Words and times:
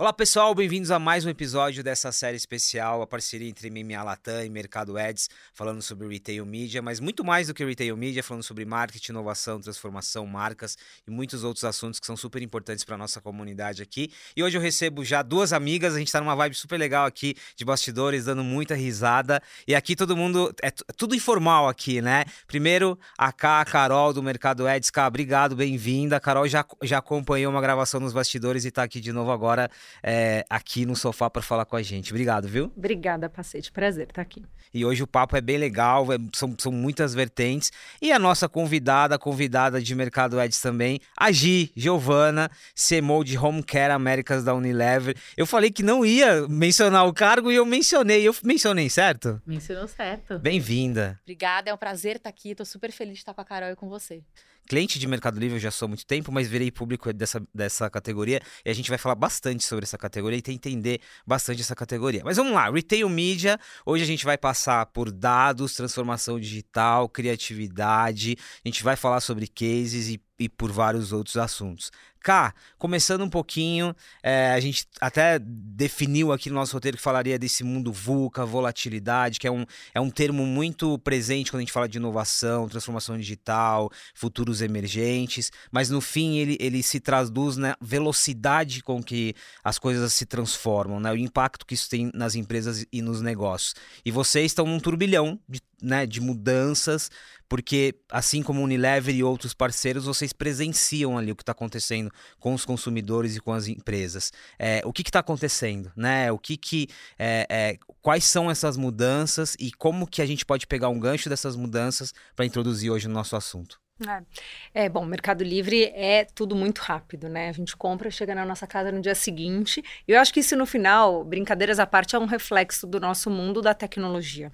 Olá 0.00 0.12
pessoal, 0.12 0.54
bem-vindos 0.54 0.92
a 0.92 0.98
mais 1.00 1.26
um 1.26 1.28
episódio 1.28 1.82
dessa 1.82 2.12
série 2.12 2.36
especial, 2.36 3.02
a 3.02 3.06
parceria 3.06 3.48
entre 3.48 3.68
MMA 3.68 4.00
Latam 4.00 4.44
e 4.44 4.48
Mercado 4.48 4.96
Ads, 4.96 5.28
falando 5.52 5.82
sobre 5.82 6.06
Retail 6.06 6.46
Media, 6.46 6.80
mas 6.80 7.00
muito 7.00 7.24
mais 7.24 7.48
do 7.48 7.52
que 7.52 7.64
Retail 7.64 7.96
Media, 7.96 8.22
falando 8.22 8.44
sobre 8.44 8.64
marketing, 8.64 9.10
inovação, 9.10 9.60
transformação, 9.60 10.24
marcas 10.24 10.78
e 11.04 11.10
muitos 11.10 11.42
outros 11.42 11.64
assuntos 11.64 11.98
que 11.98 12.06
são 12.06 12.16
super 12.16 12.40
importantes 12.42 12.84
para 12.84 12.96
nossa 12.96 13.20
comunidade 13.20 13.82
aqui. 13.82 14.12
E 14.36 14.42
hoje 14.44 14.56
eu 14.56 14.62
recebo 14.62 15.04
já 15.04 15.20
duas 15.20 15.52
amigas, 15.52 15.96
a 15.96 15.98
gente 15.98 16.06
está 16.06 16.20
numa 16.20 16.36
vibe 16.36 16.54
super 16.54 16.78
legal 16.78 17.04
aqui 17.04 17.34
de 17.56 17.64
bastidores, 17.64 18.26
dando 18.26 18.44
muita 18.44 18.76
risada. 18.76 19.42
E 19.66 19.74
aqui 19.74 19.96
todo 19.96 20.16
mundo, 20.16 20.54
é, 20.62 20.68
é 20.68 20.92
tudo 20.96 21.16
informal 21.16 21.66
aqui, 21.66 22.00
né? 22.00 22.24
Primeiro, 22.46 22.96
a 23.18 23.32
Cá, 23.32 23.62
a 23.62 23.64
Carol 23.64 24.12
do 24.12 24.22
Mercado 24.22 24.64
Ads. 24.64 24.90
Cá, 24.90 25.08
obrigado, 25.08 25.56
bem-vinda. 25.56 26.18
A 26.18 26.20
Carol 26.20 26.46
já, 26.46 26.64
já 26.84 26.98
acompanhou 26.98 27.50
uma 27.50 27.60
gravação 27.60 27.98
nos 27.98 28.12
bastidores 28.12 28.64
e 28.64 28.68
está 28.68 28.84
aqui 28.84 29.00
de 29.00 29.12
novo 29.12 29.32
agora 29.32 29.68
é, 30.02 30.44
aqui 30.48 30.86
no 30.86 30.96
sofá 30.96 31.28
para 31.28 31.42
falar 31.42 31.64
com 31.64 31.76
a 31.76 31.82
gente. 31.82 32.12
Obrigado, 32.12 32.48
viu? 32.48 32.72
Obrigada, 32.76 33.28
Pacete. 33.28 33.72
Prazer 33.72 34.08
estar 34.08 34.22
aqui. 34.22 34.44
E 34.72 34.84
hoje 34.84 35.02
o 35.02 35.06
papo 35.06 35.36
é 35.36 35.40
bem 35.40 35.56
legal, 35.56 36.12
é, 36.12 36.16
são, 36.34 36.54
são 36.58 36.70
muitas 36.70 37.14
vertentes. 37.14 37.72
E 38.00 38.12
a 38.12 38.18
nossa 38.18 38.48
convidada, 38.48 39.18
convidada 39.18 39.80
de 39.80 39.94
Mercado 39.94 40.38
Ads 40.38 40.60
também, 40.60 41.00
a 41.16 41.32
Gi, 41.32 41.72
Giovana, 41.74 42.50
CMO 42.74 43.24
de 43.24 43.38
Home 43.38 43.62
Care 43.62 43.92
Américas 43.92 44.44
da 44.44 44.54
Unilever. 44.54 45.16
Eu 45.36 45.46
falei 45.46 45.70
que 45.70 45.82
não 45.82 46.04
ia 46.04 46.46
mencionar 46.48 47.06
o 47.06 47.12
cargo 47.12 47.50
e 47.50 47.56
eu 47.56 47.64
mencionei. 47.64 48.26
Eu 48.26 48.34
mencionei, 48.44 48.90
certo? 48.90 49.40
Mencionou 49.46 49.88
certo. 49.88 50.38
Bem-vinda. 50.38 51.18
Obrigada, 51.22 51.70
é 51.70 51.74
um 51.74 51.78
prazer 51.78 52.16
estar 52.16 52.28
aqui. 52.28 52.50
Estou 52.50 52.66
super 52.66 52.92
feliz 52.92 53.14
de 53.14 53.20
estar 53.20 53.34
com 53.34 53.40
a 53.40 53.44
Carol 53.44 53.70
e 53.70 53.76
com 53.76 53.88
você 53.88 54.22
cliente 54.68 54.98
de 54.98 55.06
Mercado 55.08 55.40
Livre 55.40 55.56
eu 55.56 55.60
já 55.60 55.70
sou 55.70 55.86
há 55.86 55.88
muito 55.88 56.04
tempo, 56.04 56.30
mas 56.30 56.46
virei 56.46 56.70
público 56.70 57.10
dessa, 57.12 57.42
dessa 57.54 57.88
categoria 57.88 58.40
e 58.64 58.70
a 58.70 58.74
gente 58.74 58.90
vai 58.90 58.98
falar 58.98 59.14
bastante 59.14 59.64
sobre 59.64 59.84
essa 59.84 59.96
categoria 59.96 60.38
e 60.38 60.42
tem 60.42 60.58
entender 60.58 61.00
bastante 61.26 61.62
essa 61.62 61.74
categoria. 61.74 62.22
Mas 62.24 62.36
vamos 62.36 62.52
lá, 62.52 62.70
Retail 62.70 63.08
Media, 63.08 63.58
hoje 63.86 64.04
a 64.04 64.06
gente 64.06 64.24
vai 64.24 64.36
passar 64.36 64.84
por 64.86 65.10
dados, 65.10 65.74
transformação 65.74 66.38
digital, 66.38 67.08
criatividade, 67.08 68.36
a 68.64 68.68
gente 68.68 68.84
vai 68.84 68.96
falar 68.96 69.20
sobre 69.20 69.46
cases 69.46 70.08
e, 70.08 70.20
e 70.38 70.48
por 70.48 70.70
vários 70.70 71.12
outros 71.12 71.36
assuntos. 71.36 71.90
Cá, 72.20 72.52
começando 72.76 73.22
um 73.22 73.30
pouquinho, 73.30 73.94
é, 74.22 74.50
a 74.52 74.60
gente 74.60 74.86
até 75.00 75.38
definiu 75.38 76.32
aqui 76.32 76.50
no 76.50 76.56
nosso 76.56 76.74
roteiro 76.74 76.96
que 76.96 77.02
falaria 77.02 77.38
desse 77.38 77.62
mundo 77.62 77.92
VUCA, 77.92 78.44
volatilidade, 78.44 79.38
que 79.38 79.46
é 79.46 79.50
um, 79.50 79.64
é 79.94 80.00
um 80.00 80.10
termo 80.10 80.44
muito 80.44 80.98
presente 80.98 81.50
quando 81.50 81.60
a 81.60 81.62
gente 81.62 81.72
fala 81.72 81.88
de 81.88 81.96
inovação, 81.98 82.68
transformação 82.68 83.16
digital, 83.16 83.90
futuros 84.14 84.60
emergentes, 84.60 85.52
mas 85.70 85.90
no 85.90 86.00
fim 86.00 86.38
ele, 86.38 86.56
ele 86.60 86.82
se 86.82 86.98
traduz 86.98 87.56
na 87.56 87.76
velocidade 87.80 88.82
com 88.82 89.02
que 89.02 89.34
as 89.62 89.78
coisas 89.78 90.12
se 90.12 90.26
transformam, 90.26 90.98
né? 90.98 91.12
o 91.12 91.16
impacto 91.16 91.64
que 91.64 91.74
isso 91.74 91.88
tem 91.88 92.10
nas 92.12 92.34
empresas 92.34 92.84
e 92.92 93.00
nos 93.00 93.22
negócios. 93.22 93.74
E 94.04 94.10
vocês 94.10 94.46
estão 94.46 94.66
num 94.66 94.80
turbilhão 94.80 95.38
de, 95.48 95.62
né, 95.82 96.06
de 96.06 96.20
mudanças, 96.20 97.10
porque 97.48 97.94
assim 98.10 98.42
como 98.42 98.62
Unilever 98.62 99.14
e 99.14 99.22
outros 99.22 99.54
parceiros, 99.54 100.04
vocês 100.04 100.32
presenciam 100.32 101.16
ali 101.16 101.32
o 101.32 101.36
que 101.36 101.42
está 101.42 101.52
acontecendo 101.52 102.10
com 102.38 102.52
os 102.52 102.64
consumidores 102.64 103.36
e 103.36 103.40
com 103.40 103.52
as 103.52 103.66
empresas. 103.66 104.32
É, 104.58 104.82
o 104.84 104.92
que 104.92 105.02
está 105.02 105.20
acontecendo, 105.20 105.90
né? 105.96 106.30
O 106.30 106.38
que 106.38 106.56
que 106.56 106.88
é, 107.18 107.46
é, 107.48 107.78
quais 108.02 108.24
são 108.24 108.50
essas 108.50 108.76
mudanças 108.76 109.56
e 109.58 109.72
como 109.72 110.06
que 110.06 110.20
a 110.20 110.26
gente 110.26 110.44
pode 110.44 110.66
pegar 110.66 110.88
um 110.88 111.00
gancho 111.00 111.28
dessas 111.28 111.56
mudanças 111.56 112.12
para 112.36 112.44
introduzir 112.44 112.90
hoje 112.90 113.08
no 113.08 113.14
nosso 113.14 113.34
assunto? 113.34 113.80
É. 114.06 114.84
é, 114.84 114.88
bom, 114.88 115.04
Mercado 115.04 115.42
Livre 115.42 115.86
é 115.92 116.24
tudo 116.24 116.54
muito 116.54 116.78
rápido, 116.78 117.28
né? 117.28 117.48
A 117.48 117.52
gente 117.52 117.76
compra, 117.76 118.08
chega 118.12 118.32
na 118.32 118.44
nossa 118.44 118.64
casa 118.64 118.92
no 118.92 119.00
dia 119.00 119.14
seguinte. 119.14 119.82
E 120.06 120.12
eu 120.12 120.20
acho 120.20 120.32
que 120.32 120.38
isso, 120.38 120.56
no 120.56 120.66
final, 120.66 121.24
brincadeiras 121.24 121.80
à 121.80 121.86
parte, 121.86 122.14
é 122.14 122.18
um 122.18 122.24
reflexo 122.24 122.86
do 122.86 123.00
nosso 123.00 123.28
mundo 123.28 123.60
da 123.60 123.74
tecnologia. 123.74 124.52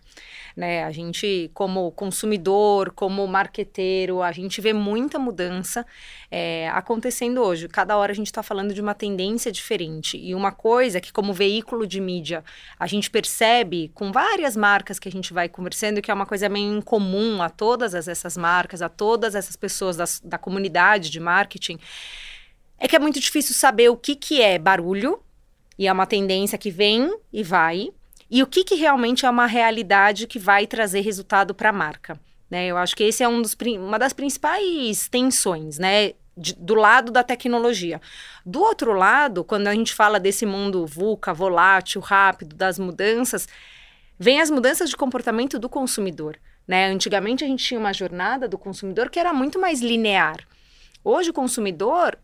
Né? 0.56 0.82
A 0.84 0.90
gente, 0.90 1.50
como 1.52 1.92
consumidor, 1.92 2.90
como 2.92 3.26
marqueteiro, 3.26 4.22
a 4.22 4.32
gente 4.32 4.62
vê 4.62 4.72
muita 4.72 5.18
mudança 5.18 5.84
é, 6.30 6.70
acontecendo 6.70 7.42
hoje. 7.42 7.68
Cada 7.68 7.98
hora 7.98 8.12
a 8.12 8.14
gente 8.14 8.28
está 8.28 8.42
falando 8.42 8.72
de 8.72 8.80
uma 8.80 8.94
tendência 8.94 9.52
diferente. 9.52 10.16
E 10.16 10.34
uma 10.34 10.52
coisa 10.52 11.02
que, 11.02 11.12
como 11.12 11.34
veículo 11.34 11.86
de 11.86 12.00
mídia, 12.00 12.42
a 12.78 12.86
gente 12.86 13.10
percebe 13.10 13.90
com 13.94 14.10
várias 14.10 14.56
marcas 14.56 14.98
que 14.98 15.08
a 15.08 15.12
gente 15.12 15.34
vai 15.34 15.50
conversando, 15.50 16.00
que 16.00 16.10
é 16.10 16.14
uma 16.14 16.24
coisa 16.24 16.48
meio 16.48 16.78
incomum 16.78 17.42
a 17.42 17.50
todas 17.50 17.94
essas 17.94 18.38
marcas, 18.38 18.80
a 18.80 18.88
todas 18.88 19.33
todas 19.34 19.44
essas 19.44 19.56
pessoas 19.56 19.96
da, 19.96 20.04
da 20.22 20.38
comunidade 20.38 21.10
de 21.10 21.20
marketing, 21.20 21.78
é 22.78 22.86
que 22.86 22.96
é 22.96 22.98
muito 22.98 23.20
difícil 23.20 23.54
saber 23.54 23.88
o 23.88 23.96
que, 23.96 24.14
que 24.14 24.40
é 24.40 24.58
barulho, 24.58 25.20
e 25.76 25.88
é 25.88 25.92
uma 25.92 26.06
tendência 26.06 26.56
que 26.56 26.70
vem 26.70 27.12
e 27.32 27.42
vai, 27.42 27.88
e 28.30 28.42
o 28.42 28.46
que, 28.46 28.64
que 28.64 28.76
realmente 28.76 29.26
é 29.26 29.30
uma 29.30 29.46
realidade 29.46 30.26
que 30.26 30.38
vai 30.38 30.66
trazer 30.66 31.00
resultado 31.00 31.54
para 31.54 31.70
a 31.70 31.72
marca. 31.72 32.18
Né? 32.48 32.66
Eu 32.66 32.76
acho 32.76 32.94
que 32.96 33.02
esse 33.02 33.22
é 33.22 33.28
um 33.28 33.42
dos, 33.42 33.56
uma 33.78 33.98
das 33.98 34.12
principais 34.12 35.08
tensões, 35.08 35.78
né? 35.78 36.12
De, 36.36 36.52
do 36.52 36.74
lado 36.74 37.12
da 37.12 37.22
tecnologia. 37.22 38.00
Do 38.44 38.60
outro 38.60 38.92
lado, 38.92 39.44
quando 39.44 39.68
a 39.68 39.72
gente 39.72 39.94
fala 39.94 40.18
desse 40.18 40.44
mundo 40.44 40.84
VUCA, 40.84 41.32
volátil, 41.32 42.00
rápido, 42.00 42.56
das 42.56 42.76
mudanças, 42.76 43.46
vem 44.18 44.40
as 44.40 44.50
mudanças 44.50 44.90
de 44.90 44.96
comportamento 44.96 45.60
do 45.60 45.68
consumidor. 45.68 46.36
Né? 46.66 46.86
Antigamente 46.86 47.44
a 47.44 47.46
gente 47.46 47.64
tinha 47.64 47.78
uma 47.78 47.92
jornada 47.92 48.48
do 48.48 48.58
consumidor 48.58 49.10
que 49.10 49.18
era 49.18 49.32
muito 49.32 49.58
mais 49.58 49.80
linear. 49.80 50.38
Hoje 51.04 51.30
o 51.30 51.34
consumidor 51.34 52.18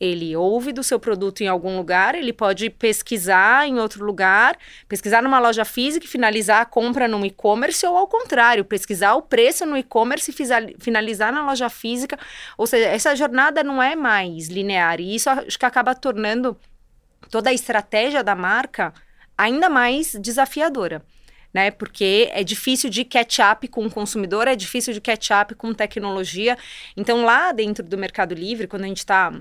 ele 0.00 0.34
ouve 0.34 0.72
do 0.72 0.82
seu 0.82 0.98
produto 0.98 1.42
em 1.42 1.46
algum 1.46 1.76
lugar, 1.76 2.14
ele 2.14 2.32
pode 2.32 2.70
pesquisar 2.70 3.68
em 3.68 3.78
outro 3.78 4.02
lugar, 4.02 4.56
pesquisar 4.88 5.22
numa 5.22 5.38
loja 5.38 5.62
física 5.62 6.06
e 6.06 6.08
finalizar 6.08 6.62
a 6.62 6.64
compra 6.64 7.06
no 7.06 7.24
e-commerce, 7.26 7.84
ou 7.84 7.98
ao 7.98 8.06
contrário, 8.06 8.64
pesquisar 8.64 9.12
o 9.12 9.20
preço 9.20 9.66
no 9.66 9.76
e-commerce 9.76 10.30
e 10.30 10.78
finalizar 10.78 11.30
na 11.30 11.44
loja 11.44 11.68
física. 11.68 12.18
Ou 12.56 12.66
seja, 12.66 12.86
essa 12.86 13.14
jornada 13.14 13.62
não 13.62 13.82
é 13.82 13.94
mais 13.94 14.48
linear. 14.48 15.00
E 15.00 15.14
isso 15.14 15.28
acho 15.28 15.58
que 15.58 15.66
acaba 15.66 15.94
tornando 15.94 16.56
toda 17.30 17.50
a 17.50 17.52
estratégia 17.52 18.24
da 18.24 18.34
marca 18.34 18.94
ainda 19.36 19.68
mais 19.68 20.16
desafiadora 20.18 21.02
né? 21.52 21.70
Porque 21.70 22.28
é 22.32 22.42
difícil 22.42 22.88
de 22.90 23.04
catch 23.04 23.38
up 23.38 23.66
com 23.68 23.86
o 23.86 23.90
consumidor, 23.90 24.48
é 24.48 24.56
difícil 24.56 24.92
de 24.92 25.00
catch 25.00 25.30
up 25.30 25.54
com 25.54 25.72
tecnologia. 25.72 26.56
Então, 26.96 27.24
lá 27.24 27.52
dentro 27.52 27.84
do 27.84 27.98
Mercado 27.98 28.34
Livre, 28.34 28.66
quando 28.66 28.84
a 28.84 28.88
gente 28.88 28.98
está 28.98 29.32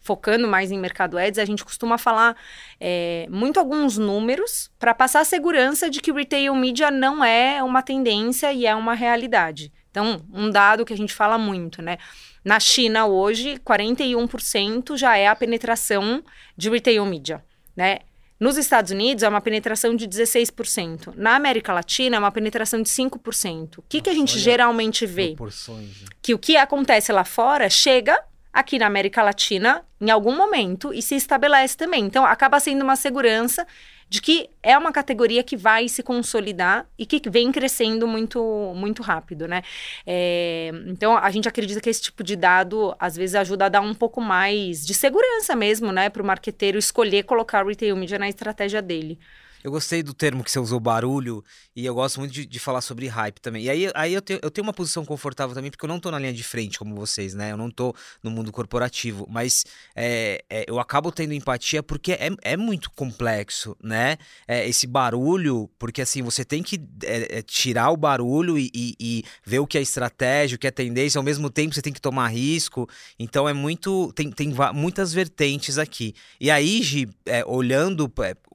focando 0.00 0.48
mais 0.48 0.70
em 0.70 0.78
mercado 0.78 1.18
ads, 1.18 1.38
a 1.38 1.44
gente 1.44 1.62
costuma 1.62 1.98
falar 1.98 2.34
é, 2.80 3.26
muito 3.28 3.60
alguns 3.60 3.98
números 3.98 4.70
para 4.78 4.94
passar 4.94 5.20
a 5.20 5.24
segurança 5.24 5.90
de 5.90 6.00
que 6.00 6.10
retail 6.10 6.54
media 6.54 6.90
não 6.90 7.22
é 7.22 7.62
uma 7.62 7.82
tendência 7.82 8.50
e 8.50 8.64
é 8.64 8.74
uma 8.74 8.94
realidade. 8.94 9.70
Então, 9.90 10.22
um 10.32 10.50
dado 10.50 10.84
que 10.84 10.94
a 10.94 10.96
gente 10.96 11.12
fala 11.12 11.36
muito, 11.36 11.82
né? 11.82 11.98
Na 12.44 12.58
China 12.58 13.04
hoje, 13.04 13.58
41% 13.58 14.96
já 14.96 15.16
é 15.18 15.26
a 15.26 15.36
penetração 15.36 16.22
de 16.56 16.70
retail 16.70 17.04
media, 17.04 17.44
né? 17.76 17.98
Nos 18.38 18.56
Estados 18.56 18.92
Unidos 18.92 19.24
é 19.24 19.28
uma 19.28 19.40
penetração 19.40 19.96
de 19.96 20.06
16%. 20.06 21.14
Na 21.16 21.34
América 21.34 21.72
Latina 21.72 22.16
é 22.16 22.18
uma 22.18 22.30
penetração 22.30 22.80
de 22.80 22.88
5%. 22.88 23.78
O 23.78 23.82
que, 23.82 23.98
Nossa, 23.98 24.04
que 24.04 24.10
a 24.10 24.14
gente 24.14 24.38
geralmente 24.38 25.04
vê? 25.06 25.34
Né? 25.38 25.84
Que 26.22 26.34
o 26.34 26.38
que 26.38 26.56
acontece 26.56 27.10
lá 27.12 27.24
fora 27.24 27.68
chega 27.68 28.22
aqui 28.52 28.78
na 28.78 28.86
América 28.86 29.22
Latina 29.22 29.84
em 30.00 30.10
algum 30.10 30.36
momento 30.36 30.92
e 30.94 31.02
se 31.02 31.16
estabelece 31.16 31.76
também. 31.76 32.04
Então 32.04 32.24
acaba 32.24 32.60
sendo 32.60 32.82
uma 32.82 32.96
segurança 32.96 33.66
de 34.08 34.22
que 34.22 34.48
é 34.62 34.76
uma 34.76 34.92
categoria 34.92 35.42
que 35.42 35.56
vai 35.56 35.88
se 35.88 36.02
consolidar 36.02 36.86
e 36.98 37.04
que 37.04 37.20
vem 37.28 37.52
crescendo 37.52 38.06
muito, 38.06 38.72
muito 38.74 39.02
rápido, 39.02 39.46
né? 39.46 39.62
É, 40.06 40.70
então, 40.86 41.16
a 41.16 41.30
gente 41.30 41.48
acredita 41.48 41.80
que 41.80 41.90
esse 41.90 42.02
tipo 42.02 42.24
de 42.24 42.34
dado, 42.36 42.94
às 42.98 43.16
vezes, 43.16 43.34
ajuda 43.34 43.66
a 43.66 43.68
dar 43.68 43.80
um 43.80 43.94
pouco 43.94 44.20
mais 44.20 44.86
de 44.86 44.94
segurança 44.94 45.54
mesmo, 45.54 45.92
né? 45.92 46.08
Para 46.08 46.22
o 46.22 46.26
marqueteiro 46.26 46.78
escolher 46.78 47.24
colocar 47.24 47.64
o 47.64 47.68
retail 47.68 47.96
media 47.96 48.18
na 48.18 48.28
estratégia 48.28 48.80
dele. 48.80 49.18
Eu 49.62 49.70
gostei 49.70 50.02
do 50.02 50.14
termo 50.14 50.44
que 50.44 50.50
você 50.50 50.58
usou, 50.58 50.78
barulho, 50.78 51.44
e 51.74 51.84
eu 51.84 51.94
gosto 51.94 52.20
muito 52.20 52.32
de, 52.32 52.46
de 52.46 52.58
falar 52.58 52.80
sobre 52.80 53.08
hype 53.08 53.40
também. 53.40 53.64
E 53.64 53.70
aí, 53.70 53.90
aí 53.94 54.14
eu, 54.14 54.22
tenho, 54.22 54.38
eu 54.42 54.50
tenho 54.50 54.64
uma 54.64 54.72
posição 54.72 55.04
confortável 55.04 55.54
também, 55.54 55.70
porque 55.70 55.84
eu 55.84 55.88
não 55.88 55.98
tô 55.98 56.10
na 56.10 56.18
linha 56.18 56.32
de 56.32 56.44
frente 56.44 56.78
como 56.78 56.94
vocês, 56.94 57.34
né? 57.34 57.52
Eu 57.52 57.56
não 57.56 57.70
tô 57.70 57.94
no 58.22 58.30
mundo 58.30 58.52
corporativo, 58.52 59.26
mas 59.28 59.64
é, 59.96 60.44
é, 60.48 60.64
eu 60.68 60.78
acabo 60.78 61.10
tendo 61.10 61.32
empatia 61.32 61.82
porque 61.82 62.12
é, 62.12 62.30
é 62.42 62.56
muito 62.56 62.90
complexo, 62.90 63.76
né? 63.82 64.16
É, 64.46 64.68
esse 64.68 64.86
barulho, 64.86 65.68
porque 65.78 66.02
assim, 66.02 66.22
você 66.22 66.44
tem 66.44 66.62
que 66.62 66.80
é, 67.02 67.38
é, 67.38 67.42
tirar 67.42 67.90
o 67.90 67.96
barulho 67.96 68.56
e, 68.56 68.70
e, 68.72 68.94
e, 69.00 69.24
ver 69.44 69.58
o 69.58 69.66
que 69.66 69.76
é 69.76 69.82
estratégia, 69.82 70.56
o 70.56 70.58
que 70.58 70.66
é 70.66 70.70
tendência, 70.70 71.18
ao 71.18 71.24
mesmo 71.24 71.50
tempo 71.50 71.74
você 71.74 71.82
tem 71.82 71.92
que 71.92 72.00
tomar 72.00 72.28
risco. 72.28 72.88
Então 73.18 73.48
é 73.48 73.52
muito. 73.52 74.12
Tem, 74.12 74.30
tem 74.30 74.54
muitas 74.72 75.12
vertentes 75.12 75.78
aqui. 75.78 76.14
E 76.40 76.50
aí, 76.50 76.80
Gi, 76.82 77.08
olhando, 77.46 78.12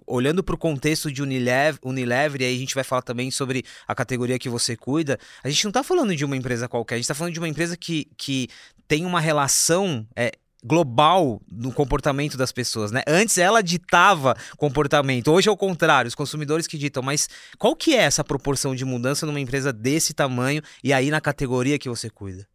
olhando 0.07 0.43
para 0.43 0.55
o 0.55 0.57
contexto 0.93 1.11
de 1.11 1.21
Unilever, 1.21 1.79
Unilever, 1.83 2.41
e 2.41 2.45
aí 2.45 2.55
a 2.55 2.59
gente 2.59 2.75
vai 2.75 2.83
falar 2.83 3.01
também 3.01 3.31
sobre 3.31 3.63
a 3.87 3.95
categoria 3.95 4.37
que 4.37 4.49
você 4.49 4.75
cuida, 4.75 5.17
a 5.43 5.49
gente 5.49 5.63
não 5.65 5.69
está 5.69 5.83
falando 5.83 6.15
de 6.15 6.23
uma 6.23 6.37
empresa 6.37 6.69
qualquer, 6.69 6.95
a 6.95 6.97
gente 6.97 7.05
está 7.05 7.15
falando 7.15 7.33
de 7.33 7.39
uma 7.39 7.47
empresa 7.47 7.75
que, 7.75 8.07
que 8.15 8.47
tem 8.87 9.05
uma 9.05 9.19
relação 9.19 10.05
é, 10.15 10.31
global 10.63 11.41
no 11.51 11.73
comportamento 11.73 12.37
das 12.37 12.51
pessoas, 12.51 12.91
né? 12.91 13.01
Antes 13.07 13.37
ela 13.37 13.61
ditava 13.61 14.35
comportamento, 14.57 15.31
hoje 15.31 15.49
é 15.49 15.51
o 15.51 15.57
contrário, 15.57 16.07
os 16.07 16.15
consumidores 16.15 16.67
que 16.67 16.77
ditam. 16.77 17.01
Mas 17.03 17.27
qual 17.57 17.75
que 17.75 17.95
é 17.95 18.01
essa 18.03 18.23
proporção 18.23 18.75
de 18.75 18.85
mudança 18.85 19.25
numa 19.25 19.39
empresa 19.39 19.73
desse 19.73 20.13
tamanho 20.13 20.61
e 20.83 20.93
aí 20.93 21.09
na 21.09 21.19
categoria 21.19 21.79
que 21.79 21.89
você 21.89 22.09
cuida? 22.09 22.47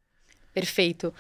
Perfeito. 0.54 1.12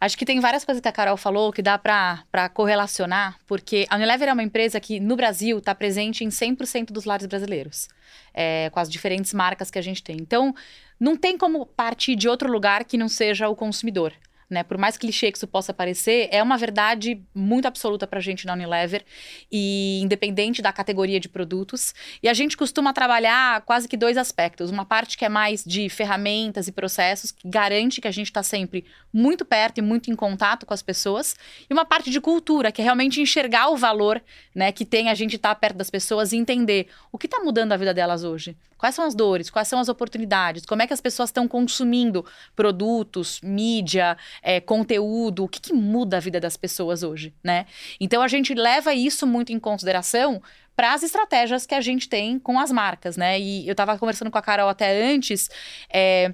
Acho 0.00 0.16
que 0.16 0.24
tem 0.24 0.38
várias 0.38 0.64
coisas 0.64 0.80
que 0.80 0.88
a 0.88 0.92
Carol 0.92 1.16
falou 1.16 1.52
que 1.52 1.60
dá 1.60 1.76
para 1.76 2.48
correlacionar, 2.54 3.36
porque 3.46 3.84
a 3.90 3.96
Unilever 3.96 4.28
é 4.28 4.32
uma 4.32 4.42
empresa 4.42 4.78
que 4.78 5.00
no 5.00 5.16
Brasil 5.16 5.58
está 5.58 5.74
presente 5.74 6.24
em 6.24 6.28
100% 6.28 6.92
dos 6.92 7.04
lares 7.04 7.26
brasileiros, 7.26 7.88
é, 8.32 8.70
com 8.70 8.78
as 8.78 8.88
diferentes 8.88 9.34
marcas 9.34 9.70
que 9.70 9.78
a 9.78 9.82
gente 9.82 10.02
tem. 10.02 10.16
Então, 10.16 10.54
não 11.00 11.16
tem 11.16 11.36
como 11.36 11.66
partir 11.66 12.14
de 12.14 12.28
outro 12.28 12.50
lugar 12.50 12.84
que 12.84 12.96
não 12.96 13.08
seja 13.08 13.48
o 13.48 13.56
consumidor 13.56 14.12
né? 14.50 14.62
Por 14.62 14.78
mais 14.78 14.96
clichê 14.96 15.30
que 15.30 15.36
isso 15.36 15.46
possa 15.46 15.74
parecer, 15.74 16.28
é 16.32 16.42
uma 16.42 16.56
verdade 16.56 17.22
muito 17.34 17.66
absoluta 17.66 18.06
para 18.06 18.18
a 18.18 18.22
gente 18.22 18.46
na 18.46 18.54
Unilever 18.54 19.04
e 19.52 20.00
independente 20.02 20.62
da 20.62 20.72
categoria 20.72 21.20
de 21.20 21.28
produtos. 21.28 21.94
E 22.22 22.28
a 22.28 22.34
gente 22.34 22.56
costuma 22.56 22.92
trabalhar 22.92 23.60
quase 23.62 23.86
que 23.86 23.96
dois 23.96 24.16
aspectos. 24.16 24.70
Uma 24.70 24.84
parte 24.84 25.18
que 25.18 25.24
é 25.24 25.28
mais 25.28 25.62
de 25.64 25.88
ferramentas 25.88 26.66
e 26.66 26.72
processos, 26.72 27.30
que 27.30 27.48
garante 27.48 28.00
que 28.00 28.08
a 28.08 28.12
gente 28.12 28.28
está 28.28 28.42
sempre 28.42 28.84
muito 29.12 29.44
perto 29.44 29.78
e 29.78 29.82
muito 29.82 30.10
em 30.10 30.16
contato 30.16 30.64
com 30.64 30.72
as 30.72 30.82
pessoas. 30.82 31.36
E 31.68 31.72
uma 31.72 31.84
parte 31.84 32.10
de 32.10 32.20
cultura, 32.20 32.72
que 32.72 32.80
é 32.80 32.84
realmente 32.84 33.20
enxergar 33.20 33.68
o 33.68 33.76
valor 33.76 34.22
né, 34.54 34.72
que 34.72 34.84
tem 34.84 35.10
a 35.10 35.14
gente 35.14 35.36
estar 35.36 35.50
tá 35.50 35.54
perto 35.54 35.76
das 35.76 35.90
pessoas 35.90 36.32
e 36.32 36.36
entender 36.36 36.88
o 37.12 37.18
que 37.18 37.26
está 37.26 37.40
mudando 37.40 37.72
a 37.72 37.76
vida 37.76 37.92
delas 37.92 38.24
hoje. 38.24 38.56
Quais 38.78 38.94
são 38.94 39.04
as 39.04 39.14
dores, 39.14 39.50
quais 39.50 39.68
são 39.68 39.80
as 39.80 39.88
oportunidades, 39.88 40.64
como 40.64 40.80
é 40.80 40.86
que 40.86 40.92
as 40.92 41.00
pessoas 41.00 41.28
estão 41.28 41.48
consumindo 41.48 42.24
produtos, 42.54 43.40
mídia, 43.42 44.16
é, 44.42 44.60
conteúdo, 44.60 45.44
o 45.44 45.48
que, 45.48 45.60
que 45.60 45.72
muda 45.72 46.16
a 46.16 46.20
vida 46.20 46.40
das 46.40 46.56
pessoas 46.56 47.02
hoje, 47.02 47.34
né? 47.42 47.66
Então 48.00 48.22
a 48.22 48.28
gente 48.28 48.54
leva 48.54 48.94
isso 48.94 49.26
muito 49.26 49.52
em 49.52 49.58
consideração 49.58 50.40
para 50.76 50.94
as 50.94 51.02
estratégias 51.02 51.66
que 51.66 51.74
a 51.74 51.80
gente 51.80 52.08
tem 52.08 52.38
com 52.38 52.56
as 52.58 52.70
marcas, 52.70 53.16
né? 53.16 53.38
E 53.40 53.66
eu 53.66 53.72
estava 53.72 53.98
conversando 53.98 54.30
com 54.30 54.38
a 54.38 54.42
Carol 54.42 54.68
até 54.68 55.12
antes. 55.12 55.50
É, 55.92 56.32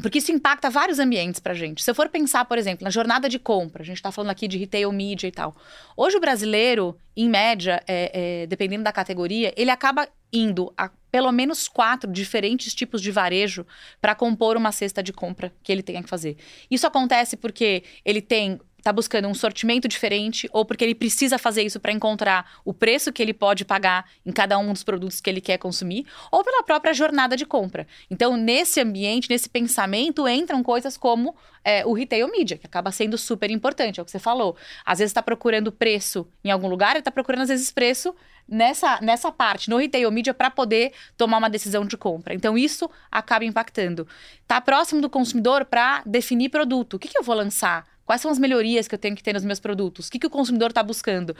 porque 0.00 0.18
isso 0.18 0.32
impacta 0.32 0.68
vários 0.68 0.98
ambientes 0.98 1.40
para 1.40 1.52
a 1.52 1.56
gente. 1.56 1.82
Se 1.82 1.90
eu 1.90 1.94
for 1.94 2.08
pensar, 2.08 2.44
por 2.44 2.58
exemplo, 2.58 2.84
na 2.84 2.90
jornada 2.90 3.28
de 3.28 3.38
compra, 3.38 3.82
a 3.82 3.84
gente 3.84 3.96
está 3.96 4.10
falando 4.10 4.30
aqui 4.30 4.48
de 4.48 4.58
retail 4.58 4.90
media 4.92 5.28
e 5.28 5.32
tal. 5.32 5.54
Hoje 5.96 6.16
o 6.16 6.20
brasileiro, 6.20 6.96
em 7.16 7.28
média, 7.28 7.82
é, 7.86 8.42
é, 8.42 8.46
dependendo 8.46 8.82
da 8.82 8.92
categoria, 8.92 9.52
ele 9.56 9.70
acaba 9.70 10.08
indo 10.34 10.72
a 10.76 10.90
pelo 11.10 11.30
menos 11.30 11.68
quatro 11.68 12.10
diferentes 12.10 12.74
tipos 12.74 13.00
de 13.00 13.12
varejo 13.12 13.64
para 14.00 14.16
compor 14.16 14.56
uma 14.56 14.72
cesta 14.72 15.00
de 15.00 15.12
compra 15.12 15.54
que 15.62 15.70
ele 15.70 15.80
tenha 15.80 16.02
que 16.02 16.08
fazer. 16.08 16.36
Isso 16.68 16.88
acontece 16.88 17.36
porque 17.36 17.84
ele 18.04 18.20
tem 18.20 18.58
está 18.84 18.92
buscando 18.92 19.26
um 19.26 19.32
sortimento 19.32 19.88
diferente 19.88 20.46
ou 20.52 20.62
porque 20.62 20.84
ele 20.84 20.94
precisa 20.94 21.38
fazer 21.38 21.62
isso 21.62 21.80
para 21.80 21.90
encontrar 21.90 22.60
o 22.66 22.74
preço 22.74 23.10
que 23.14 23.22
ele 23.22 23.32
pode 23.32 23.64
pagar 23.64 24.04
em 24.26 24.30
cada 24.30 24.58
um 24.58 24.74
dos 24.74 24.84
produtos 24.84 25.22
que 25.22 25.30
ele 25.30 25.40
quer 25.40 25.56
consumir, 25.56 26.06
ou 26.30 26.44
pela 26.44 26.62
própria 26.62 26.92
jornada 26.92 27.34
de 27.34 27.46
compra. 27.46 27.86
Então, 28.10 28.36
nesse 28.36 28.80
ambiente, 28.80 29.30
nesse 29.30 29.48
pensamento, 29.48 30.28
entram 30.28 30.62
coisas 30.62 30.98
como 30.98 31.34
é, 31.64 31.84
o 31.86 31.94
retail 31.94 32.30
media, 32.30 32.58
que 32.58 32.66
acaba 32.66 32.92
sendo 32.92 33.16
super 33.16 33.50
importante, 33.50 33.98
é 33.98 34.02
o 34.02 34.04
que 34.04 34.10
você 34.10 34.18
falou. 34.18 34.54
Às 34.84 34.98
vezes 34.98 35.10
está 35.10 35.22
procurando 35.22 35.72
preço 35.72 36.28
em 36.44 36.50
algum 36.50 36.68
lugar, 36.68 36.94
está 36.94 37.10
procurando, 37.10 37.40
às 37.40 37.48
vezes, 37.48 37.72
preço 37.72 38.14
nessa, 38.46 39.00
nessa 39.00 39.32
parte, 39.32 39.70
no 39.70 39.78
retail 39.78 40.10
media, 40.12 40.34
para 40.34 40.50
poder 40.50 40.92
tomar 41.16 41.38
uma 41.38 41.48
decisão 41.48 41.86
de 41.86 41.96
compra. 41.96 42.34
Então, 42.34 42.58
isso 42.58 42.90
acaba 43.10 43.46
impactando. 43.46 44.06
Está 44.42 44.60
próximo 44.60 45.00
do 45.00 45.08
consumidor 45.08 45.64
para 45.64 46.02
definir 46.04 46.50
produto. 46.50 46.94
O 46.94 46.98
que, 46.98 47.08
que 47.08 47.16
eu 47.16 47.22
vou 47.22 47.34
lançar? 47.34 47.93
Quais 48.04 48.20
são 48.20 48.30
as 48.30 48.38
melhorias 48.38 48.86
que 48.86 48.94
eu 48.94 48.98
tenho 48.98 49.16
que 49.16 49.22
ter 49.22 49.32
nos 49.32 49.44
meus 49.44 49.60
produtos? 49.60 50.08
O 50.08 50.10
que, 50.10 50.18
que 50.18 50.26
o 50.26 50.30
consumidor 50.30 50.70
está 50.70 50.82
buscando? 50.82 51.34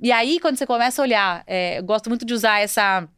E 0.00 0.12
aí, 0.12 0.38
quando 0.40 0.56
você 0.56 0.66
começa 0.66 1.00
a 1.00 1.04
olhar, 1.04 1.44
é, 1.46 1.78
eu 1.78 1.82
gosto 1.84 2.08
muito 2.08 2.24
de 2.24 2.34
usar 2.34 2.60
essa 2.60 3.08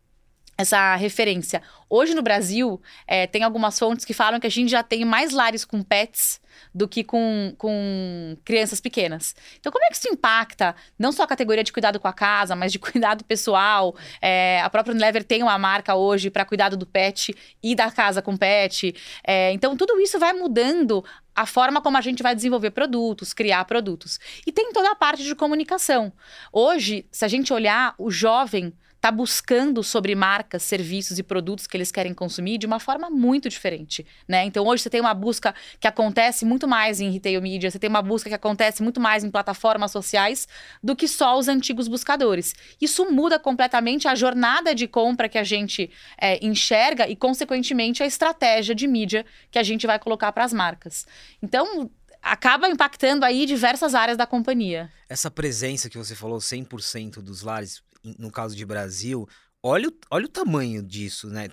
essa 0.62 0.96
referência. 0.96 1.62
Hoje 1.88 2.14
no 2.14 2.22
Brasil, 2.22 2.80
é, 3.06 3.26
tem 3.26 3.42
algumas 3.42 3.78
fontes 3.78 4.04
que 4.04 4.14
falam 4.14 4.40
que 4.40 4.46
a 4.46 4.50
gente 4.50 4.70
já 4.70 4.82
tem 4.82 5.04
mais 5.04 5.32
lares 5.32 5.64
com 5.64 5.82
pets 5.82 6.40
do 6.74 6.88
que 6.88 7.04
com, 7.04 7.54
com 7.58 8.36
crianças 8.44 8.80
pequenas. 8.80 9.34
Então, 9.58 9.70
como 9.70 9.84
é 9.84 9.88
que 9.88 9.96
isso 9.96 10.08
impacta 10.08 10.74
não 10.98 11.12
só 11.12 11.24
a 11.24 11.26
categoria 11.26 11.62
de 11.62 11.72
cuidado 11.72 12.00
com 12.00 12.08
a 12.08 12.12
casa, 12.12 12.56
mas 12.56 12.72
de 12.72 12.78
cuidado 12.80 13.24
pessoal? 13.24 13.94
É, 14.20 14.60
a 14.62 14.70
própria 14.70 14.92
Unilever 14.92 15.24
tem 15.24 15.42
uma 15.42 15.58
marca 15.58 15.94
hoje 15.94 16.30
para 16.30 16.44
cuidado 16.44 16.76
do 16.76 16.86
pet 16.86 17.34
e 17.62 17.74
da 17.74 17.90
casa 17.90 18.22
com 18.22 18.36
pet. 18.36 18.94
É, 19.26 19.52
então, 19.52 19.76
tudo 19.76 20.00
isso 20.00 20.18
vai 20.18 20.32
mudando 20.32 21.04
a 21.34 21.46
forma 21.46 21.80
como 21.80 21.96
a 21.96 22.00
gente 22.00 22.22
vai 22.22 22.34
desenvolver 22.34 22.70
produtos, 22.70 23.32
criar 23.32 23.64
produtos. 23.64 24.18
E 24.46 24.52
tem 24.52 24.72
toda 24.72 24.90
a 24.90 24.94
parte 24.94 25.24
de 25.24 25.34
comunicação. 25.34 26.12
Hoje, 26.52 27.06
se 27.10 27.24
a 27.24 27.28
gente 27.28 27.52
olhar, 27.52 27.94
o 27.98 28.10
jovem 28.10 28.72
está 29.02 29.10
buscando 29.10 29.82
sobre 29.82 30.14
marcas, 30.14 30.62
serviços 30.62 31.18
e 31.18 31.24
produtos 31.24 31.66
que 31.66 31.76
eles 31.76 31.90
querem 31.90 32.14
consumir 32.14 32.56
de 32.56 32.66
uma 32.66 32.78
forma 32.78 33.10
muito 33.10 33.48
diferente, 33.48 34.06
né? 34.28 34.44
Então 34.44 34.64
hoje 34.64 34.84
você 34.84 34.90
tem 34.90 35.00
uma 35.00 35.12
busca 35.12 35.52
que 35.80 35.88
acontece 35.88 36.44
muito 36.44 36.68
mais 36.68 37.00
em 37.00 37.10
retail 37.10 37.42
media, 37.42 37.68
você 37.68 37.80
tem 37.80 37.90
uma 37.90 38.00
busca 38.00 38.28
que 38.28 38.34
acontece 38.34 38.80
muito 38.80 39.00
mais 39.00 39.24
em 39.24 39.30
plataformas 39.30 39.90
sociais 39.90 40.46
do 40.80 40.94
que 40.94 41.08
só 41.08 41.36
os 41.36 41.48
antigos 41.48 41.88
buscadores. 41.88 42.54
Isso 42.80 43.10
muda 43.10 43.40
completamente 43.40 44.06
a 44.06 44.14
jornada 44.14 44.72
de 44.72 44.86
compra 44.86 45.28
que 45.28 45.38
a 45.38 45.42
gente 45.42 45.90
é, 46.16 46.38
enxerga 46.46 47.08
e, 47.08 47.16
consequentemente, 47.16 48.04
a 48.04 48.06
estratégia 48.06 48.72
de 48.72 48.86
mídia 48.86 49.26
que 49.50 49.58
a 49.58 49.64
gente 49.64 49.84
vai 49.84 49.98
colocar 49.98 50.30
para 50.30 50.44
as 50.44 50.52
marcas. 50.52 51.08
Então, 51.42 51.90
acaba 52.22 52.68
impactando 52.68 53.24
aí 53.24 53.46
diversas 53.46 53.96
áreas 53.96 54.16
da 54.16 54.28
companhia. 54.28 54.92
Essa 55.08 55.28
presença 55.28 55.90
que 55.90 55.98
você 55.98 56.14
falou, 56.14 56.38
100% 56.38 57.14
dos 57.20 57.42
lares, 57.42 57.82
no 58.18 58.30
caso 58.30 58.56
de 58.56 58.64
Brasil, 58.64 59.28
olha 59.62 59.88
olha 60.10 60.26
o 60.26 60.28
tamanho 60.28 60.82
disso, 60.82 61.28
né? 61.28 61.48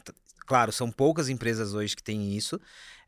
Claro, 0.45 0.71
são 0.71 0.91
poucas 0.91 1.29
empresas 1.29 1.73
hoje 1.73 1.95
que 1.95 2.03
têm 2.03 2.35
isso. 2.35 2.59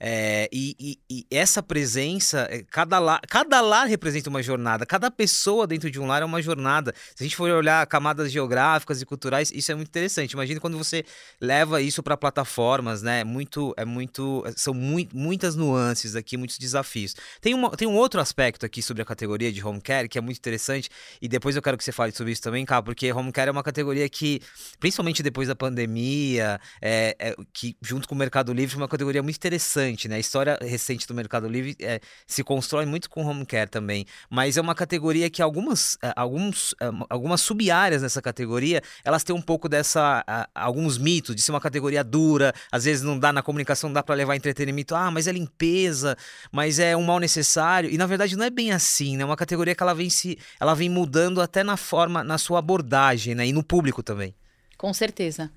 É, 0.03 0.50
e, 0.51 0.75
e, 0.80 1.00
e, 1.07 1.25
essa 1.30 1.62
presença, 1.62 2.48
é, 2.50 2.63
cada 2.63 2.98
lar, 2.98 3.21
cada 3.30 3.62
lar 3.62 3.86
representa 3.86 4.31
uma 4.31 4.42
jornada, 4.42 4.83
cada 4.83 5.12
pessoa 5.12 5.68
dentro 5.68 5.92
de 5.92 6.00
um 6.00 6.07
lar 6.07 6.24
é 6.24 6.25
uma 6.25 6.42
jornada. 6.42 6.92
Se 7.15 7.24
a 7.24 7.24
gente 7.24 7.36
for 7.36 7.51
olhar 7.51 7.86
camadas 7.86 8.31
geográficas 8.31 9.00
e 9.00 9.06
culturais, 9.06 9.51
isso 9.53 9.71
é 9.71 9.75
muito 9.75 9.89
interessante. 9.89 10.31
Imagina 10.31 10.59
quando 10.59 10.75
você 10.75 11.06
leva 11.39 11.83
isso 11.83 12.01
para 12.01 12.18
plataformas, 12.18 13.03
né? 13.03 13.24
Muito, 13.24 13.75
é 13.77 13.86
muito, 13.86 14.44
são 14.56 14.74
muito, 14.74 15.15
muitas 15.15 15.56
nuances 15.56 16.15
aqui, 16.15 16.36
muitos 16.36 16.57
desafios. 16.57 17.15
Tem, 17.40 17.54
uma, 17.54 17.69
tem 17.78 17.87
um 17.87 17.95
outro 17.95 18.19
aspecto 18.19 18.66
aqui 18.66 18.81
sobre 18.81 19.04
a 19.04 19.06
categoria 19.06 19.52
de 19.52 19.64
home 19.64 19.80
care 19.80 20.09
que 20.09 20.18
é 20.18 20.21
muito 20.21 20.37
interessante, 20.37 20.90
e 21.21 21.28
depois 21.28 21.56
eu 21.56 21.61
quero 21.61 21.78
que 21.78 21.83
você 21.83 21.92
fale 21.92 22.11
sobre 22.11 22.33
isso 22.33 22.42
também, 22.42 22.66
cara, 22.66 22.81
porque 22.81 23.14
home 23.14 23.31
care 23.31 23.49
é 23.49 23.52
uma 23.52 23.61
categoria 23.61 24.09
que, 24.09 24.42
principalmente 24.80 25.21
depois 25.21 25.47
da 25.47 25.56
pandemia, 25.56 26.59
é, 26.81 27.16
é 27.19 27.35
que 27.54 27.78
junto 27.83 28.07
com 28.07 28.16
o 28.16 28.18
Mercado 28.18 28.52
Livre, 28.52 28.73
é 28.73 28.78
uma 28.80 28.87
categoria 28.87 29.21
muito 29.21 29.35
interessante 29.35 29.91
né? 30.07 30.16
A 30.16 30.19
história 30.19 30.57
recente 30.62 31.07
do 31.07 31.14
Mercado 31.14 31.48
Livre 31.48 31.76
é, 31.80 32.00
se 32.28 32.44
constrói 32.44 32.86
muito 32.86 33.10
com 33.10 33.26
home 33.26 33.45
care 33.45 33.69
também, 33.69 34.06
mas 34.30 34.57
é 34.57 34.62
uma 34.62 34.76
categoria 34.76 35.30
que 35.30 35.42
algumas, 35.42 35.98
é, 36.02 36.14
alguns, 36.16 36.74
é, 36.80 36.90
algumas 37.10 37.42
sub-áreas 37.42 38.02
nessa 38.02 38.21
categoria, 38.21 38.81
elas 39.04 39.24
têm 39.24 39.36
um 39.36 39.42
pouco 39.42 39.68
dessa, 39.68 40.24
alguns 40.54 40.98
mitos 40.98 41.36
de 41.36 41.42
ser 41.42 41.52
uma 41.52 41.62
categoria 41.62 42.04
dura, 42.04 42.54
às 42.71 42.86
vezes 42.86 43.04
não 43.04 43.18
dá 43.18 43.31
na 43.31 43.42
comunicação, 43.42 43.90
não 43.90 43.94
dá 43.94 44.04
para 44.04 44.16
levar 44.16 44.36
entretenimento, 44.36 44.95
ah, 44.95 45.12
mas 45.12 45.28
é 45.28 45.31
limpeza, 45.31 46.18
mas 46.52 46.80
é 46.80 46.95
um 46.95 47.04
mal 47.04 47.19
necessário, 47.19 47.90
e 47.90 47.98
na 47.98 48.06
verdade 48.06 48.36
não 48.36 48.45
é 48.45 48.50
bem 48.50 48.71
assim, 48.71 49.18
né? 49.18 49.24
É 49.24 49.26
uma 49.26 49.36
categoria 49.36 49.76
que 49.76 49.83
ela 49.83 49.94
vem 49.94 50.10
se, 50.10 50.38
ela 50.60 50.74
vem 50.74 50.90
mudando 50.90 51.42
até 51.42 51.64
na 51.64 51.78
forma, 51.78 52.24
na 52.24 52.38
sua 52.38 52.60
abordagem, 52.60 53.36
né? 53.36 53.48
E 53.48 53.54
no 53.54 53.64
público 53.64 54.02
também. 54.04 54.36
Com 54.78 54.94
certeza. 54.95 55.52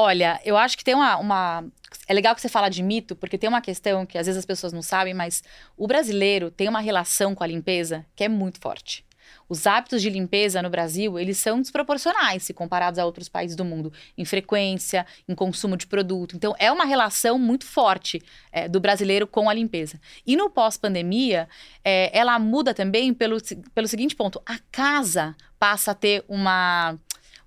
Olha, 0.00 0.40
eu 0.44 0.56
acho 0.56 0.78
que 0.78 0.84
tem 0.84 0.94
uma, 0.94 1.16
uma, 1.16 1.64
É 2.06 2.14
legal 2.14 2.32
que 2.32 2.40
você 2.40 2.48
fala 2.48 2.68
de 2.68 2.84
mito, 2.84 3.16
porque 3.16 3.36
tem 3.36 3.48
uma 3.48 3.60
questão 3.60 4.06
que 4.06 4.16
às 4.16 4.26
vezes 4.26 4.38
as 4.38 4.46
pessoas 4.46 4.72
não 4.72 4.80
sabem, 4.80 5.12
mas 5.12 5.42
o 5.76 5.88
brasileiro 5.88 6.52
tem 6.52 6.68
uma 6.68 6.78
relação 6.78 7.34
com 7.34 7.42
a 7.42 7.46
limpeza 7.48 8.06
que 8.14 8.22
é 8.22 8.28
muito 8.28 8.60
forte. 8.60 9.04
Os 9.48 9.66
hábitos 9.66 10.00
de 10.00 10.08
limpeza 10.08 10.62
no 10.62 10.70
Brasil, 10.70 11.18
eles 11.18 11.38
são 11.38 11.60
desproporcionais 11.60 12.44
se 12.44 12.54
comparados 12.54 12.96
a 12.96 13.04
outros 13.04 13.28
países 13.28 13.56
do 13.56 13.64
mundo, 13.64 13.92
em 14.16 14.24
frequência, 14.24 15.04
em 15.28 15.34
consumo 15.34 15.76
de 15.76 15.88
produto. 15.88 16.36
Então, 16.36 16.54
é 16.60 16.70
uma 16.70 16.84
relação 16.84 17.36
muito 17.36 17.66
forte 17.66 18.22
é, 18.52 18.68
do 18.68 18.78
brasileiro 18.78 19.26
com 19.26 19.50
a 19.50 19.54
limpeza. 19.54 20.00
E 20.24 20.36
no 20.36 20.48
pós-pandemia, 20.48 21.48
é, 21.84 22.16
ela 22.16 22.38
muda 22.38 22.72
também 22.72 23.12
pelo, 23.12 23.38
pelo 23.74 23.88
seguinte 23.88 24.14
ponto: 24.14 24.40
a 24.46 24.60
casa 24.70 25.34
passa 25.58 25.90
a 25.90 25.94
ter 25.94 26.24
uma 26.28 26.96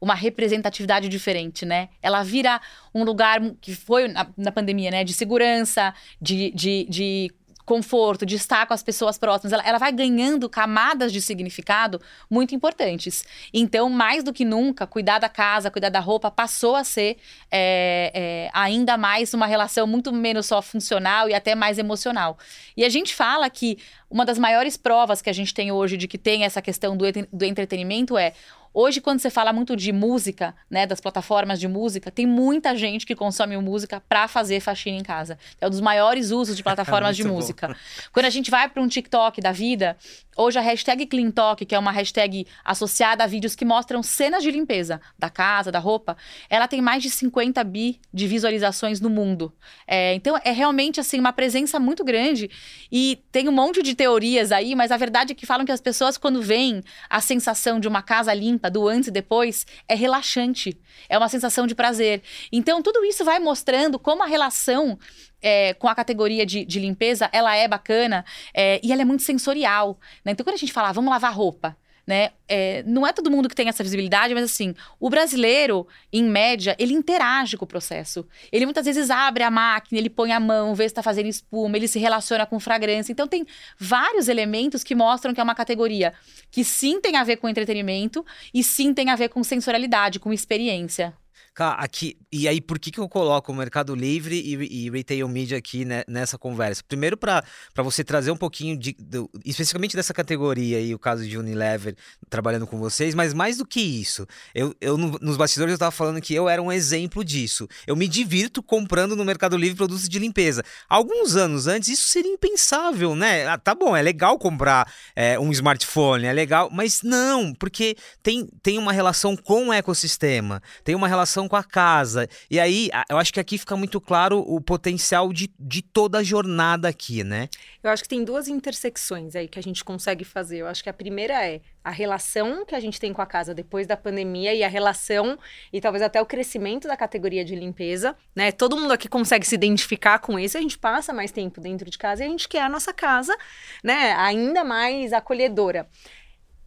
uma 0.02 0.16
representatividade 0.16 1.08
diferente, 1.08 1.66
né? 1.66 1.90
Ela 2.02 2.24
vira 2.24 2.60
um 2.94 3.04
lugar 3.04 3.40
que 3.62 3.76
foi 3.76 4.08
na, 4.08 4.28
na 4.36 4.52
pandemia, 4.52 4.90
né? 4.90 5.04
De 5.04 5.14
segurança, 5.14 5.94
de, 6.20 6.52
de, 6.52 6.88
de 6.90 7.34
conforto, 7.72 8.26
de 8.26 8.36
estar 8.36 8.66
com 8.66 8.74
as 8.74 8.84
pessoas 8.84 9.18
próximas, 9.18 9.54
ela, 9.54 9.64
ela 9.64 9.78
vai 9.78 9.94
ganhando 9.94 10.50
camadas 10.50 11.14
de 11.14 11.22
significado 11.22 12.02
muito 12.30 12.54
importantes. 12.54 13.24
Então, 13.54 13.90
mais 13.90 14.24
do 14.24 14.34
que 14.34 14.44
nunca, 14.44 14.86
cuidar 14.86 15.20
da 15.20 15.30
casa, 15.30 15.72
cuidar 15.72 15.88
da 15.88 16.02
roupa, 16.02 16.30
passou 16.30 16.76
a 16.76 16.84
ser 16.84 17.18
é, 17.50 18.12
é, 18.14 18.50
ainda 18.54 18.98
mais 18.98 19.34
uma 19.34 19.46
relação 19.46 19.88
muito 19.88 20.12
menos 20.12 20.48
só 20.48 20.62
funcional 20.62 21.30
e 21.30 21.34
até 21.34 21.56
mais 21.56 21.78
emocional. 21.78 22.38
E 22.76 22.84
a 22.84 22.90
gente 22.90 23.16
fala 23.16 23.50
que 23.50 23.78
uma 24.10 24.26
das 24.26 24.38
maiores 24.38 24.76
provas 24.76 25.22
que 25.22 25.30
a 25.30 25.34
gente 25.34 25.54
tem 25.54 25.72
hoje 25.72 25.96
de 25.96 26.10
que 26.10 26.18
tem 26.18 26.44
essa 26.44 26.62
questão 26.62 26.98
do, 26.98 27.06
do 27.32 27.46
entretenimento 27.46 28.18
é 28.18 28.34
Hoje, 28.74 29.02
quando 29.02 29.20
você 29.20 29.30
fala 29.30 29.52
muito 29.52 29.76
de 29.76 29.92
música, 29.92 30.56
né, 30.70 30.86
das 30.86 31.02
plataformas 31.02 31.60
de 31.60 31.68
música, 31.68 32.10
tem 32.10 32.26
muita 32.26 32.76
gente 32.76 33.06
que 33.06 33.14
consome 33.14 33.58
música 33.58 34.02
para 34.08 34.30
fazer 34.30 34.62
faxina 34.62 34.98
em 34.98 35.04
casa. 35.04 35.38
É 35.60 35.68
um 35.68 35.70
dos 35.70 35.82
maiores 35.82 36.32
usos 36.32 36.56
de 36.56 36.64
plataformas 36.64 37.18
de 37.18 37.26
música. 37.26 37.68
Bom. 37.68 37.76
Quando 38.14 38.26
a 38.28 38.30
gente 38.30 38.50
vai 38.50 38.70
para 38.70 38.82
um 38.82 38.88
TikTok 38.88 39.42
da 39.42 39.52
vida, 39.52 39.98
hoje 40.38 40.58
a 40.58 40.62
hashtag 40.62 41.06
CleanTalk, 41.06 41.66
que 41.66 41.76
é 41.76 41.80
uma 41.80 41.92
hashtag 41.92 42.48
associada 42.64 43.26
a 43.26 43.28
vídeos 43.28 43.56
que 43.56 43.66
mostram 43.66 44.02
cenas 44.02 44.42
de 44.42 44.50
limpeza 44.50 45.02
da 45.20 45.30
casa, 45.30 45.70
da 45.70 45.80
roupa, 45.80 46.16
ela 46.50 46.68
tem 46.68 46.82
mais 46.82 47.04
de 47.04 47.10
50 47.10 47.62
bi 47.66 48.00
de 48.14 48.26
visualizações 48.26 49.02
no 49.02 49.10
mundo. 49.10 49.54
É, 49.86 50.14
então, 50.14 50.40
é 50.46 50.52
realmente 50.52 50.98
assim 51.00 51.20
uma 51.20 51.34
presença 51.34 51.78
muito 51.78 52.06
grande 52.06 52.50
e 52.90 53.22
tem 53.34 53.50
um 53.50 53.52
monte 53.52 53.84
de 53.84 53.96
teorias 53.96 54.54
aí, 54.54 54.76
mas 54.76 54.92
a 54.92 54.98
verdade 54.98 55.34
é 55.34 55.36
que 55.36 55.46
falam 55.46 55.66
que 55.66 55.72
as 55.74 55.82
pessoas 55.82 56.18
quando 56.18 56.42
veem 56.42 56.82
a 57.10 57.20
sensação 57.20 57.78
de 57.78 57.88
uma 57.88 58.02
casa 58.02 58.34
limpa 58.34 58.61
do 58.70 58.88
antes 58.88 59.08
e 59.08 59.12
depois, 59.12 59.66
é 59.88 59.96
relaxante. 59.96 60.78
É 61.10 61.18
uma 61.18 61.30
sensação 61.30 61.66
de 61.66 61.76
prazer. 61.76 62.22
Então, 62.52 62.82
tudo 62.82 63.04
isso 63.06 63.24
vai 63.24 63.40
mostrando 63.40 63.98
como 63.98 64.24
a 64.24 64.28
relação 64.28 64.98
é, 65.42 65.74
com 65.74 65.88
a 65.88 65.96
categoria 65.96 66.46
de, 66.46 66.64
de, 66.64 66.80
limpeza, 66.80 67.30
ela 67.34 67.56
é 67.56 67.68
bacana 67.68 68.24
é, 68.54 68.80
e 68.84 68.92
ela 68.92 69.02
é 69.02 69.06
muito 69.06 69.24
sensorial. 69.24 70.00
Né? 70.24 70.34
Então, 70.34 70.44
quando 70.44 70.56
a 70.56 70.60
gente 70.60 70.72
fala, 70.72 70.90
ah, 70.90 70.94
vamos 70.94 71.10
lavar 71.10 71.34
roupa, 71.34 71.76
né? 72.06 72.32
É, 72.48 72.84
não 72.86 73.06
é 73.06 73.14
todo 73.14 73.32
mundo 73.32 73.48
que 73.48 73.56
tem 73.56 73.70
essa 73.70 73.84
visibilidade, 73.84 74.34
mas 74.34 74.44
assim, 74.44 74.76
o 75.00 75.10
brasileiro, 75.10 75.88
em 76.12 76.24
média, 76.24 76.76
ele 76.78 76.94
interage 76.94 77.58
com 77.58 77.66
o 77.66 77.68
processo. 77.68 78.28
Ele 78.52 78.66
muitas 78.66 78.86
vezes 78.86 79.10
abre 79.10 79.44
a 79.44 79.52
máquina, 79.52 80.00
ele 80.00 80.10
põe 80.10 80.32
a 80.32 80.40
mão, 80.40 80.76
vê 80.76 80.84
se 80.84 80.88
está 80.88 81.04
fazendo 81.04 81.28
espuma, 81.28 81.78
ele 81.78 81.88
se 81.88 82.00
relaciona 82.00 82.46
com 82.46 82.60
fragrância. 82.60 83.12
Então 83.12 83.28
tem 83.28 83.46
vários 83.78 84.28
elementos 84.28 84.84
que 84.84 84.96
mostram 84.96 85.34
que 85.34 85.40
é 85.40 85.44
uma 85.44 85.56
categoria 85.56 86.14
que 86.50 86.64
sim 86.64 87.00
tem 87.00 87.16
a 87.16 87.24
ver 87.24 87.38
com 87.38 87.48
entretenimento 87.48 88.26
e 88.54 88.64
sim 88.64 88.94
tem 88.94 89.10
a 89.10 89.16
ver 89.16 89.30
com 89.30 89.44
sensorialidade, 89.44 90.20
com 90.20 90.34
experiência. 90.34 91.14
Cara, 91.54 91.76
aqui. 91.84 92.18
E 92.32 92.48
aí, 92.48 92.62
por 92.62 92.80
que, 92.80 92.90
que 92.92 93.00
eu 93.00 93.10
coloco 93.10 93.52
o 93.52 93.56
Mercado 93.56 93.94
Livre 93.94 94.40
e, 94.40 94.86
e 94.86 94.90
Retail 94.90 95.28
Media 95.28 95.58
aqui 95.58 95.84
né, 95.84 96.02
nessa 96.08 96.38
conversa? 96.38 96.82
Primeiro, 96.88 97.18
para 97.18 97.44
você 97.78 98.06
trazer 98.06 98.32
um 98.32 98.38
pouquinho 98.38 98.78
de, 98.78 98.96
de, 98.98 99.26
especificamente 99.44 99.94
dessa 99.94 100.14
categoria 100.14 100.78
aí, 100.78 100.96
o 100.96 101.00
caso 101.00 101.28
de 101.28 101.38
Unilever 101.38 101.94
trabalhando 102.30 102.66
com 102.66 102.80
vocês, 102.80 103.14
mas 103.14 103.34
mais 103.34 103.58
do 103.58 103.66
que 103.66 103.82
isso, 103.82 104.26
eu, 104.56 104.74
eu 104.80 104.98
nos 104.98 105.36
bastidores 105.36 105.72
eu 105.72 105.76
estava 105.76 105.92
falando 105.92 106.22
que 106.22 106.34
eu 106.34 106.48
era 106.48 106.62
um 106.62 106.72
exemplo 106.72 107.22
disso. 107.22 107.68
Eu 107.86 107.98
me 107.98 108.08
divirto 108.08 108.64
comprando 108.64 109.14
no 109.14 109.26
Mercado 109.26 109.58
Livre 109.58 109.76
produtos 109.76 110.08
de 110.08 110.20
limpeza. 110.20 110.64
Alguns 110.88 111.36
anos 111.36 111.68
antes, 111.68 111.90
isso 111.90 112.08
seria 112.08 112.32
impensável, 112.32 113.14
né? 113.14 113.46
Ah, 113.48 113.58
tá 113.58 113.76
bom, 113.76 113.94
é 113.94 114.02
legal 114.02 114.40
comprar 114.40 114.90
é, 115.14 115.38
um 115.38 115.52
smartphone, 115.52 116.26
é 116.26 116.32
legal, 116.32 116.70
mas 116.72 117.02
não, 117.04 117.54
porque 117.54 117.98
tem, 118.24 118.48
tem 118.64 118.78
uma 118.78 118.94
relação 118.94 119.36
com 119.36 119.68
o 119.68 119.74
ecossistema, 119.74 120.64
tem 120.86 120.96
uma 120.96 121.10
relação 121.10 121.41
relação 121.42 121.48
com 121.48 121.56
a 121.56 121.64
casa. 121.64 122.28
E 122.50 122.60
aí, 122.60 122.90
eu 123.10 123.18
acho 123.18 123.34
que 123.34 123.40
aqui 123.40 123.58
fica 123.58 123.76
muito 123.76 124.00
claro 124.00 124.40
o 124.40 124.62
potencial 124.62 125.32
de, 125.34 125.50
de 125.60 125.82
toda 125.82 126.20
a 126.20 126.24
jornada 126.24 126.88
aqui, 126.88 127.24
né? 127.24 127.50
Eu 127.84 127.90
acho 127.90 128.04
que 128.04 128.10
tem 128.10 128.24
duas 128.24 128.48
intersecções 128.48 129.36
aí 129.36 129.48
que 129.48 129.58
a 129.58 129.64
gente 129.64 129.84
consegue 129.84 130.24
fazer. 130.24 130.60
Eu 130.60 130.68
acho 130.68 130.84
que 130.84 130.90
a 130.90 130.94
primeira 130.94 131.34
é 131.46 131.62
a 131.84 131.90
relação 131.90 132.64
que 132.66 132.76
a 132.76 132.80
gente 132.80 133.00
tem 133.00 133.12
com 133.12 133.22
a 133.22 133.26
casa 133.26 133.56
depois 133.56 133.88
da 133.88 133.98
pandemia 133.98 134.54
e 134.54 134.64
a 134.64 134.68
relação 134.68 135.38
e 135.74 135.82
talvez 135.82 136.04
até 136.04 136.22
o 136.22 136.26
crescimento 136.26 136.88
da 136.88 136.96
categoria 136.96 137.44
de 137.44 137.56
limpeza, 137.56 138.16
né? 138.36 138.52
Todo 138.52 138.78
mundo 138.78 138.92
aqui 138.92 139.10
consegue 139.10 139.46
se 139.46 139.56
identificar 139.56 140.20
com 140.20 140.38
isso, 140.38 140.58
a 140.58 140.62
gente 140.62 140.78
passa 140.78 141.12
mais 141.12 141.32
tempo 141.32 141.60
dentro 141.60 141.90
de 141.90 141.98
casa 141.98 142.24
e 142.24 142.28
a 142.28 142.30
gente 142.30 142.48
quer 142.48 142.62
a 142.62 142.70
nossa 142.70 142.94
casa, 142.94 143.36
né, 143.84 144.14
ainda 144.14 144.64
mais 144.64 145.12
acolhedora. 145.12 145.88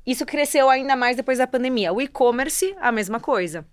Isso 0.04 0.26
cresceu 0.26 0.68
ainda 0.68 0.96
mais 0.96 1.16
depois 1.16 1.38
da 1.38 1.46
pandemia. 1.46 1.92
O 1.92 2.00
e-commerce, 2.00 2.74
a 2.78 2.92
mesma 2.92 3.20
coisa 3.20 3.64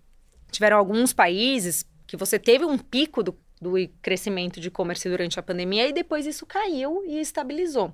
tiveram 0.52 0.78
alguns 0.78 1.14
países 1.14 1.86
que 2.06 2.18
você 2.18 2.38
teve 2.38 2.66
um 2.66 2.78
pico 2.78 3.24
do, 3.24 3.38
do 3.60 3.74
crescimento 4.02 4.60
de 4.60 4.68
e-commerce 4.68 5.08
durante 5.08 5.40
a 5.40 5.44
pandemia 5.44 5.88
e 5.88 5.94
depois 5.94 6.26
isso 6.26 6.46
caiu 6.46 7.04
e 7.06 7.20
estabilizou. 7.20 7.94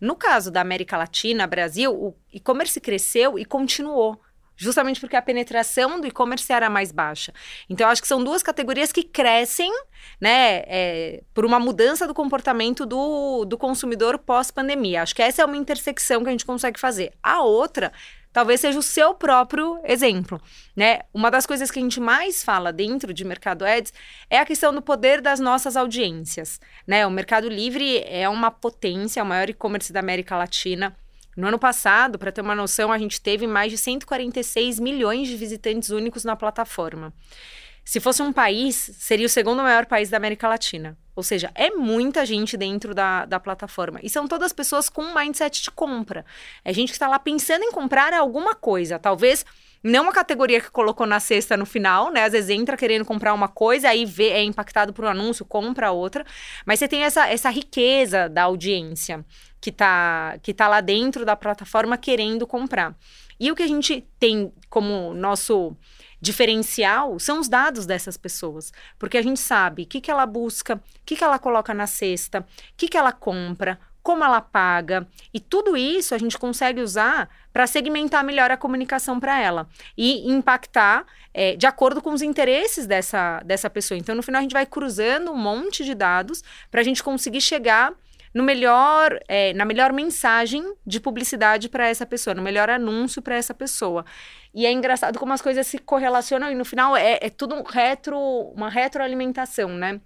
No 0.00 0.14
caso 0.14 0.50
da 0.50 0.60
América 0.60 0.96
Latina, 0.98 1.46
Brasil, 1.46 1.92
o 1.92 2.14
e-commerce 2.32 2.78
cresceu 2.80 3.38
e 3.38 3.44
continuou. 3.44 4.20
Justamente 4.56 5.00
porque 5.00 5.16
a 5.16 5.22
penetração 5.22 6.00
do 6.00 6.06
e-commerce 6.06 6.52
era 6.52 6.70
mais 6.70 6.92
baixa. 6.92 7.32
Então, 7.68 7.88
acho 7.88 8.00
que 8.00 8.06
são 8.06 8.22
duas 8.22 8.42
categorias 8.42 8.92
que 8.92 9.02
crescem, 9.02 9.72
né, 10.20 10.62
é, 10.66 11.24
por 11.32 11.44
uma 11.44 11.58
mudança 11.58 12.06
do 12.06 12.14
comportamento 12.14 12.86
do, 12.86 13.44
do 13.44 13.58
consumidor 13.58 14.16
pós-pandemia. 14.18 15.02
Acho 15.02 15.14
que 15.14 15.22
essa 15.22 15.42
é 15.42 15.44
uma 15.44 15.56
intersecção 15.56 16.22
que 16.22 16.28
a 16.28 16.32
gente 16.32 16.46
consegue 16.46 16.78
fazer. 16.78 17.12
A 17.20 17.42
outra 17.42 17.92
talvez 18.34 18.60
seja 18.60 18.78
o 18.78 18.82
seu 18.82 19.14
próprio 19.14 19.78
exemplo, 19.84 20.42
né? 20.76 21.02
Uma 21.14 21.30
das 21.30 21.46
coisas 21.46 21.70
que 21.70 21.78
a 21.78 21.82
gente 21.82 22.00
mais 22.00 22.42
fala 22.42 22.72
dentro 22.72 23.14
de 23.14 23.24
Mercado 23.24 23.64
Ads 23.64 23.92
é 24.28 24.38
a 24.38 24.44
questão 24.44 24.74
do 24.74 24.82
poder 24.82 25.20
das 25.20 25.38
nossas 25.38 25.76
audiências, 25.76 26.60
né? 26.84 27.06
O 27.06 27.10
Mercado 27.10 27.48
Livre 27.48 28.02
é 28.04 28.28
uma 28.28 28.50
potência, 28.50 29.20
é 29.20 29.22
o 29.22 29.26
maior 29.26 29.48
e-commerce 29.48 29.92
da 29.92 30.00
América 30.00 30.36
Latina. 30.36 30.94
No 31.36 31.46
ano 31.46 31.58
passado, 31.58 32.18
para 32.18 32.32
ter 32.32 32.40
uma 32.40 32.56
noção, 32.56 32.92
a 32.92 32.98
gente 32.98 33.20
teve 33.20 33.46
mais 33.46 33.70
de 33.70 33.78
146 33.78 34.80
milhões 34.80 35.28
de 35.28 35.36
visitantes 35.36 35.90
únicos 35.90 36.24
na 36.24 36.34
plataforma. 36.34 37.12
Se 37.84 38.00
fosse 38.00 38.20
um 38.20 38.32
país, 38.32 38.90
seria 38.98 39.26
o 39.26 39.28
segundo 39.28 39.62
maior 39.62 39.86
país 39.86 40.10
da 40.10 40.16
América 40.16 40.48
Latina. 40.48 40.98
Ou 41.16 41.22
seja, 41.22 41.50
é 41.54 41.70
muita 41.70 42.26
gente 42.26 42.56
dentro 42.56 42.94
da, 42.94 43.24
da 43.24 43.38
plataforma. 43.38 44.00
E 44.02 44.10
são 44.10 44.26
todas 44.26 44.52
pessoas 44.52 44.88
com 44.88 45.02
um 45.02 45.14
mindset 45.14 45.62
de 45.62 45.70
compra. 45.70 46.24
É 46.64 46.72
gente 46.72 46.88
que 46.88 46.96
está 46.96 47.06
lá 47.06 47.18
pensando 47.18 47.62
em 47.62 47.70
comprar 47.70 48.12
alguma 48.12 48.54
coisa. 48.54 48.98
Talvez 48.98 49.44
não 49.84 50.08
a 50.08 50.12
categoria 50.12 50.60
que 50.60 50.70
colocou 50.70 51.06
na 51.06 51.20
cesta 51.20 51.56
no 51.56 51.66
final, 51.66 52.10
né? 52.10 52.24
Às 52.24 52.32
vezes 52.32 52.50
entra 52.50 52.74
querendo 52.74 53.04
comprar 53.04 53.34
uma 53.34 53.48
coisa, 53.48 53.90
aí 53.90 54.06
vê, 54.06 54.30
é 54.30 54.42
impactado 54.42 54.94
por 54.94 55.04
um 55.04 55.08
anúncio, 55.08 55.44
compra 55.44 55.92
outra. 55.92 56.24
Mas 56.64 56.78
você 56.78 56.88
tem 56.88 57.04
essa, 57.04 57.28
essa 57.28 57.50
riqueza 57.50 58.28
da 58.28 58.44
audiência 58.44 59.24
que 59.60 59.70
está 59.70 60.38
que 60.42 60.54
tá 60.54 60.68
lá 60.68 60.80
dentro 60.80 61.24
da 61.24 61.36
plataforma 61.36 61.98
querendo 61.98 62.46
comprar. 62.46 62.96
E 63.38 63.52
o 63.52 63.54
que 63.54 63.62
a 63.62 63.66
gente 63.66 64.06
tem 64.18 64.52
como 64.70 65.12
nosso 65.12 65.76
diferencial 66.24 67.18
são 67.18 67.38
os 67.38 67.48
dados 67.48 67.86
dessas 67.86 68.16
pessoas. 68.16 68.72
Porque 68.98 69.18
a 69.18 69.22
gente 69.22 69.38
sabe 69.38 69.82
o 69.82 69.86
que, 69.86 70.00
que 70.00 70.10
ela 70.10 70.26
busca, 70.26 70.76
o 70.76 70.80
que, 71.04 71.16
que 71.16 71.22
ela 71.22 71.38
coloca 71.38 71.72
na 71.72 71.86
cesta, 71.86 72.40
o 72.40 72.44
que, 72.76 72.88
que 72.88 72.96
ela 72.96 73.12
compra, 73.12 73.78
como 74.02 74.24
ela 74.24 74.40
paga. 74.40 75.06
E 75.32 75.38
tudo 75.38 75.76
isso 75.76 76.14
a 76.14 76.18
gente 76.18 76.38
consegue 76.38 76.80
usar 76.80 77.28
para 77.52 77.66
segmentar 77.66 78.24
melhor 78.24 78.50
a 78.50 78.56
comunicação 78.56 79.20
para 79.20 79.40
ela 79.40 79.68
e 79.96 80.30
impactar 80.30 81.06
é, 81.32 81.56
de 81.56 81.66
acordo 81.66 82.02
com 82.02 82.12
os 82.12 82.22
interesses 82.22 82.86
dessa, 82.86 83.40
dessa 83.44 83.70
pessoa. 83.70 83.96
Então, 83.98 84.14
no 84.14 84.22
final, 84.22 84.40
a 84.40 84.42
gente 84.42 84.52
vai 84.52 84.66
cruzando 84.66 85.30
um 85.30 85.36
monte 85.36 85.84
de 85.84 85.94
dados 85.94 86.42
para 86.70 86.80
a 86.80 86.84
gente 86.84 87.02
conseguir 87.02 87.40
chegar 87.40 87.92
no 88.34 88.42
melhor, 88.42 89.16
é, 89.28 89.52
na 89.52 89.64
melhor 89.64 89.92
mensagem 89.92 90.74
de 90.84 90.98
publicidade 90.98 91.68
para 91.68 91.88
essa 91.88 92.04
pessoa, 92.04 92.34
no 92.34 92.42
melhor 92.42 92.68
anúncio 92.68 93.22
para 93.22 93.36
essa 93.36 93.54
pessoa. 93.54 94.04
E 94.52 94.66
é 94.66 94.72
engraçado 94.72 95.20
como 95.20 95.32
as 95.32 95.40
coisas 95.40 95.64
se 95.68 95.78
correlacionam 95.78 96.50
e 96.50 96.54
no 96.54 96.64
final 96.64 96.96
é, 96.96 97.18
é 97.22 97.30
tudo 97.30 97.54
um 97.54 97.62
retro, 97.62 98.18
uma 98.56 98.68
retroalimentação, 98.68 99.68
né? 99.68 100.00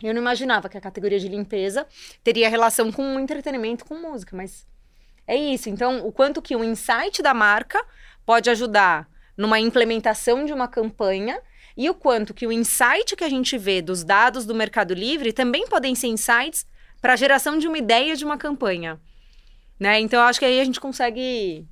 Eu 0.00 0.14
não 0.14 0.20
imaginava 0.20 0.68
que 0.68 0.78
a 0.78 0.80
categoria 0.80 1.18
de 1.18 1.28
limpeza 1.28 1.86
teria 2.22 2.48
relação 2.48 2.92
com 2.92 3.18
entretenimento, 3.18 3.84
com 3.84 3.96
música, 3.96 4.36
mas 4.36 4.66
é 5.26 5.36
isso. 5.36 5.68
Então, 5.68 6.06
o 6.06 6.12
quanto 6.12 6.42
que 6.42 6.54
o 6.54 6.62
insight 6.62 7.22
da 7.22 7.34
marca 7.34 7.84
pode 8.24 8.50
ajudar 8.50 9.08
numa 9.36 9.58
implementação 9.58 10.44
de 10.44 10.52
uma 10.52 10.68
campanha 10.68 11.40
e 11.76 11.90
o 11.90 11.94
quanto 11.94 12.34
que 12.34 12.46
o 12.46 12.52
insight 12.52 13.16
que 13.16 13.24
a 13.24 13.28
gente 13.28 13.58
vê 13.58 13.82
dos 13.82 14.04
dados 14.04 14.46
do 14.46 14.54
Mercado 14.54 14.94
Livre 14.94 15.32
também 15.32 15.66
podem 15.66 15.94
ser 15.94 16.06
insights 16.06 16.66
para 17.04 17.12
a 17.12 17.16
geração 17.16 17.58
de 17.58 17.68
uma 17.68 17.76
ideia 17.76 18.16
de 18.16 18.24
uma 18.24 18.38
campanha. 18.38 18.98
Né? 19.78 20.00
Então, 20.00 20.20
eu 20.20 20.24
acho 20.26 20.38
que 20.38 20.46
aí 20.46 20.58
a 20.58 20.64
gente 20.64 20.80
consegue 20.80 21.68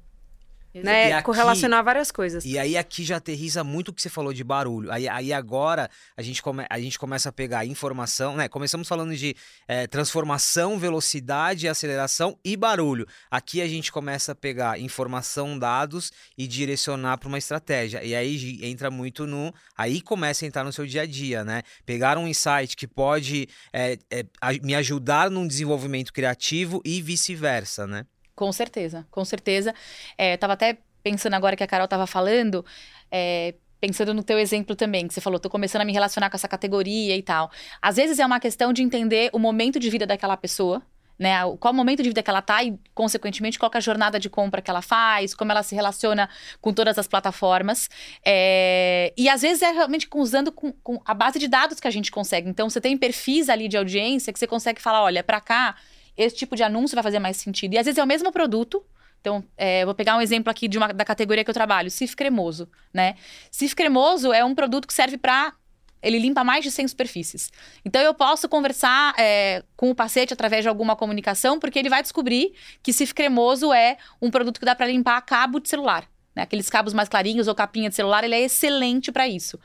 né? 0.74 1.12
aqui- 1.12 1.24
Correlacionar 1.26 1.84
várias 1.84 2.10
coisas. 2.10 2.44
E 2.44 2.58
aí 2.58 2.76
aqui 2.76 3.04
já 3.04 3.16
aterriza 3.16 3.62
muito 3.64 3.88
o 3.88 3.92
que 3.92 4.00
você 4.00 4.08
falou 4.08 4.32
de 4.32 4.42
barulho. 4.44 4.90
Aí, 4.92 5.08
aí 5.08 5.32
agora 5.32 5.90
a 6.16 6.22
gente, 6.22 6.42
come, 6.42 6.64
a 6.70 6.80
gente 6.80 6.98
começa 6.98 7.28
a 7.28 7.32
pegar 7.32 7.66
informação, 7.66 8.36
né? 8.36 8.48
Começamos 8.48 8.86
falando 8.88 9.14
de 9.16 9.34
eh, 9.68 9.86
transformação, 9.86 10.78
velocidade, 10.78 11.68
aceleração 11.68 12.38
e 12.44 12.56
barulho. 12.56 13.06
Aqui 13.30 13.60
a 13.60 13.68
gente 13.68 13.90
começa 13.90 14.32
a 14.32 14.34
pegar 14.34 14.78
informação, 14.78 15.58
dados 15.58 16.12
e 16.38 16.46
direcionar 16.46 17.18
para 17.18 17.28
uma 17.28 17.38
estratégia. 17.38 18.02
E 18.04 18.14
aí 18.14 18.58
entra 18.62 18.90
muito 18.90 19.26
no. 19.26 19.52
Aí 19.76 20.00
começa 20.00 20.44
a 20.44 20.48
entrar 20.48 20.64
no 20.64 20.72
seu 20.72 20.86
dia 20.86 21.02
a 21.02 21.06
dia, 21.06 21.44
né? 21.44 21.62
Pegar 21.84 22.16
um 22.18 22.26
insight 22.28 22.76
que 22.76 22.86
pode 22.86 23.48
eh, 23.72 23.98
a- 24.40 24.52
me 24.62 24.74
ajudar 24.74 25.30
num 25.30 25.46
desenvolvimento 25.46 26.12
criativo 26.12 26.80
e 26.84 27.02
vice-versa, 27.02 27.86
né? 27.86 28.04
Com 28.34 28.50
certeza, 28.52 29.06
com 29.10 29.24
certeza. 29.24 29.74
É, 30.16 30.36
tava 30.36 30.54
até 30.54 30.78
pensando 31.02 31.34
agora 31.34 31.56
que 31.56 31.62
a 31.62 31.66
Carol 31.66 31.88
tava 31.88 32.06
falando, 32.06 32.64
é, 33.10 33.54
pensando 33.80 34.14
no 34.14 34.22
teu 34.22 34.38
exemplo 34.38 34.76
também, 34.76 35.06
que 35.08 35.14
você 35.14 35.20
falou, 35.20 35.38
tô 35.40 35.50
começando 35.50 35.82
a 35.82 35.84
me 35.84 35.92
relacionar 35.92 36.30
com 36.30 36.36
essa 36.36 36.48
categoria 36.48 37.16
e 37.16 37.22
tal. 37.22 37.50
Às 37.80 37.96
vezes 37.96 38.18
é 38.18 38.24
uma 38.24 38.40
questão 38.40 38.72
de 38.72 38.82
entender 38.82 39.30
o 39.32 39.38
momento 39.38 39.78
de 39.78 39.90
vida 39.90 40.06
daquela 40.06 40.36
pessoa, 40.36 40.80
né? 41.18 41.38
Qual 41.60 41.74
momento 41.74 42.02
de 42.02 42.08
vida 42.08 42.22
que 42.22 42.30
ela 42.30 42.42
tá 42.42 42.62
e, 42.64 42.78
consequentemente, 42.94 43.58
qual 43.58 43.70
é 43.74 43.76
a 43.76 43.80
jornada 43.80 44.18
de 44.18 44.30
compra 44.30 44.62
que 44.62 44.70
ela 44.70 44.82
faz, 44.82 45.34
como 45.34 45.52
ela 45.52 45.62
se 45.62 45.74
relaciona 45.74 46.28
com 46.60 46.72
todas 46.72 46.98
as 46.98 47.06
plataformas. 47.06 47.88
É, 48.24 49.12
E 49.16 49.28
às 49.28 49.42
vezes 49.42 49.62
é 49.62 49.70
realmente 49.72 50.08
usando 50.14 50.50
com, 50.50 50.72
com 50.72 51.00
a 51.04 51.14
base 51.14 51.38
de 51.38 51.48
dados 51.48 51.78
que 51.78 51.86
a 51.86 51.90
gente 51.90 52.10
consegue. 52.10 52.48
Então, 52.48 52.68
você 52.70 52.80
tem 52.80 52.96
perfis 52.96 53.48
ali 53.48 53.68
de 53.68 53.76
audiência 53.76 54.32
que 54.32 54.38
você 54.38 54.46
consegue 54.46 54.80
falar, 54.80 55.02
olha, 55.02 55.22
pra 55.22 55.40
cá, 55.40 55.76
esse 56.16 56.36
tipo 56.36 56.56
de 56.56 56.62
anúncio 56.62 56.94
vai 56.94 57.02
fazer 57.02 57.18
mais 57.18 57.36
sentido. 57.36 57.74
E 57.74 57.78
às 57.78 57.86
vezes 57.86 57.98
é 57.98 58.02
o 58.02 58.06
mesmo 58.06 58.32
produto. 58.32 58.84
Então, 59.20 59.44
é, 59.56 59.84
vou 59.84 59.94
pegar 59.94 60.16
um 60.16 60.20
exemplo 60.20 60.50
aqui 60.50 60.66
de 60.66 60.76
uma, 60.78 60.88
da 60.88 61.04
categoria 61.04 61.44
que 61.44 61.50
eu 61.50 61.54
trabalho, 61.54 61.90
Cif 61.90 62.16
Cremoso, 62.16 62.68
né? 62.92 63.14
Cif 63.52 63.76
Cremoso 63.76 64.32
é 64.32 64.44
um 64.44 64.52
produto 64.52 64.86
que 64.86 64.92
serve 64.92 65.16
para 65.16 65.54
ele 66.02 66.18
limpa 66.18 66.42
mais 66.42 66.64
de 66.64 66.70
100 66.70 66.88
superfícies. 66.88 67.52
Então, 67.84 68.02
eu 68.02 68.12
posso 68.12 68.48
conversar 68.48 69.14
é, 69.16 69.62
com 69.76 69.90
o 69.90 69.94
paciente 69.94 70.32
através 70.32 70.64
de 70.64 70.68
alguma 70.68 70.96
comunicação, 70.96 71.60
porque 71.60 71.78
ele 71.78 71.88
vai 71.88 72.02
descobrir 72.02 72.52
que 72.82 72.92
Cif 72.92 73.14
Cremoso 73.14 73.72
é 73.72 73.96
um 74.20 74.30
produto 74.30 74.58
que 74.58 74.66
dá 74.66 74.74
para 74.74 74.86
limpar 74.88 75.20
cabo 75.22 75.60
de 75.60 75.68
celular. 75.68 76.04
Né? 76.34 76.42
Aqueles 76.42 76.68
cabos 76.68 76.92
mais 76.92 77.08
clarinhos 77.08 77.46
ou 77.46 77.54
capinha 77.54 77.88
de 77.88 77.94
celular, 77.94 78.24
ele 78.24 78.34
é 78.34 78.40
excelente 78.40 79.12
para 79.12 79.28
isso. 79.28 79.58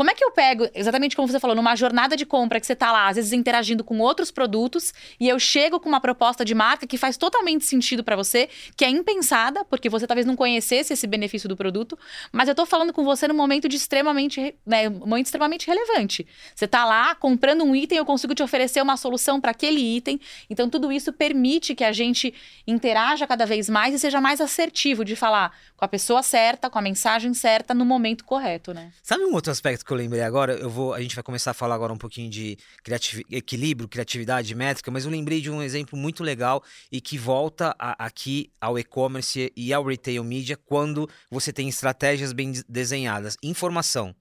Como 0.00 0.10
é 0.10 0.14
que 0.14 0.24
eu 0.24 0.30
pego, 0.30 0.66
exatamente 0.74 1.14
como 1.14 1.28
você 1.28 1.38
falou, 1.38 1.54
numa 1.54 1.76
jornada 1.76 2.16
de 2.16 2.24
compra 2.24 2.58
que 2.58 2.66
você 2.66 2.74
tá 2.74 2.90
lá, 2.90 3.08
às 3.08 3.16
vezes 3.16 3.34
interagindo 3.34 3.84
com 3.84 3.98
outros 3.98 4.30
produtos, 4.30 4.94
e 5.20 5.28
eu 5.28 5.38
chego 5.38 5.78
com 5.78 5.90
uma 5.90 6.00
proposta 6.00 6.42
de 6.42 6.54
marca 6.54 6.86
que 6.86 6.96
faz 6.96 7.18
totalmente 7.18 7.66
sentido 7.66 8.02
para 8.02 8.16
você, 8.16 8.48
que 8.74 8.82
é 8.82 8.88
impensada, 8.88 9.62
porque 9.62 9.90
você 9.90 10.06
talvez 10.06 10.26
não 10.26 10.34
conhecesse 10.34 10.94
esse 10.94 11.06
benefício 11.06 11.46
do 11.50 11.54
produto, 11.54 11.98
mas 12.32 12.48
eu 12.48 12.54
tô 12.54 12.64
falando 12.64 12.94
com 12.94 13.04
você 13.04 13.28
num 13.28 13.34
momento 13.34 13.68
de 13.68 13.76
extremamente, 13.76 14.40
re- 14.40 14.54
né, 14.64 14.88
momento 14.88 15.26
extremamente 15.26 15.66
relevante. 15.66 16.26
Você 16.54 16.66
tá 16.66 16.86
lá 16.86 17.14
comprando 17.14 17.62
um 17.62 17.76
item, 17.76 17.98
eu 17.98 18.06
consigo 18.06 18.34
te 18.34 18.42
oferecer 18.42 18.80
uma 18.80 18.96
solução 18.96 19.38
para 19.38 19.50
aquele 19.50 19.80
item. 19.80 20.18
Então 20.48 20.70
tudo 20.70 20.90
isso 20.90 21.12
permite 21.12 21.74
que 21.74 21.84
a 21.84 21.92
gente 21.92 22.32
interaja 22.66 23.26
cada 23.26 23.44
vez 23.44 23.68
mais 23.68 23.92
e 23.94 23.98
seja 23.98 24.18
mais 24.18 24.40
assertivo 24.40 25.04
de 25.04 25.14
falar 25.14 25.54
com 25.76 25.84
a 25.84 25.88
pessoa 25.88 26.22
certa, 26.22 26.70
com 26.70 26.78
a 26.78 26.82
mensagem 26.82 27.34
certa 27.34 27.74
no 27.74 27.84
momento 27.84 28.24
correto, 28.24 28.72
né? 28.72 28.92
Sabe 29.02 29.24
um 29.24 29.34
outro 29.34 29.52
aspecto 29.52 29.89
que 29.90 29.94
eu 29.94 29.98
lembrei 29.98 30.22
agora? 30.22 30.52
Eu 30.54 30.70
vou, 30.70 30.94
a 30.94 31.00
gente 31.00 31.16
vai 31.16 31.22
começar 31.24 31.50
a 31.50 31.54
falar 31.54 31.74
agora 31.74 31.92
um 31.92 31.96
pouquinho 31.98 32.30
de 32.30 32.56
criativi- 32.84 33.26
equilíbrio, 33.30 33.88
criatividade, 33.88 34.54
métrica, 34.54 34.88
mas 34.90 35.04
eu 35.04 35.10
lembrei 35.10 35.40
de 35.40 35.50
um 35.50 35.60
exemplo 35.60 35.98
muito 35.98 36.22
legal 36.22 36.62
e 36.92 37.00
que 37.00 37.18
volta 37.18 37.74
a- 37.76 38.06
aqui 38.06 38.50
ao 38.60 38.78
e-commerce 38.78 39.52
e 39.56 39.72
ao 39.72 39.84
retail 39.84 40.22
media 40.22 40.56
quando 40.56 41.08
você 41.28 41.52
tem 41.52 41.68
estratégias 41.68 42.32
bem 42.32 42.52
des- 42.52 42.64
desenhadas. 42.68 43.36
Informação. 43.42 44.14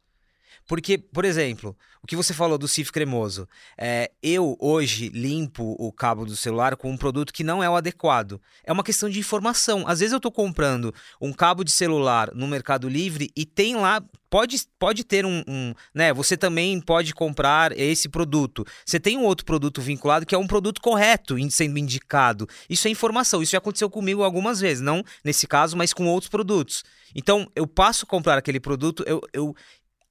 Porque, 0.69 0.99
por 0.99 1.25
exemplo, 1.25 1.75
o 1.99 2.05
que 2.05 2.15
você 2.15 2.31
falou 2.31 2.55
do 2.55 2.67
Cif 2.67 2.91
cremoso, 2.91 3.49
é, 3.75 4.11
eu 4.21 4.55
hoje 4.59 5.09
limpo 5.09 5.75
o 5.79 5.91
cabo 5.91 6.27
do 6.27 6.35
celular 6.35 6.75
com 6.75 6.91
um 6.91 6.95
produto 6.95 7.33
que 7.33 7.43
não 7.43 7.63
é 7.63 7.67
o 7.67 7.75
adequado. 7.75 8.39
É 8.63 8.71
uma 8.71 8.83
questão 8.83 9.09
de 9.09 9.17
informação. 9.17 9.88
Às 9.88 9.99
vezes 9.99 10.13
eu 10.13 10.17
estou 10.17 10.31
comprando 10.31 10.93
um 11.19 11.33
cabo 11.33 11.63
de 11.63 11.71
celular 11.71 12.29
no 12.35 12.47
Mercado 12.47 12.88
Livre 12.88 13.31
e 13.35 13.47
tem 13.47 13.77
lá 13.77 13.99
pode, 14.29 14.57
pode 14.77 15.03
ter 15.03 15.25
um, 15.25 15.43
um, 15.47 15.73
né? 15.93 16.13
Você 16.13 16.38
também 16.38 16.79
pode 16.79 17.13
comprar 17.13 17.77
esse 17.77 18.07
produto. 18.07 18.63
Você 18.85 18.99
tem 18.99 19.17
um 19.17 19.23
outro 19.23 19.45
produto 19.45 19.81
vinculado 19.81 20.25
que 20.25 20.35
é 20.35 20.38
um 20.38 20.47
produto 20.47 20.79
correto 20.79 21.35
sendo 21.49 21.79
indicado. 21.79 22.47
Isso 22.69 22.88
é 22.88 22.91
informação. 22.91 23.41
Isso 23.41 23.53
já 23.53 23.57
aconteceu 23.57 23.89
comigo 23.89 24.23
algumas 24.23 24.59
vezes, 24.59 24.83
não 24.83 25.03
nesse 25.23 25.47
caso, 25.47 25.75
mas 25.75 25.93
com 25.93 26.05
outros 26.07 26.29
produtos. 26.29 26.83
Então 27.15 27.49
eu 27.55 27.65
passo 27.65 28.05
a 28.05 28.07
comprar 28.07 28.38
aquele 28.38 28.59
produto, 28.59 29.03
eu, 29.07 29.21
eu 29.33 29.55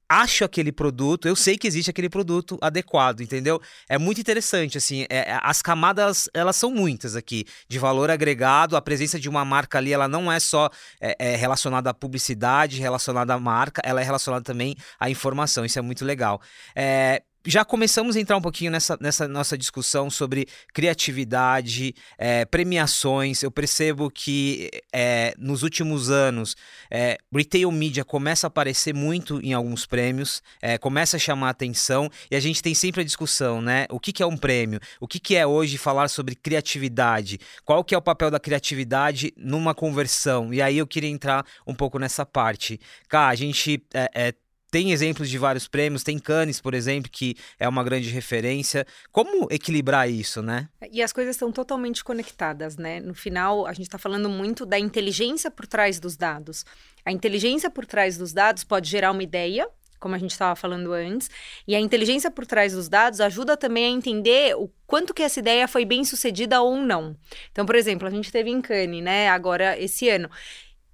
acho 0.08 0.44
aquele 0.44 0.72
produto, 0.72 1.28
eu 1.28 1.36
sei 1.36 1.58
que 1.58 1.66
existe 1.66 1.90
aquele 1.90 2.08
produto 2.08 2.58
adequado, 2.60 3.20
entendeu? 3.20 3.60
É 3.88 3.98
muito 3.98 4.20
interessante, 4.20 4.78
assim, 4.78 5.02
é- 5.10 5.30
é- 5.30 5.40
as 5.42 5.60
camadas, 5.60 6.28
elas 6.32 6.56
são 6.56 6.70
muitas 6.70 7.14
aqui, 7.14 7.44
de 7.68 7.78
valor 7.78 8.10
agregado, 8.10 8.76
a 8.76 8.80
presença 8.80 9.20
de 9.20 9.28
uma 9.28 9.44
marca 9.44 9.78
ali, 9.78 9.92
ela 9.92 10.08
não 10.08 10.30
é 10.32 10.40
só 10.40 10.70
é, 11.00 11.32
é 11.32 11.36
relacionada 11.36 11.90
à 11.90 11.94
publicidade, 11.94 12.80
relacionada 12.80 13.34
à 13.34 13.38
marca, 13.38 13.82
ela 13.84 14.00
é 14.00 14.04
relacionada 14.04 14.42
também 14.44 14.74
à 14.98 15.10
informação, 15.10 15.64
isso 15.64 15.78
é 15.78 15.82
muito 15.82 16.04
legal. 16.04 16.40
É, 16.74 17.22
já 17.48 17.64
começamos 17.64 18.14
a 18.14 18.20
entrar 18.20 18.36
um 18.36 18.42
pouquinho 18.42 18.70
nessa, 18.70 18.98
nessa 19.00 19.26
nossa 19.26 19.56
discussão 19.56 20.10
sobre 20.10 20.46
criatividade, 20.74 21.94
é, 22.18 22.44
premiações. 22.44 23.42
Eu 23.42 23.50
percebo 23.50 24.10
que 24.10 24.70
é, 24.92 25.32
nos 25.38 25.62
últimos 25.62 26.10
anos 26.10 26.54
é, 26.90 27.16
retail 27.32 27.72
media 27.72 28.04
começa 28.04 28.46
a 28.46 28.48
aparecer 28.48 28.94
muito 28.94 29.40
em 29.42 29.54
alguns 29.54 29.86
prêmios, 29.86 30.42
é, 30.60 30.76
começa 30.76 31.16
a 31.16 31.20
chamar 31.20 31.48
atenção 31.48 32.10
e 32.30 32.36
a 32.36 32.40
gente 32.40 32.62
tem 32.62 32.74
sempre 32.74 33.00
a 33.00 33.04
discussão, 33.04 33.62
né? 33.62 33.86
O 33.88 33.98
que, 33.98 34.12
que 34.12 34.22
é 34.22 34.26
um 34.26 34.36
prêmio? 34.36 34.78
O 35.00 35.08
que, 35.08 35.18
que 35.18 35.34
é 35.34 35.46
hoje 35.46 35.78
falar 35.78 36.08
sobre 36.08 36.34
criatividade? 36.34 37.40
Qual 37.64 37.82
que 37.82 37.94
é 37.94 37.98
o 37.98 38.02
papel 38.02 38.30
da 38.30 38.38
criatividade 38.38 39.32
numa 39.38 39.74
conversão? 39.74 40.52
E 40.52 40.60
aí 40.60 40.76
eu 40.76 40.86
queria 40.86 41.08
entrar 41.08 41.46
um 41.66 41.74
pouco 41.74 41.98
nessa 41.98 42.26
parte. 42.26 42.78
Cá, 43.08 43.28
a 43.28 43.34
gente 43.34 43.82
é, 43.94 44.10
é, 44.14 44.34
tem 44.70 44.92
exemplos 44.92 45.28
de 45.28 45.38
vários 45.38 45.66
prêmios, 45.66 46.02
tem 46.02 46.18
Cannes, 46.18 46.60
por 46.60 46.74
exemplo, 46.74 47.10
que 47.10 47.36
é 47.58 47.68
uma 47.68 47.82
grande 47.82 48.10
referência. 48.10 48.86
Como 49.10 49.48
equilibrar 49.50 50.10
isso, 50.10 50.42
né? 50.42 50.68
E 50.92 51.02
as 51.02 51.12
coisas 51.12 51.36
estão 51.36 51.50
totalmente 51.50 52.04
conectadas, 52.04 52.76
né? 52.76 53.00
No 53.00 53.14
final, 53.14 53.66
a 53.66 53.72
gente 53.72 53.86
está 53.86 53.98
falando 53.98 54.28
muito 54.28 54.66
da 54.66 54.78
inteligência 54.78 55.50
por 55.50 55.66
trás 55.66 55.98
dos 55.98 56.16
dados. 56.16 56.64
A 57.04 57.12
inteligência 57.12 57.70
por 57.70 57.86
trás 57.86 58.18
dos 58.18 58.32
dados 58.32 58.64
pode 58.64 58.90
gerar 58.90 59.10
uma 59.12 59.22
ideia, 59.22 59.68
como 59.98 60.14
a 60.14 60.18
gente 60.18 60.30
estava 60.30 60.54
falando 60.54 60.92
antes, 60.92 61.30
e 61.66 61.74
a 61.74 61.80
inteligência 61.80 62.30
por 62.30 62.46
trás 62.46 62.72
dos 62.72 62.88
dados 62.88 63.20
ajuda 63.20 63.56
também 63.56 63.86
a 63.86 63.96
entender 63.96 64.54
o 64.56 64.70
quanto 64.86 65.12
que 65.12 65.22
essa 65.22 65.40
ideia 65.40 65.66
foi 65.66 65.84
bem 65.84 66.04
sucedida 66.04 66.60
ou 66.60 66.76
não. 66.76 67.16
Então, 67.50 67.66
por 67.66 67.74
exemplo, 67.74 68.06
a 68.06 68.10
gente 68.10 68.30
teve 68.30 68.50
em 68.50 68.60
Cannes, 68.60 69.02
né, 69.02 69.28
agora 69.28 69.78
esse 69.78 70.08
ano. 70.08 70.30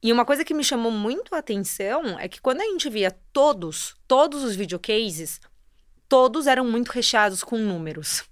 E 0.04 0.12
uma 0.12 0.26
coisa 0.26 0.44
que 0.44 0.52
me 0.52 0.62
chamou 0.62 0.92
muito 0.92 1.34
a 1.34 1.38
atenção 1.38 2.18
é 2.18 2.28
que 2.28 2.38
quando 2.38 2.60
a 2.60 2.64
gente 2.64 2.90
via 2.90 3.10
todos, 3.32 3.96
todos 4.06 4.44
os 4.44 4.54
videocases, 4.54 5.40
todos 6.06 6.46
eram 6.46 6.62
muito 6.62 6.90
recheados 6.90 7.42
com 7.42 7.56
números. 7.56 8.22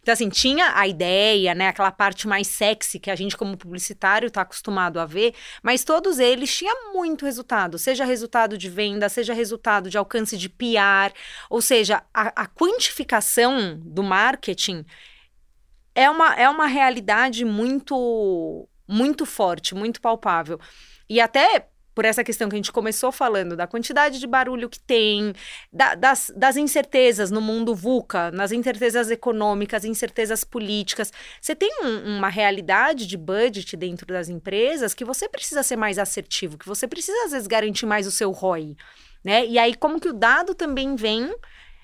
Então, 0.00 0.12
assim, 0.12 0.28
tinha 0.28 0.78
a 0.78 0.86
ideia, 0.86 1.52
né? 1.52 1.66
Aquela 1.66 1.90
parte 1.90 2.28
mais 2.28 2.46
sexy 2.46 3.00
que 3.00 3.10
a 3.10 3.16
gente, 3.16 3.36
como 3.36 3.56
publicitário, 3.56 4.28
está 4.28 4.42
acostumado 4.42 5.00
a 5.00 5.04
ver, 5.04 5.34
mas 5.64 5.82
todos 5.82 6.20
eles 6.20 6.56
tinham 6.56 6.92
muito 6.92 7.24
resultado, 7.24 7.76
seja 7.76 8.04
resultado 8.04 8.56
de 8.56 8.70
venda, 8.70 9.08
seja 9.08 9.34
resultado 9.34 9.90
de 9.90 9.98
alcance 9.98 10.38
de 10.38 10.48
PR, 10.48 11.12
ou 11.50 11.60
seja, 11.60 12.04
a, 12.14 12.44
a 12.44 12.46
quantificação 12.46 13.80
do 13.84 14.02
marketing 14.04 14.86
é 15.92 16.08
uma, 16.08 16.34
é 16.36 16.48
uma 16.48 16.68
realidade 16.68 17.44
muito, 17.44 18.68
muito 18.86 19.26
forte, 19.26 19.74
muito 19.74 20.00
palpável. 20.00 20.60
E 21.08 21.20
até 21.20 21.68
por 21.96 22.04
essa 22.04 22.22
questão 22.22 22.46
que 22.46 22.54
a 22.54 22.58
gente 22.58 22.70
começou 22.70 23.10
falando, 23.10 23.56
da 23.56 23.66
quantidade 23.66 24.20
de 24.20 24.26
barulho 24.26 24.68
que 24.68 24.78
tem, 24.78 25.32
da, 25.72 25.94
das, 25.94 26.30
das 26.36 26.58
incertezas 26.58 27.30
no 27.30 27.40
mundo 27.40 27.74
VUCA, 27.74 28.30
nas 28.32 28.52
incertezas 28.52 29.10
econômicas, 29.10 29.82
incertezas 29.82 30.44
políticas. 30.44 31.10
Você 31.40 31.56
tem 31.56 31.70
um, 31.82 32.18
uma 32.18 32.28
realidade 32.28 33.06
de 33.06 33.16
budget 33.16 33.78
dentro 33.78 34.06
das 34.06 34.28
empresas 34.28 34.92
que 34.92 35.06
você 35.06 35.26
precisa 35.26 35.62
ser 35.62 35.76
mais 35.76 35.98
assertivo, 35.98 36.58
que 36.58 36.66
você 36.66 36.86
precisa, 36.86 37.16
às 37.24 37.32
vezes, 37.32 37.46
garantir 37.46 37.86
mais 37.86 38.06
o 38.06 38.10
seu 38.10 38.30
ROI. 38.30 38.76
Né? 39.24 39.46
E 39.46 39.58
aí, 39.58 39.74
como 39.74 39.98
que 39.98 40.10
o 40.10 40.12
dado 40.12 40.54
também 40.54 40.96
vem 40.96 41.34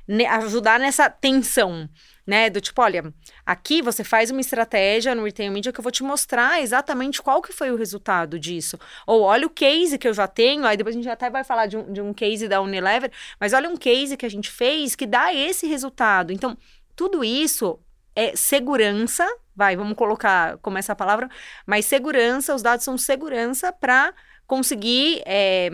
né, 0.06 0.26
ajudar 0.26 0.78
nessa 0.78 1.08
tensão, 1.08 1.88
né? 2.26 2.48
Do 2.50 2.60
tipo, 2.60 2.80
olha, 2.80 3.12
aqui 3.44 3.82
você 3.82 4.04
faz 4.04 4.30
uma 4.30 4.40
estratégia 4.40 5.14
no 5.14 5.24
retail 5.24 5.52
media 5.52 5.72
que 5.72 5.80
eu 5.80 5.82
vou 5.82 5.92
te 5.92 6.02
mostrar 6.02 6.60
exatamente 6.60 7.20
qual 7.22 7.42
que 7.42 7.52
foi 7.52 7.70
o 7.70 7.76
resultado 7.76 8.38
disso. 8.38 8.78
Ou 9.06 9.22
olha 9.22 9.46
o 9.46 9.50
case 9.50 9.98
que 9.98 10.08
eu 10.08 10.14
já 10.14 10.26
tenho, 10.26 10.66
aí 10.66 10.76
depois 10.76 10.94
a 10.94 10.98
gente 10.98 11.08
até 11.08 11.28
vai 11.30 11.44
falar 11.44 11.66
de 11.66 11.76
um, 11.76 11.92
de 11.92 12.00
um 12.00 12.12
case 12.12 12.48
da 12.48 12.60
Unilever, 12.60 13.10
mas 13.40 13.52
olha 13.52 13.68
um 13.68 13.76
case 13.76 14.16
que 14.16 14.26
a 14.26 14.30
gente 14.30 14.50
fez 14.50 14.94
que 14.94 15.06
dá 15.06 15.34
esse 15.34 15.66
resultado. 15.66 16.32
Então, 16.32 16.56
tudo 16.94 17.24
isso 17.24 17.78
é 18.14 18.36
segurança 18.36 19.26
vai, 19.54 19.76
vamos 19.76 19.96
colocar 19.96 20.58
como 20.58 20.78
essa 20.78 20.96
palavra, 20.96 21.28
mas 21.66 21.84
segurança, 21.84 22.54
os 22.54 22.62
dados 22.62 22.84
são 22.84 22.96
segurança 22.96 23.72
para 23.72 24.14
conseguir 24.46 25.22
é, 25.24 25.70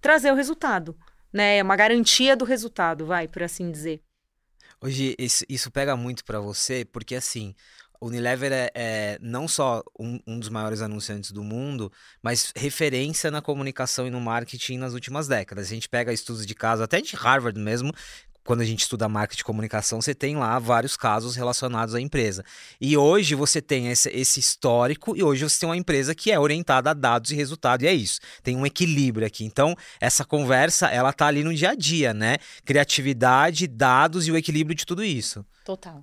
trazer 0.00 0.32
o 0.32 0.34
resultado, 0.34 0.96
né? 1.32 1.58
É 1.58 1.62
uma 1.62 1.76
garantia 1.76 2.36
do 2.36 2.44
resultado, 2.44 3.06
vai, 3.06 3.28
por 3.28 3.42
assim 3.42 3.70
dizer. 3.70 4.02
Hoje, 4.82 5.14
isso, 5.18 5.70
pega 5.70 5.94
muito 5.94 6.24
para 6.24 6.40
você, 6.40 6.86
porque 6.86 7.14
assim, 7.14 7.54
Unilever 8.00 8.50
é, 8.50 8.70
é 8.74 9.18
não 9.20 9.46
só 9.46 9.82
um, 9.98 10.18
um, 10.26 10.38
dos 10.40 10.48
maiores 10.48 10.80
anunciantes 10.80 11.32
do 11.32 11.44
mundo, 11.44 11.92
mas 12.22 12.50
referência 12.56 13.30
na 13.30 13.42
comunicação 13.42 14.06
e 14.06 14.10
no 14.10 14.20
marketing 14.20 14.78
nas 14.78 14.94
últimas 14.94 15.28
décadas. 15.28 15.66
A 15.66 15.74
gente 15.74 15.86
pega 15.86 16.14
estudos 16.14 16.46
de 16.46 16.54
caso, 16.54 16.82
até 16.82 16.98
de 17.02 17.14
Harvard 17.14 17.60
mesmo, 17.60 17.92
quando 18.50 18.62
a 18.62 18.64
gente 18.64 18.80
estuda 18.80 19.08
marketing 19.08 19.42
e 19.42 19.44
comunicação, 19.44 20.02
você 20.02 20.12
tem 20.12 20.36
lá 20.36 20.58
vários 20.58 20.96
casos 20.96 21.36
relacionados 21.36 21.94
à 21.94 22.00
empresa. 22.00 22.44
E 22.80 22.96
hoje 22.96 23.36
você 23.36 23.62
tem 23.62 23.92
esse, 23.92 24.10
esse, 24.10 24.40
histórico 24.40 25.16
e 25.16 25.22
hoje 25.22 25.48
você 25.48 25.60
tem 25.60 25.68
uma 25.68 25.76
empresa 25.76 26.16
que 26.16 26.32
é 26.32 26.38
orientada 26.40 26.90
a 26.90 26.92
dados 26.92 27.30
e 27.30 27.36
resultado, 27.36 27.84
e 27.84 27.86
é 27.86 27.94
isso. 27.94 28.18
Tem 28.42 28.56
um 28.56 28.66
equilíbrio 28.66 29.24
aqui. 29.24 29.44
Então, 29.44 29.76
essa 30.00 30.24
conversa, 30.24 30.88
ela 30.88 31.12
tá 31.12 31.28
ali 31.28 31.44
no 31.44 31.54
dia 31.54 31.70
a 31.70 31.74
dia, 31.76 32.12
né? 32.12 32.38
Criatividade, 32.64 33.68
dados 33.68 34.26
e 34.26 34.32
o 34.32 34.36
equilíbrio 34.36 34.74
de 34.74 34.84
tudo 34.84 35.04
isso. 35.04 35.46
Total. 35.64 36.02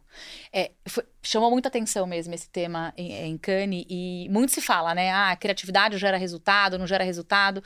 É, 0.54 0.72
foi, 0.88 1.04
chamou 1.22 1.52
muita 1.52 1.68
atenção 1.68 2.08
mesmo 2.08 2.34
esse 2.34 2.50
tema 2.50 2.94
em, 2.96 3.12
em 3.12 3.38
Cannes 3.38 3.86
e 3.90 4.30
muito 4.32 4.54
se 4.54 4.62
fala, 4.62 4.96
né? 4.96 5.12
Ah, 5.12 5.36
criatividade 5.36 5.98
gera 5.98 6.16
resultado, 6.16 6.80
não 6.80 6.88
gera 6.88 7.04
resultado. 7.04 7.62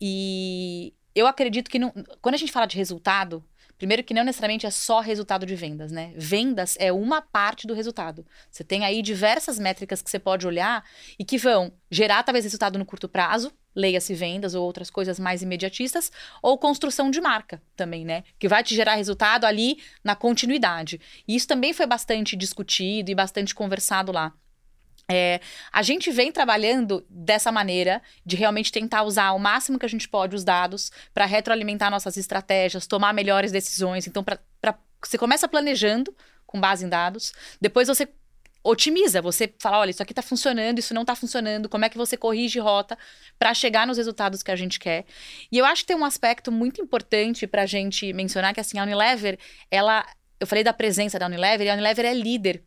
E 0.00 0.92
eu 1.14 1.28
acredito 1.28 1.70
que 1.70 1.78
não, 1.78 1.92
quando 2.20 2.34
a 2.34 2.38
gente 2.38 2.50
fala 2.50 2.66
de 2.66 2.76
resultado, 2.76 3.44
Primeiro 3.76 4.04
que 4.04 4.14
não 4.14 4.24
necessariamente 4.24 4.66
é 4.66 4.70
só 4.70 5.00
resultado 5.00 5.44
de 5.44 5.54
vendas, 5.54 5.90
né? 5.90 6.12
Vendas 6.16 6.76
é 6.78 6.92
uma 6.92 7.20
parte 7.20 7.66
do 7.66 7.74
resultado. 7.74 8.26
Você 8.50 8.62
tem 8.62 8.84
aí 8.84 9.02
diversas 9.02 9.58
métricas 9.58 10.00
que 10.00 10.10
você 10.10 10.18
pode 10.18 10.46
olhar 10.46 10.84
e 11.18 11.24
que 11.24 11.38
vão 11.38 11.72
gerar 11.90 12.22
talvez 12.22 12.44
resultado 12.44 12.78
no 12.78 12.86
curto 12.86 13.08
prazo, 13.08 13.52
leia-se 13.74 14.14
vendas 14.14 14.54
ou 14.54 14.64
outras 14.64 14.90
coisas 14.90 15.18
mais 15.18 15.42
imediatistas, 15.42 16.10
ou 16.42 16.56
construção 16.56 17.10
de 17.10 17.20
marca 17.20 17.60
também, 17.76 18.04
né? 18.04 18.22
Que 18.38 18.48
vai 18.48 18.62
te 18.62 18.74
gerar 18.74 18.94
resultado 18.94 19.44
ali 19.44 19.78
na 20.02 20.14
continuidade. 20.14 21.00
E 21.26 21.34
isso 21.34 21.48
também 21.48 21.72
foi 21.72 21.86
bastante 21.86 22.36
discutido 22.36 23.10
e 23.10 23.14
bastante 23.14 23.54
conversado 23.54 24.12
lá. 24.12 24.32
É, 25.10 25.40
a 25.70 25.82
gente 25.82 26.10
vem 26.10 26.32
trabalhando 26.32 27.04
dessa 27.10 27.52
maneira 27.52 28.00
de 28.24 28.36
realmente 28.36 28.72
tentar 28.72 29.02
usar 29.02 29.32
o 29.32 29.38
máximo 29.38 29.78
que 29.78 29.84
a 29.84 29.88
gente 29.88 30.08
pode 30.08 30.34
os 30.34 30.44
dados 30.44 30.90
para 31.12 31.26
retroalimentar 31.26 31.90
nossas 31.90 32.16
estratégias, 32.16 32.86
tomar 32.86 33.12
melhores 33.12 33.52
decisões. 33.52 34.06
Então, 34.06 34.24
pra, 34.24 34.38
pra, 34.60 34.78
você 35.02 35.18
começa 35.18 35.46
planejando 35.46 36.14
com 36.46 36.58
base 36.58 36.86
em 36.86 36.88
dados, 36.88 37.32
depois 37.60 37.88
você 37.88 38.08
otimiza, 38.62 39.20
você 39.20 39.52
fala, 39.58 39.78
olha, 39.78 39.90
isso 39.90 40.02
aqui 40.02 40.12
está 40.12 40.22
funcionando, 40.22 40.78
isso 40.78 40.94
não 40.94 41.02
está 41.02 41.14
funcionando, 41.14 41.68
como 41.68 41.84
é 41.84 41.90
que 41.90 41.98
você 41.98 42.16
corrige 42.16 42.58
rota 42.58 42.96
para 43.38 43.52
chegar 43.52 43.86
nos 43.86 43.98
resultados 43.98 44.42
que 44.42 44.50
a 44.50 44.56
gente 44.56 44.78
quer. 44.78 45.04
E 45.52 45.58
eu 45.58 45.66
acho 45.66 45.82
que 45.82 45.88
tem 45.88 45.96
um 45.96 46.04
aspecto 46.04 46.50
muito 46.50 46.80
importante 46.80 47.46
para 47.46 47.62
a 47.62 47.66
gente 47.66 48.10
mencionar, 48.14 48.54
que 48.54 48.60
assim, 48.60 48.78
a 48.78 48.84
Unilever, 48.84 49.38
ela, 49.70 50.06
eu 50.40 50.46
falei 50.46 50.64
da 50.64 50.72
presença 50.72 51.18
da 51.18 51.26
Unilever, 51.26 51.66
e 51.66 51.70
a 51.70 51.74
Unilever 51.74 52.06
é 52.06 52.14
líder 52.14 52.64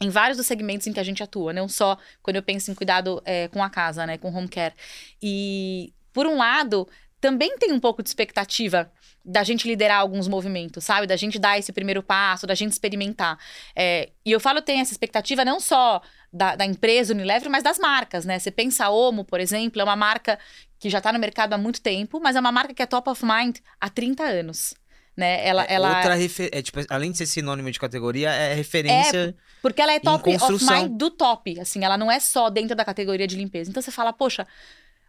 em 0.00 0.08
vários 0.08 0.36
dos 0.36 0.46
segmentos 0.46 0.86
em 0.86 0.92
que 0.92 1.00
a 1.00 1.04
gente 1.04 1.22
atua, 1.22 1.52
não 1.52 1.68
só 1.68 1.98
quando 2.22 2.36
eu 2.36 2.42
penso 2.42 2.70
em 2.70 2.74
cuidado 2.74 3.20
é, 3.24 3.48
com 3.48 3.62
a 3.62 3.70
casa, 3.70 4.06
né, 4.06 4.16
com 4.16 4.32
home 4.32 4.48
care. 4.48 4.74
E, 5.22 5.92
por 6.12 6.26
um 6.26 6.36
lado, 6.36 6.88
também 7.20 7.56
tem 7.58 7.72
um 7.72 7.80
pouco 7.80 8.02
de 8.02 8.08
expectativa 8.08 8.90
da 9.24 9.42
gente 9.42 9.66
liderar 9.68 10.00
alguns 10.00 10.28
movimentos, 10.28 10.84
sabe? 10.84 11.06
Da 11.06 11.16
gente 11.16 11.38
dar 11.38 11.58
esse 11.58 11.72
primeiro 11.72 12.02
passo, 12.02 12.46
da 12.46 12.54
gente 12.54 12.72
experimentar. 12.72 13.38
É, 13.74 14.10
e 14.24 14.32
eu 14.32 14.40
falo, 14.40 14.62
tem 14.62 14.80
essa 14.80 14.92
expectativa 14.92 15.44
não 15.44 15.60
só 15.60 16.00
da, 16.32 16.56
da, 16.56 16.64
empresa 16.64 17.12
Unilever, 17.12 17.50
mas 17.50 17.62
das 17.62 17.78
marcas, 17.78 18.24
né? 18.24 18.38
Você 18.38 18.50
pensa 18.50 18.86
a 18.86 18.90
Omo, 18.90 19.24
por 19.24 19.40
exemplo, 19.40 19.80
é 19.80 19.84
uma 19.84 19.96
marca 19.96 20.38
que 20.78 20.88
já 20.88 20.98
está 20.98 21.12
no 21.12 21.18
mercado 21.18 21.52
há 21.52 21.58
muito 21.58 21.82
tempo, 21.82 22.20
mas 22.20 22.36
é 22.36 22.40
uma 22.40 22.52
marca 22.52 22.72
que 22.72 22.82
é 22.82 22.86
top 22.86 23.10
of 23.10 23.24
mind 23.24 23.58
há 23.80 23.90
30 23.90 24.22
anos 24.22 24.74
né? 25.18 25.44
Ela, 25.44 25.64
é 25.64 25.74
ela... 25.74 25.96
Outra 25.96 26.14
refer... 26.14 26.48
é, 26.52 26.62
tipo, 26.62 26.78
além 26.88 27.10
de 27.10 27.18
ser 27.18 27.26
sinônimo 27.26 27.68
de 27.72 27.80
categoria, 27.80 28.30
é 28.30 28.54
referência. 28.54 29.30
É, 29.30 29.34
porque 29.60 29.82
ela 29.82 29.92
é 29.92 29.98
top 29.98 30.32
of 30.36 30.64
mind 30.64 30.96
do 30.96 31.10
top. 31.10 31.58
Assim, 31.58 31.84
ela 31.84 31.98
não 31.98 32.08
é 32.08 32.20
só 32.20 32.48
dentro 32.48 32.76
da 32.76 32.84
categoria 32.84 33.26
de 33.26 33.34
limpeza. 33.34 33.68
Então 33.68 33.82
você 33.82 33.90
fala, 33.90 34.12
poxa, 34.12 34.46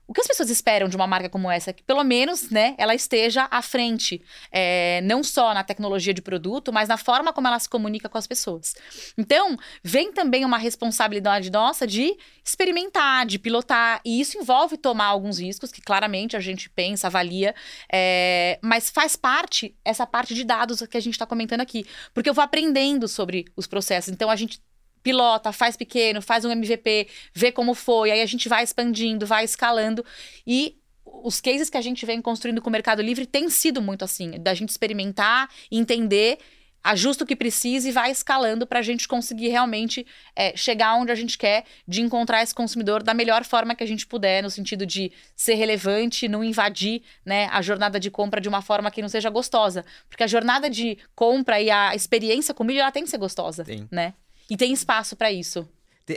o 0.10 0.14
que 0.14 0.22
as 0.22 0.28
pessoas 0.28 0.50
esperam 0.50 0.90
de 0.90 0.96
uma 0.96 1.06
marca 1.06 1.30
como 1.30 1.52
essa? 1.52 1.72
Que 1.72 1.84
pelo 1.84 2.04
menos, 2.04 2.50
né, 2.50 2.74
ela 2.80 2.96
esteja 2.96 3.48
à 3.52 3.62
frente, 3.62 4.20
é, 4.52 5.02
não 5.02 5.24
só 5.24 5.54
na 5.54 5.64
tecnologia 5.64 6.12
de 6.12 6.20
produto, 6.20 6.74
mas 6.74 6.90
na 6.90 6.98
forma 6.98 7.32
como 7.32 7.48
ela 7.48 7.60
se 7.60 7.70
comunica 7.70 8.10
com 8.10 8.18
as 8.18 8.26
pessoas. 8.26 8.74
Então, 9.16 9.56
vem 9.84 10.12
também 10.12 10.44
uma 10.44 10.58
responsabilidade 10.58 11.52
nossa 11.52 11.86
de 11.86 12.18
experimentar, 12.44 13.28
de 13.28 13.38
pilotar, 13.38 14.02
e 14.04 14.20
isso 14.20 14.36
envolve 14.40 14.78
tomar 14.78 15.06
alguns 15.06 15.38
riscos, 15.40 15.72
que 15.72 15.80
claramente 15.80 16.36
a 16.36 16.40
gente 16.40 16.72
pensa, 16.72 17.06
avalia, 17.06 17.54
é, 17.94 18.58
mas 18.64 18.90
faz 18.90 19.16
parte, 19.16 19.76
essa 19.86 20.08
parte 20.08 20.34
de 20.34 20.44
dados 20.44 20.82
que 20.90 20.98
a 20.98 21.02
gente 21.02 21.14
está 21.14 21.28
comentando 21.28 21.62
aqui, 21.62 21.86
porque 22.16 22.28
eu 22.28 22.34
vou 22.34 22.44
aprendendo 22.44 23.08
sobre 23.08 23.46
os 23.56 23.68
processos. 23.68 24.12
Então, 24.12 24.32
a 24.32 24.36
gente 24.36 24.60
pilota, 25.02 25.52
faz 25.52 25.76
pequeno, 25.76 26.22
faz 26.22 26.46
um 26.46 26.52
MVP, 26.52 27.08
vê 27.34 27.52
como 27.52 27.74
foi, 27.74 28.12
aí 28.12 28.22
a 28.22 28.26
gente 28.26 28.50
vai 28.50 28.64
expandindo, 28.64 29.26
vai 29.26 29.44
escalando 29.44 30.04
e 30.46 30.76
os 31.24 31.42
cases 31.42 31.70
que 31.70 31.78
a 31.78 31.82
gente 31.82 32.06
vem 32.06 32.22
construindo 32.22 32.62
com 32.62 32.70
o 32.70 32.72
Mercado 32.72 33.02
Livre 33.02 33.26
tem 33.26 33.50
sido 33.50 33.82
muito 33.82 34.06
assim, 34.06 34.32
da 34.40 34.54
gente 34.54 34.70
experimentar, 34.70 35.50
entender, 35.72 36.38
ajusta 36.84 37.24
o 37.24 37.28
que 37.28 37.36
precisa 37.36 37.90
e 37.90 37.92
vai 37.92 38.12
escalando 38.12 38.66
para 38.66 38.80
a 38.80 38.82
gente 38.82 39.08
conseguir 39.08 39.50
realmente 39.50 40.06
é, 40.36 40.56
chegar 40.56 40.96
onde 40.96 41.12
a 41.12 41.16
gente 41.16 41.38
quer, 41.38 41.66
de 41.88 42.02
encontrar 42.02 42.42
esse 42.42 42.56
consumidor 42.56 43.04
da 43.04 43.14
melhor 43.14 43.44
forma 43.44 43.76
que 43.76 43.84
a 43.84 43.88
gente 43.88 44.08
puder, 44.08 44.42
no 44.42 44.50
sentido 44.50 44.86
de 44.86 45.12
ser 45.36 45.56
relevante, 45.56 46.28
não 46.28 46.44
invadir 46.44 47.02
né, 47.26 47.48
a 47.52 47.62
jornada 47.62 48.00
de 48.00 48.10
compra 48.10 48.40
de 48.40 48.48
uma 48.48 48.62
forma 48.62 48.90
que 48.92 49.02
não 49.02 49.10
seja 49.10 49.30
gostosa. 49.30 49.86
Porque 50.08 50.24
a 50.24 50.28
jornada 50.28 50.70
de 50.70 50.98
compra 51.16 51.62
e 51.62 51.70
a 51.70 51.94
experiência 51.94 52.54
com 52.54 52.64
milho, 52.64 52.80
ela 52.80 52.92
tem 52.92 53.04
que 53.04 53.10
ser 53.10 53.18
gostosa, 53.18 53.66
Sim. 53.66 53.88
né? 53.92 54.14
E 54.50 54.58
tem 54.58 54.74
espaço 54.74 55.16
para 55.16 55.32
isso. 55.32 55.68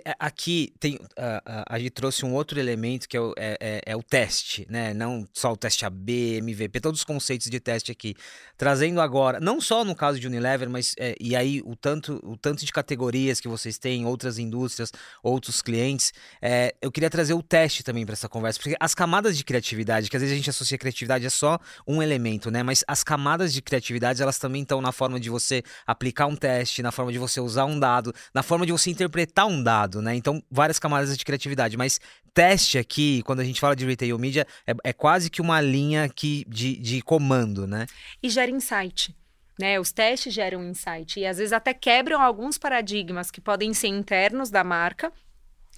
É, 0.05 0.15
aqui 0.19 0.73
tem, 0.81 0.99
a, 1.17 1.43
a, 1.45 1.75
a, 1.75 1.79
gente 1.79 1.91
trouxe 1.91 2.25
um 2.25 2.33
outro 2.33 2.59
elemento 2.59 3.07
que 3.07 3.17
é 3.17 3.21
o, 3.21 3.35
é, 3.37 3.59
é, 3.61 3.83
é 3.87 3.97
o 3.97 4.03
teste, 4.03 4.67
né? 4.71 4.95
Não 4.95 5.27
só 5.33 5.53
o 5.53 5.57
teste 5.57 5.85
AB, 5.85 6.39
MVP, 6.39 6.81
todos 6.81 7.01
os 7.01 7.05
conceitos 7.05 7.49
de 7.49 7.61
teste 7.61 7.93
aqui. 7.93 8.15
Trazendo 8.57 9.01
agora, 9.01 9.39
não 9.39 9.61
só 9.61 9.85
no 9.85 9.95
caso 9.95 10.19
de 10.19 10.27
Unilever, 10.27 10.71
mas 10.71 10.95
é, 10.99 11.15
e 11.21 11.37
aí 11.37 11.61
o 11.65 11.77
tanto, 11.77 12.19
o 12.23 12.37
tanto 12.37 12.65
de 12.65 12.73
categorias 12.73 13.41
que 13.41 13.49
vocês 13.49 13.77
têm, 13.77 14.07
outras 14.07 14.39
indústrias, 14.39 14.91
outros 15.23 15.61
clientes. 15.61 16.13
É, 16.41 16.75
eu 16.81 16.91
queria 16.91 17.11
trazer 17.11 17.35
o 17.35 17.43
teste 17.43 17.83
também 17.83 18.07
para 18.07 18.15
essa 18.15 18.29
conversa, 18.29 18.59
porque 18.59 18.77
as 18.81 18.95
camadas 18.95 19.37
de 19.37 19.45
criatividade, 19.45 20.09
que 20.09 20.17
às 20.17 20.23
vezes 20.23 20.33
a 20.33 20.37
gente 20.37 20.49
associa 20.49 20.77
a 20.77 20.79
criatividade 20.79 21.27
é 21.27 21.31
só 21.31 21.59
um 21.87 22.03
elemento, 22.03 22.51
né? 22.51 22.63
Mas 22.63 22.85
as 22.89 23.05
camadas 23.05 23.53
de 23.53 23.61
criatividade, 23.61 24.23
elas 24.23 24.39
também 24.39 24.63
estão 24.63 24.81
na 24.81 24.93
forma 24.93 25.21
de 25.21 25.29
você 25.29 25.63
aplicar 25.87 26.27
um 26.27 26.37
teste, 26.37 26.83
na 26.83 26.93
forma 26.93 27.13
de 27.13 27.19
você 27.19 27.41
usar 27.41 27.67
um 27.67 27.79
dado, 27.79 28.15
na 28.33 28.43
forma 28.43 28.65
de 28.65 28.73
você 28.73 28.91
interpretar 28.91 29.47
um 29.47 29.63
dado 29.63 29.82
né? 30.03 30.15
Então, 30.15 30.43
várias 30.51 30.79
camadas 30.79 31.17
de 31.17 31.25
criatividade. 31.25 31.77
Mas 31.77 32.01
teste 32.35 32.79
aqui, 32.79 33.23
quando 33.25 33.41
a 33.41 33.45
gente 33.45 33.61
fala 33.61 33.75
de 33.75 33.87
retail 33.87 34.19
media, 34.19 34.47
é, 34.67 34.75
é 34.85 34.93
quase 34.93 35.31
que 35.31 35.41
uma 35.41 35.61
linha 35.61 36.05
aqui 36.05 36.45
de, 36.49 36.77
de 36.77 37.03
comando, 37.03 37.67
né? 37.67 37.87
E 38.23 38.29
gera 38.29 38.51
insight. 38.51 39.15
Né, 39.61 39.79
os 39.79 39.93
testes 39.93 40.33
geram 40.33 40.65
insight 40.65 41.21
e 41.21 41.27
às 41.27 41.37
vezes 41.37 41.53
até 41.53 41.75
quebram 41.75 42.23
alguns 42.23 42.57
paradigmas 42.57 43.31
que 43.31 43.39
podem 43.39 43.75
ser 43.75 43.89
internos 43.89 44.51
da 44.51 44.65
marca 44.65 45.13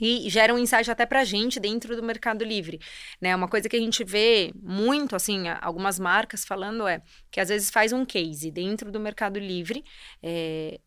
e 0.01 0.29
geram 0.29 0.59
insight 0.59 0.91
até 0.91 1.07
para 1.07 1.21
a 1.21 1.25
gente 1.25 1.61
dentro 1.61 1.95
do 1.95 2.03
Mercado 2.03 2.45
Livre, 2.45 2.81
né? 3.21 3.35
Uma 3.35 3.49
coisa 3.49 3.69
que 3.69 3.77
a 3.77 3.81
gente 3.81 4.03
vê 4.03 4.53
muito, 4.61 5.15
assim, 5.15 5.49
algumas 5.61 5.99
marcas 5.99 6.45
falando 6.45 6.87
é 6.87 7.01
que 7.31 7.41
às 7.41 7.49
vezes 7.49 7.71
faz 7.71 7.93
um 7.93 8.05
case 8.05 8.51
dentro 8.51 8.91
do 8.91 8.99
Mercado 8.99 9.39
Livre, 9.39 9.85
é, 10.23 10.81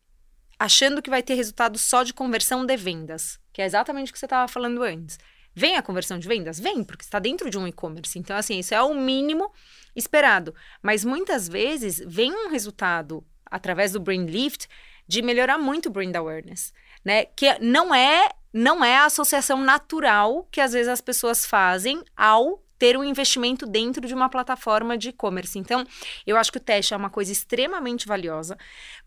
achando 0.58 1.00
que 1.00 1.10
vai 1.10 1.22
ter 1.22 1.34
resultado 1.34 1.78
só 1.78 2.02
de 2.02 2.12
conversão 2.12 2.66
de 2.66 2.76
vendas, 2.76 3.38
que 3.52 3.62
é 3.62 3.64
exatamente 3.64 4.10
o 4.10 4.12
que 4.12 4.18
você 4.18 4.26
estava 4.26 4.48
falando 4.48 4.82
antes. 4.82 5.18
Vem 5.54 5.76
a 5.76 5.82
conversão 5.82 6.18
de 6.18 6.28
vendas? 6.28 6.60
Vem, 6.60 6.84
porque 6.84 7.04
está 7.04 7.18
dentro 7.18 7.50
de 7.50 7.58
um 7.58 7.66
e-commerce. 7.66 8.18
Então, 8.18 8.36
assim, 8.36 8.58
isso 8.58 8.74
é 8.74 8.82
o 8.82 8.94
mínimo 8.94 9.52
esperado. 9.94 10.54
Mas 10.82 11.04
muitas 11.04 11.48
vezes 11.48 12.00
vem 12.06 12.32
um 12.32 12.48
resultado 12.48 13.24
através 13.44 13.92
do 13.92 14.00
Brain 14.00 14.26
Lift 14.26 14.68
de 15.06 15.22
melhorar 15.22 15.58
muito 15.58 15.86
o 15.86 15.90
brand 15.90 16.14
awareness, 16.14 16.72
né? 17.04 17.24
Que 17.24 17.58
não 17.58 17.94
é 17.94 18.28
não 18.52 18.84
é 18.84 18.96
a 18.96 19.06
associação 19.06 19.60
natural 19.60 20.46
que 20.50 20.60
às 20.60 20.72
vezes 20.72 20.88
as 20.88 21.00
pessoas 21.00 21.44
fazem 21.44 22.02
ao 22.16 22.62
ter 22.78 22.96
um 22.96 23.04
investimento 23.04 23.66
dentro 23.66 24.06
de 24.06 24.14
uma 24.14 24.28
plataforma 24.28 24.96
de 24.96 25.08
e-commerce. 25.08 25.58
Então, 25.58 25.84
eu 26.26 26.36
acho 26.36 26.52
que 26.52 26.58
o 26.58 26.60
teste 26.60 26.94
é 26.94 26.96
uma 26.96 27.10
coisa 27.10 27.32
extremamente 27.32 28.06
valiosa, 28.06 28.56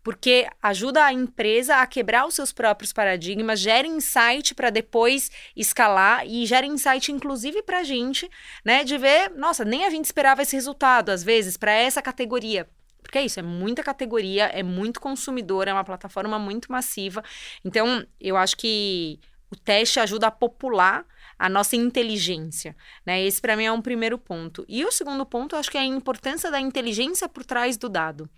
porque 0.02 0.46
ajuda 0.62 1.04
a 1.04 1.12
empresa 1.12 1.76
a 1.76 1.86
quebrar 1.86 2.26
os 2.26 2.34
seus 2.34 2.52
próprios 2.52 2.92
paradigmas, 2.92 3.60
gera 3.60 3.86
insight 3.86 4.54
para 4.54 4.70
depois 4.70 5.30
escalar 5.56 6.26
e 6.26 6.44
gera 6.44 6.66
insight, 6.66 7.10
inclusive, 7.10 7.62
para 7.62 7.78
a 7.78 7.84
gente, 7.84 8.30
né, 8.64 8.84
de 8.84 8.98
ver, 8.98 9.30
nossa, 9.30 9.64
nem 9.64 9.84
a 9.84 9.90
gente 9.90 10.04
esperava 10.04 10.42
esse 10.42 10.54
resultado, 10.54 11.10
às 11.10 11.22
vezes, 11.22 11.56
para 11.56 11.72
essa 11.72 12.02
categoria. 12.02 12.68
Porque 13.02 13.18
é 13.18 13.24
isso, 13.24 13.40
é 13.40 13.42
muita 13.42 13.82
categoria, 13.82 14.44
é 14.46 14.62
muito 14.62 15.00
consumidor, 15.00 15.66
é 15.66 15.72
uma 15.72 15.84
plataforma 15.84 16.38
muito 16.38 16.70
massiva. 16.70 17.22
Então, 17.64 18.06
eu 18.20 18.36
acho 18.36 18.56
que 18.56 19.18
o 19.50 19.56
teste 19.56 20.00
ajuda 20.00 20.28
a 20.28 20.30
popular 20.30 21.04
a 21.42 21.48
nossa 21.48 21.74
inteligência, 21.74 22.76
né? 23.04 23.20
Esse 23.20 23.40
para 23.40 23.56
mim 23.56 23.64
é 23.64 23.72
um 23.72 23.82
primeiro 23.82 24.16
ponto. 24.16 24.64
E 24.68 24.84
o 24.84 24.92
segundo 24.92 25.26
ponto, 25.26 25.56
eu 25.56 25.58
acho 25.58 25.68
que 25.68 25.76
é 25.76 25.80
a 25.80 25.84
importância 25.84 26.52
da 26.52 26.60
inteligência 26.60 27.28
por 27.28 27.44
trás 27.44 27.76
do 27.76 27.88
dado. 27.88 28.30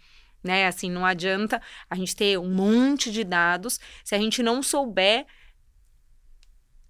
Né? 0.43 0.67
Assim, 0.67 0.90
não 0.90 1.05
adianta 1.05 1.61
a 1.90 1.95
gente 1.97 2.17
ter 2.17 2.38
um 2.38 2.49
monte 2.49 3.12
de 3.12 3.23
dados 3.23 3.79
se 4.03 4.14
a 4.14 4.19
gente 4.19 4.43
não 4.43 4.62
souber 4.62 5.27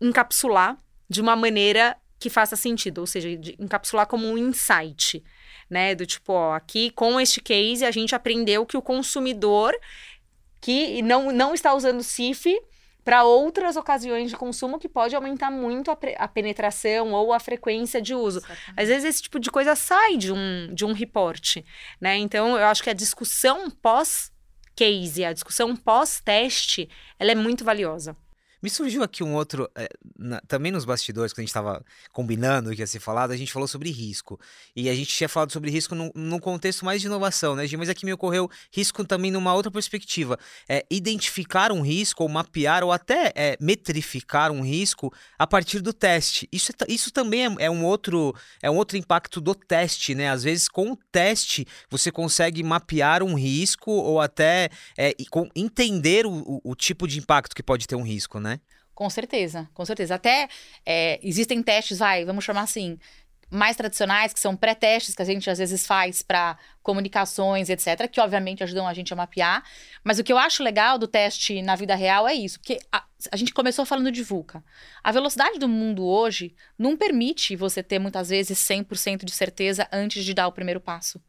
encapsular 0.00 0.78
de 1.10 1.20
uma 1.20 1.34
maneira 1.34 1.96
que 2.16 2.30
faça 2.30 2.54
sentido, 2.54 2.98
ou 2.98 3.08
seja, 3.08 3.28
encapsular 3.58 4.06
como 4.06 4.24
um 4.24 4.38
insight, 4.38 5.20
né? 5.68 5.96
Do 5.96 6.06
tipo, 6.06 6.32
ó, 6.32 6.54
aqui 6.54 6.90
com 6.90 7.18
este 7.20 7.40
case 7.40 7.84
a 7.84 7.90
gente 7.90 8.14
aprendeu 8.14 8.64
que 8.64 8.76
o 8.76 8.82
consumidor 8.82 9.74
que 10.60 11.02
não, 11.02 11.32
não 11.32 11.54
está 11.54 11.74
usando 11.74 12.04
CIF 12.04 12.56
para 13.04 13.24
outras 13.24 13.76
ocasiões 13.76 14.30
de 14.30 14.36
consumo 14.36 14.78
que 14.78 14.88
pode 14.88 15.14
aumentar 15.14 15.50
muito 15.50 15.90
a, 15.90 15.98
a 16.18 16.26
penetração 16.26 17.12
ou 17.12 17.32
a 17.32 17.38
frequência 17.38 18.00
de 18.00 18.14
uso. 18.14 18.40
Às 18.76 18.88
vezes 18.88 19.04
esse 19.04 19.22
tipo 19.22 19.38
de 19.38 19.50
coisa 19.50 19.76
sai 19.76 20.16
de 20.16 20.32
um, 20.32 20.72
de 20.72 20.84
um 20.84 20.92
report, 20.92 21.58
né? 22.00 22.16
Então 22.16 22.56
eu 22.56 22.64
acho 22.66 22.82
que 22.82 22.90
a 22.90 22.94
discussão 22.94 23.70
pós 23.70 24.32
case, 24.74 25.24
a 25.24 25.32
discussão 25.32 25.76
pós 25.76 26.20
teste, 26.20 26.88
ela 27.18 27.32
é 27.32 27.34
muito 27.34 27.64
valiosa. 27.64 28.16
Me 28.64 28.70
surgiu 28.70 29.02
aqui 29.02 29.22
um 29.22 29.34
outro, 29.34 29.70
é, 29.74 29.86
na, 30.18 30.40
também 30.48 30.72
nos 30.72 30.86
bastidores, 30.86 31.34
quando 31.34 31.40
a 31.40 31.42
gente 31.42 31.50
estava 31.50 31.84
combinando 32.14 32.70
o 32.70 32.74
que 32.74 32.80
ia 32.80 32.86
ser 32.86 32.98
falado, 32.98 33.30
a 33.30 33.36
gente 33.36 33.52
falou 33.52 33.68
sobre 33.68 33.90
risco. 33.90 34.40
E 34.74 34.88
a 34.88 34.94
gente 34.94 35.14
tinha 35.14 35.28
falado 35.28 35.52
sobre 35.52 35.70
risco 35.70 35.94
num, 35.94 36.10
num 36.14 36.38
contexto 36.38 36.82
mais 36.82 37.02
de 37.02 37.06
inovação, 37.06 37.54
né, 37.54 37.66
Gi? 37.66 37.76
Mas 37.76 37.90
aqui 37.90 38.06
me 38.06 38.12
ocorreu 38.14 38.50
risco 38.72 39.04
também 39.04 39.30
numa 39.30 39.52
outra 39.52 39.70
perspectiva. 39.70 40.38
É, 40.66 40.82
identificar 40.90 41.72
um 41.72 41.82
risco, 41.82 42.22
ou 42.22 42.28
mapear, 42.30 42.82
ou 42.82 42.90
até 42.90 43.34
é, 43.34 43.58
metrificar 43.60 44.50
um 44.50 44.62
risco 44.62 45.12
a 45.38 45.46
partir 45.46 45.80
do 45.80 45.92
teste. 45.92 46.48
Isso, 46.50 46.72
é, 46.72 46.90
isso 46.90 47.10
também 47.10 47.44
é, 47.44 47.66
é, 47.66 47.70
um 47.70 47.84
outro, 47.84 48.34
é 48.62 48.70
um 48.70 48.76
outro 48.76 48.96
impacto 48.96 49.42
do 49.42 49.54
teste, 49.54 50.14
né? 50.14 50.30
Às 50.30 50.42
vezes, 50.42 50.68
com 50.70 50.92
o 50.92 50.96
teste, 51.12 51.66
você 51.90 52.10
consegue 52.10 52.62
mapear 52.62 53.22
um 53.22 53.34
risco, 53.34 53.90
ou 53.90 54.22
até 54.22 54.70
é, 54.96 55.12
com, 55.28 55.50
entender 55.54 56.24
o, 56.24 56.32
o, 56.32 56.70
o 56.70 56.74
tipo 56.74 57.06
de 57.06 57.18
impacto 57.18 57.54
que 57.54 57.62
pode 57.62 57.86
ter 57.86 57.96
um 57.96 58.02
risco, 58.02 58.40
né? 58.40 58.53
Com 58.94 59.10
certeza, 59.10 59.68
com 59.74 59.84
certeza. 59.84 60.14
Até 60.14 60.48
é, 60.86 61.18
existem 61.22 61.62
testes, 61.62 61.98
vai, 61.98 62.24
vamos 62.24 62.44
chamar 62.44 62.62
assim, 62.62 62.98
mais 63.50 63.76
tradicionais, 63.76 64.32
que 64.32 64.40
são 64.40 64.56
pré-testes 64.56 65.14
que 65.14 65.22
a 65.22 65.24
gente 65.24 65.48
às 65.50 65.58
vezes 65.58 65.86
faz 65.86 66.22
para 66.22 66.56
comunicações, 66.84 67.70
etc., 67.70 68.06
que 68.08 68.20
obviamente 68.20 68.62
ajudam 68.62 68.86
a 68.86 68.94
gente 68.94 69.12
a 69.12 69.16
mapear. 69.16 69.64
Mas 70.04 70.18
o 70.18 70.22
que 70.22 70.32
eu 70.32 70.38
acho 70.38 70.62
legal 70.62 70.98
do 70.98 71.08
teste 71.08 71.62
na 71.62 71.74
vida 71.74 71.96
real 71.96 72.28
é 72.28 72.34
isso, 72.34 72.60
porque 72.60 72.78
a, 72.92 73.02
a 73.32 73.36
gente 73.36 73.54
começou 73.54 73.86
falando 73.86 74.12
de 74.12 74.22
VUCA. 74.22 74.62
A 75.02 75.10
velocidade 75.10 75.58
do 75.58 75.68
mundo 75.68 76.04
hoje 76.04 76.54
não 76.78 76.96
permite 76.96 77.56
você 77.56 77.82
ter 77.82 77.98
muitas 77.98 78.28
vezes 78.28 78.58
100% 78.58 79.24
de 79.24 79.32
certeza 79.32 79.88
antes 79.90 80.24
de 80.24 80.34
dar 80.34 80.46
o 80.46 80.52
primeiro 80.52 80.80
passo. 80.80 81.20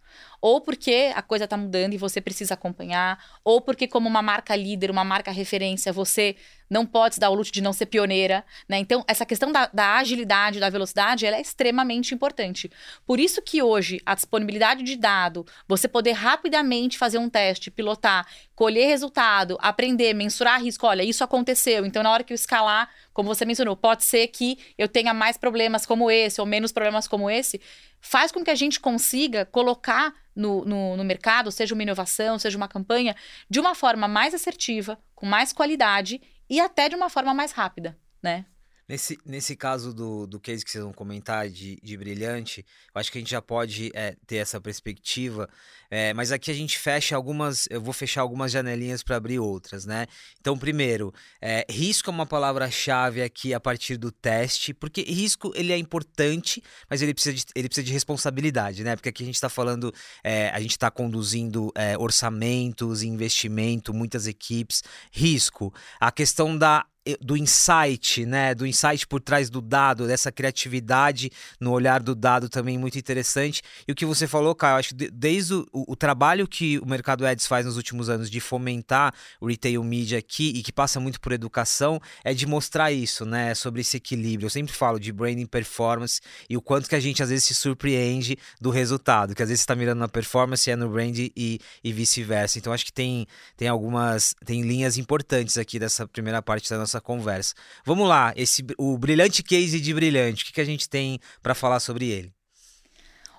Ou 0.42 0.62
porque 0.62 1.12
a 1.16 1.22
coisa 1.22 1.46
está 1.46 1.58
mudando 1.58 1.94
e 1.94 1.98
você 1.98 2.22
precisa 2.22 2.54
acompanhar, 2.54 3.18
ou 3.44 3.62
porque, 3.62 3.88
como 3.88 4.08
uma 4.08 4.22
marca 4.22 4.56
líder, 4.56 4.92
uma 4.92 5.04
marca 5.04 5.32
referência, 5.32 5.92
você 5.92 6.36
não 6.70 6.86
pode 6.86 7.20
dar 7.20 7.30
o 7.30 7.36
luxo 7.36 7.52
de 7.52 7.62
não 7.62 7.74
ser 7.74 7.86
pioneira. 7.88 8.44
Né? 8.68 8.78
Então, 8.78 9.04
essa 9.08 9.26
questão 9.26 9.52
da, 9.52 9.68
da 9.68 9.98
agilidade, 9.98 10.60
da 10.60 10.70
velocidade, 10.70 11.26
ela 11.26 11.38
é 11.38 11.42
extremamente 11.42 12.14
importante. 12.14 12.72
Por 13.06 13.20
isso 13.20 13.42
que 13.42 13.62
hoje 13.62 14.02
a 14.06 14.16
disponibilidade 14.16 14.84
de 14.84 14.96
dado, 14.96 15.45
você 15.68 15.88
poder 15.88 16.14
rapidamente 16.14 16.98
fazer 16.98 17.18
um 17.18 17.30
teste, 17.30 17.72
pilotar, 17.72 18.28
colher 18.56 18.88
resultado, 18.88 19.58
aprender, 19.62 20.14
mensurar 20.14 20.62
risco. 20.62 20.86
Olha, 20.88 21.04
isso 21.04 21.24
aconteceu. 21.24 21.86
Então, 21.86 22.04
na 22.04 22.12
hora 22.12 22.24
que 22.24 22.34
eu 22.34 22.36
escalar, 22.36 22.90
como 23.14 23.34
você 23.34 23.46
mencionou, 23.46 23.76
pode 23.76 24.04
ser 24.04 24.28
que 24.28 24.58
eu 24.78 24.88
tenha 24.88 25.14
mais 25.14 25.38
problemas 25.38 25.86
como 25.86 26.10
esse 26.10 26.40
ou 26.40 26.48
menos 26.48 26.72
problemas 26.72 27.08
como 27.08 27.30
esse. 27.30 27.62
Faz 28.02 28.32
com 28.32 28.44
que 28.44 28.52
a 28.52 28.56
gente 28.56 28.80
consiga 28.80 29.46
colocar 29.46 30.14
no, 30.36 30.66
no, 30.66 30.98
no 30.98 31.04
mercado, 31.04 31.52
seja 31.52 31.74
uma 31.74 31.84
inovação, 31.84 32.38
seja 32.38 32.58
uma 32.58 32.68
campanha, 32.68 33.16
de 33.50 33.60
uma 33.60 33.74
forma 33.74 34.08
mais 34.08 34.34
assertiva, 34.34 35.00
com 35.16 35.26
mais 35.26 35.54
qualidade 35.54 36.22
e 36.50 36.60
até 36.60 36.90
de 36.90 36.96
uma 36.96 37.10
forma 37.10 37.34
mais 37.34 37.52
rápida, 37.52 37.98
né? 38.22 38.46
Nesse, 38.88 39.18
nesse 39.26 39.56
caso 39.56 39.92
do, 39.92 40.28
do 40.28 40.40
case 40.40 40.64
que 40.64 40.70
vocês 40.70 40.84
vão 40.84 40.94
comentar 40.94 41.50
de, 41.50 41.78
de 41.82 41.98
brilhante, 41.98 42.64
eu 42.94 43.00
acho 43.02 43.12
que 43.12 43.18
a 43.18 43.22
gente 43.22 43.32
já 43.32 43.42
pode 43.42 43.92
é, 43.96 44.16
ter 44.28 44.36
essa 44.36 44.62
perspectiva, 44.62 45.50
é, 45.90 46.14
mas 46.14 46.32
aqui 46.32 46.52
a 46.52 46.54
gente 46.54 46.78
fecha 46.78 47.16
algumas, 47.16 47.68
eu 47.72 47.82
vou 47.82 47.94
fechar 47.94 48.22
algumas 48.22 48.52
janelinhas 48.52 49.02
para 49.02 49.16
abrir 49.16 49.40
outras, 49.40 49.88
né? 49.88 50.06
Então, 50.40 50.56
primeiro, 50.56 51.12
é, 51.42 51.66
risco 51.68 52.12
é 52.12 52.14
uma 52.14 52.28
palavra-chave 52.28 53.24
aqui 53.24 53.56
a 53.56 53.60
partir 53.60 53.98
do 53.98 54.12
teste, 54.12 54.72
porque 54.72 55.02
risco 55.02 55.52
ele 55.56 55.74
é 55.74 55.78
importante, 55.78 56.62
mas 56.88 57.02
ele 57.02 57.14
precisa 57.16 57.36
de, 57.36 57.44
ele 57.56 57.68
precisa 57.68 57.86
de 57.86 57.92
responsabilidade, 57.92 58.84
né? 58.84 58.96
Porque 58.96 59.10
aqui 59.10 59.24
a 59.24 59.26
gente 59.26 59.36
está 59.36 59.50
falando, 59.50 59.92
é, 60.24 60.50
a 60.50 60.60
gente 60.60 60.72
está 60.72 60.92
conduzindo 60.92 61.72
é, 61.74 61.98
orçamentos, 61.98 63.02
investimento, 63.02 63.96
muitas 63.96 64.28
equipes, 64.28 64.84
risco, 65.12 65.74
a 66.00 66.12
questão 66.12 66.56
da 66.56 66.86
do 67.22 67.38
insight, 67.38 68.26
né? 68.26 68.56
Do 68.56 68.66
insight 68.66 69.06
por 69.06 69.22
trás 69.22 69.50
do 69.50 69.62
dado, 69.62 70.08
dessa 70.08 70.32
criatividade 70.32 71.32
no 71.60 71.72
olhar 71.72 72.02
do 72.02 72.16
dado 72.16 72.50
também 72.50 72.78
muito 72.78 72.98
interessante. 72.98 73.62
E 73.88 73.92
o 73.92 73.96
que 73.96 74.06
você 74.06 74.28
falou, 74.28 74.56
Caio, 74.56 74.78
acho 74.78 74.96
que 74.96 75.10
desde 75.12 75.54
o, 75.54 75.68
o, 75.72 75.96
trabalho 75.96 76.48
que 76.48 76.80
o 76.80 76.86
mercado 76.86 77.26
ads 77.26 77.46
faz 77.46 77.66
nos 77.66 77.78
últimos 77.78 78.10
anos 78.10 78.30
de 78.30 78.40
fomentar 78.40 79.14
o 79.40 79.48
retail 79.48 79.84
media 79.84 80.18
aqui 80.18 80.52
e 80.56 80.64
que 80.64 80.72
passa 80.72 81.00
muito 81.00 81.20
por 81.22 81.32
educação, 81.32 82.02
é 82.24 82.34
de 82.34 82.46
mostrar 82.46 82.92
isso, 82.92 83.26
né? 83.26 83.54
Sobre 83.54 83.82
esse 83.82 83.98
equilíbrio. 83.98 84.48
Eu 84.48 84.52
sempre 84.52 84.74
falo 84.74 85.00
de 85.00 85.12
branding 85.12 85.46
performance 85.46 86.20
e 86.50 86.58
o 86.58 86.62
quanto 86.62 86.90
que 86.90 86.96
a 86.96 87.00
gente 87.00 87.22
às 87.22 87.30
vezes 87.30 87.46
se 87.46 87.56
surpreende 87.56 88.38
do 88.60 88.70
resultado, 88.70 89.36
que 89.36 89.44
às 89.44 89.50
vezes 89.50 89.62
está 89.62 89.76
mirando 89.76 90.00
na 90.00 90.08
performance 90.08 90.68
e 90.70 90.74
é 90.74 90.76
no 90.76 90.90
brand 90.90 91.18
e, 91.18 91.60
e 91.84 91.94
vice-versa. 91.94 92.58
Então 92.58 92.74
acho 92.74 92.86
que 92.86 92.94
tem, 92.94 93.28
tem 93.56 93.68
algumas 93.68 94.36
tem 94.44 94.64
linhas 94.64 94.98
importantes 94.98 95.58
aqui 95.58 95.78
dessa 95.78 96.08
primeira 96.08 96.42
parte 96.42 96.70
da 96.70 96.78
nossa 96.78 96.95
nossa 96.96 97.02
conversa. 97.02 97.54
Vamos 97.86 98.08
lá, 98.08 98.34
esse 98.36 98.66
o 98.78 98.98
brilhante 98.98 99.44
case 99.44 99.80
de 99.80 99.94
brilhante, 99.94 100.44
o 100.44 100.46
que, 100.46 100.54
que 100.54 100.62
a 100.62 100.66
gente 100.66 100.90
tem 100.90 101.20
para 101.42 101.54
falar 101.54 101.80
sobre 101.80 102.10
ele? 102.10 102.34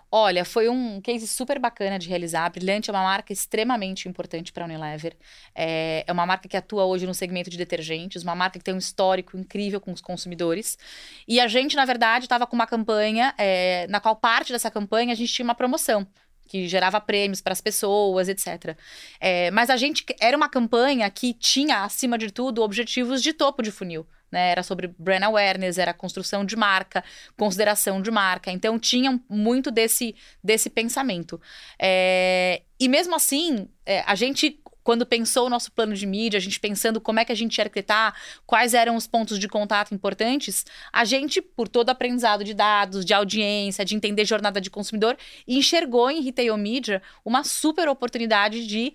Olha, 0.08 0.44
foi 0.44 0.68
um 0.68 1.00
case 1.00 1.26
super 1.26 1.58
bacana 1.58 1.98
de 1.98 2.08
realizar. 2.08 2.48
Brilhante 2.50 2.88
é 2.88 2.92
uma 2.92 3.02
marca 3.02 3.32
extremamente 3.32 4.08
importante 4.08 4.52
para 4.52 4.64
a 4.64 4.68
Unilever. 4.68 5.16
É, 5.52 6.04
é, 6.06 6.12
uma 6.12 6.24
marca 6.24 6.48
que 6.48 6.56
atua 6.56 6.84
hoje 6.84 7.06
no 7.06 7.12
segmento 7.12 7.50
de 7.50 7.58
detergentes, 7.58 8.22
uma 8.22 8.34
marca 8.34 8.58
que 8.58 8.64
tem 8.64 8.72
um 8.72 8.78
histórico 8.78 9.36
incrível 9.36 9.80
com 9.80 9.92
os 9.92 10.00
consumidores. 10.00 10.78
E 11.26 11.40
a 11.40 11.48
gente, 11.48 11.74
na 11.74 11.84
verdade, 11.84 12.26
estava 12.26 12.46
com 12.46 12.54
uma 12.54 12.68
campanha, 12.68 13.34
é, 13.36 13.86
na 13.88 13.98
qual 14.00 14.14
parte 14.14 14.52
dessa 14.52 14.70
campanha 14.70 15.12
a 15.12 15.16
gente 15.16 15.32
tinha 15.32 15.44
uma 15.44 15.56
promoção 15.56 16.06
que 16.46 16.68
gerava 16.68 17.00
prêmios 17.00 17.40
para 17.40 17.52
as 17.52 17.60
pessoas, 17.60 18.28
etc. 18.28 18.76
É, 19.20 19.50
mas 19.50 19.70
a 19.70 19.76
gente 19.76 20.04
era 20.20 20.36
uma 20.36 20.48
campanha 20.48 21.08
que 21.10 21.34
tinha, 21.34 21.82
acima 21.82 22.16
de 22.16 22.30
tudo, 22.30 22.62
objetivos 22.62 23.22
de 23.22 23.32
topo 23.32 23.62
de 23.62 23.70
funil. 23.70 24.06
Né? 24.30 24.50
Era 24.50 24.62
sobre 24.62 24.88
brand 24.98 25.22
awareness, 25.22 25.78
era 25.78 25.94
construção 25.94 26.44
de 26.44 26.56
marca, 26.56 27.04
consideração 27.36 28.02
de 28.02 28.10
marca. 28.10 28.50
Então 28.50 28.78
tinha 28.78 29.20
muito 29.28 29.70
desse, 29.70 30.14
desse 30.42 30.68
pensamento. 30.68 31.40
É, 31.78 32.62
e 32.78 32.88
mesmo 32.88 33.14
assim, 33.14 33.68
é, 33.84 34.00
a 34.06 34.14
gente 34.14 34.60
quando 34.86 35.04
pensou 35.04 35.46
o 35.46 35.50
nosso 35.50 35.72
plano 35.72 35.94
de 35.94 36.06
mídia, 36.06 36.38
a 36.38 36.40
gente 36.40 36.60
pensando 36.60 37.00
como 37.00 37.18
é 37.18 37.24
que 37.24 37.32
a 37.32 37.34
gente 37.34 37.58
ia 37.58 37.64
arquitetar, 37.64 38.14
quais 38.46 38.72
eram 38.72 38.94
os 38.94 39.04
pontos 39.04 39.36
de 39.36 39.48
contato 39.48 39.92
importantes, 39.92 40.64
a 40.92 41.04
gente, 41.04 41.42
por 41.42 41.66
todo 41.66 41.90
aprendizado 41.90 42.44
de 42.44 42.54
dados, 42.54 43.04
de 43.04 43.12
audiência, 43.12 43.84
de 43.84 43.96
entender 43.96 44.24
jornada 44.24 44.60
de 44.60 44.70
consumidor, 44.70 45.16
enxergou 45.48 46.08
em 46.08 46.22
retail 46.22 46.56
media 46.56 47.02
uma 47.24 47.42
super 47.42 47.88
oportunidade 47.88 48.64
de 48.64 48.94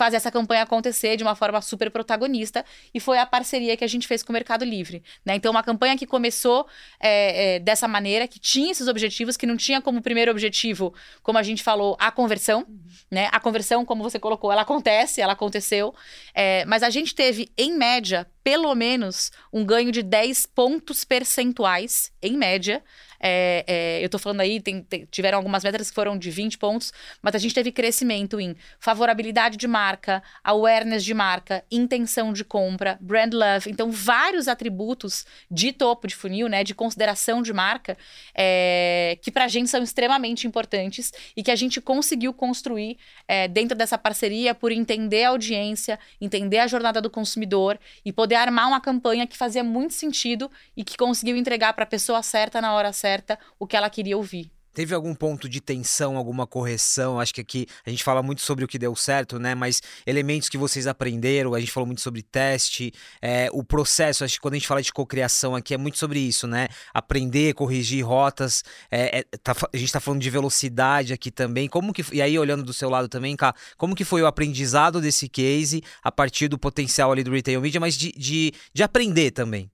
fazer 0.00 0.16
essa 0.16 0.30
campanha 0.30 0.62
acontecer 0.62 1.14
de 1.18 1.22
uma 1.22 1.34
forma 1.34 1.60
super 1.60 1.90
protagonista 1.90 2.64
e 2.94 2.98
foi 2.98 3.18
a 3.18 3.26
parceria 3.26 3.76
que 3.76 3.84
a 3.84 3.86
gente 3.86 4.08
fez 4.08 4.22
com 4.22 4.32
o 4.32 4.32
Mercado 4.32 4.64
Livre. 4.64 5.02
Né? 5.22 5.34
Então, 5.34 5.50
uma 5.50 5.62
campanha 5.62 5.94
que 5.94 6.06
começou 6.06 6.66
é, 6.98 7.56
é, 7.56 7.58
dessa 7.58 7.86
maneira, 7.86 8.26
que 8.26 8.38
tinha 8.38 8.72
esses 8.72 8.88
objetivos, 8.88 9.36
que 9.36 9.44
não 9.44 9.58
tinha 9.58 9.78
como 9.82 10.00
primeiro 10.00 10.30
objetivo, 10.30 10.94
como 11.22 11.36
a 11.36 11.42
gente 11.42 11.62
falou, 11.62 11.98
a 12.00 12.10
conversão. 12.10 12.60
Uhum. 12.66 12.80
Né? 13.10 13.28
A 13.30 13.38
conversão, 13.38 13.84
como 13.84 14.02
você 14.02 14.18
colocou, 14.18 14.50
ela 14.50 14.62
acontece, 14.62 15.20
ela 15.20 15.34
aconteceu, 15.34 15.94
é, 16.32 16.64
mas 16.64 16.82
a 16.82 16.88
gente 16.88 17.14
teve, 17.14 17.50
em 17.58 17.76
média, 17.76 18.26
pelo 18.42 18.74
menos 18.74 19.30
um 19.52 19.66
ganho 19.66 19.92
de 19.92 20.02
10 20.02 20.46
pontos 20.46 21.04
percentuais, 21.04 22.10
em 22.22 22.38
média, 22.38 22.82
é, 23.20 23.64
é, 23.66 24.04
eu 24.04 24.08
tô 24.08 24.18
falando 24.18 24.40
aí, 24.40 24.60
tem, 24.60 24.82
tem, 24.82 25.06
tiveram 25.10 25.36
algumas 25.36 25.62
métricas 25.62 25.90
que 25.90 25.94
foram 25.94 26.16
de 26.16 26.30
20 26.30 26.56
pontos, 26.56 26.90
mas 27.20 27.34
a 27.34 27.38
gente 27.38 27.54
teve 27.54 27.70
crescimento 27.70 28.40
em 28.40 28.56
favorabilidade 28.78 29.58
de 29.58 29.68
marca, 29.68 30.22
awareness 30.42 31.04
de 31.04 31.12
marca, 31.12 31.62
intenção 31.70 32.32
de 32.32 32.42
compra, 32.42 32.98
brand 33.00 33.34
love. 33.34 33.70
Então, 33.70 33.90
vários 33.90 34.48
atributos 34.48 35.26
de 35.50 35.70
topo 35.70 36.06
de 36.06 36.16
funil, 36.16 36.48
né, 36.48 36.64
de 36.64 36.74
consideração 36.74 37.42
de 37.42 37.52
marca, 37.52 37.98
é, 38.34 39.18
que 39.20 39.30
pra 39.30 39.46
gente 39.48 39.68
são 39.68 39.82
extremamente 39.82 40.46
importantes 40.46 41.12
e 41.36 41.42
que 41.42 41.50
a 41.50 41.56
gente 41.56 41.80
conseguiu 41.80 42.32
construir 42.32 42.96
é, 43.28 43.46
dentro 43.46 43.76
dessa 43.76 43.98
parceria 43.98 44.54
por 44.54 44.72
entender 44.72 45.24
a 45.24 45.30
audiência, 45.30 45.98
entender 46.20 46.58
a 46.58 46.66
jornada 46.66 47.02
do 47.02 47.10
consumidor 47.10 47.78
e 48.02 48.12
poder 48.12 48.36
armar 48.36 48.66
uma 48.68 48.80
campanha 48.80 49.26
que 49.26 49.36
fazia 49.36 49.62
muito 49.62 49.92
sentido 49.92 50.50
e 50.74 50.82
que 50.82 50.96
conseguiu 50.96 51.36
entregar 51.36 51.74
para 51.74 51.84
a 51.84 51.86
pessoa 51.86 52.22
certa 52.22 52.60
na 52.60 52.72
hora 52.72 52.92
certa 52.92 53.09
certa 53.10 53.38
o 53.58 53.66
que 53.66 53.76
ela 53.76 53.90
queria 53.90 54.16
ouvir. 54.16 54.50
Teve 54.72 54.94
algum 54.94 55.12
ponto 55.16 55.48
de 55.48 55.60
tensão, 55.60 56.16
alguma 56.16 56.46
correção? 56.46 57.18
Acho 57.18 57.34
que 57.34 57.40
aqui 57.40 57.66
a 57.84 57.90
gente 57.90 58.04
fala 58.04 58.22
muito 58.22 58.40
sobre 58.40 58.64
o 58.64 58.68
que 58.68 58.78
deu 58.78 58.94
certo, 58.94 59.36
né? 59.36 59.52
Mas 59.52 59.82
elementos 60.06 60.48
que 60.48 60.56
vocês 60.56 60.86
aprenderam, 60.86 61.54
a 61.54 61.58
gente 61.58 61.72
falou 61.72 61.88
muito 61.88 62.00
sobre 62.00 62.22
teste, 62.22 62.92
é, 63.20 63.48
o 63.52 63.64
processo. 63.64 64.22
Acho 64.22 64.34
que 64.34 64.40
quando 64.40 64.54
a 64.54 64.58
gente 64.58 64.68
fala 64.68 64.80
de 64.80 64.92
cocriação 64.92 65.56
aqui 65.56 65.74
é 65.74 65.76
muito 65.76 65.98
sobre 65.98 66.20
isso, 66.20 66.46
né? 66.46 66.68
Aprender, 66.94 67.52
corrigir 67.52 68.06
rotas. 68.06 68.62
É, 68.88 69.18
é, 69.18 69.22
tá, 69.42 69.56
a 69.72 69.76
gente 69.76 69.86
está 69.86 69.98
falando 69.98 70.22
de 70.22 70.30
velocidade 70.30 71.12
aqui 71.12 71.32
também. 71.32 71.68
Como 71.68 71.92
que 71.92 72.04
e 72.12 72.22
aí 72.22 72.38
olhando 72.38 72.62
do 72.62 72.72
seu 72.72 72.88
lado 72.88 73.08
também, 73.08 73.34
cá, 73.34 73.52
como 73.76 73.96
que 73.96 74.04
foi 74.04 74.22
o 74.22 74.26
aprendizado 74.26 75.00
desse 75.00 75.28
case 75.28 75.82
a 76.00 76.12
partir 76.12 76.46
do 76.46 76.56
potencial 76.56 77.10
ali 77.10 77.24
do 77.24 77.32
retail 77.32 77.60
media, 77.60 77.80
mas 77.80 77.98
de, 77.98 78.12
de, 78.12 78.52
de 78.72 78.82
aprender 78.84 79.32
também? 79.32 79.68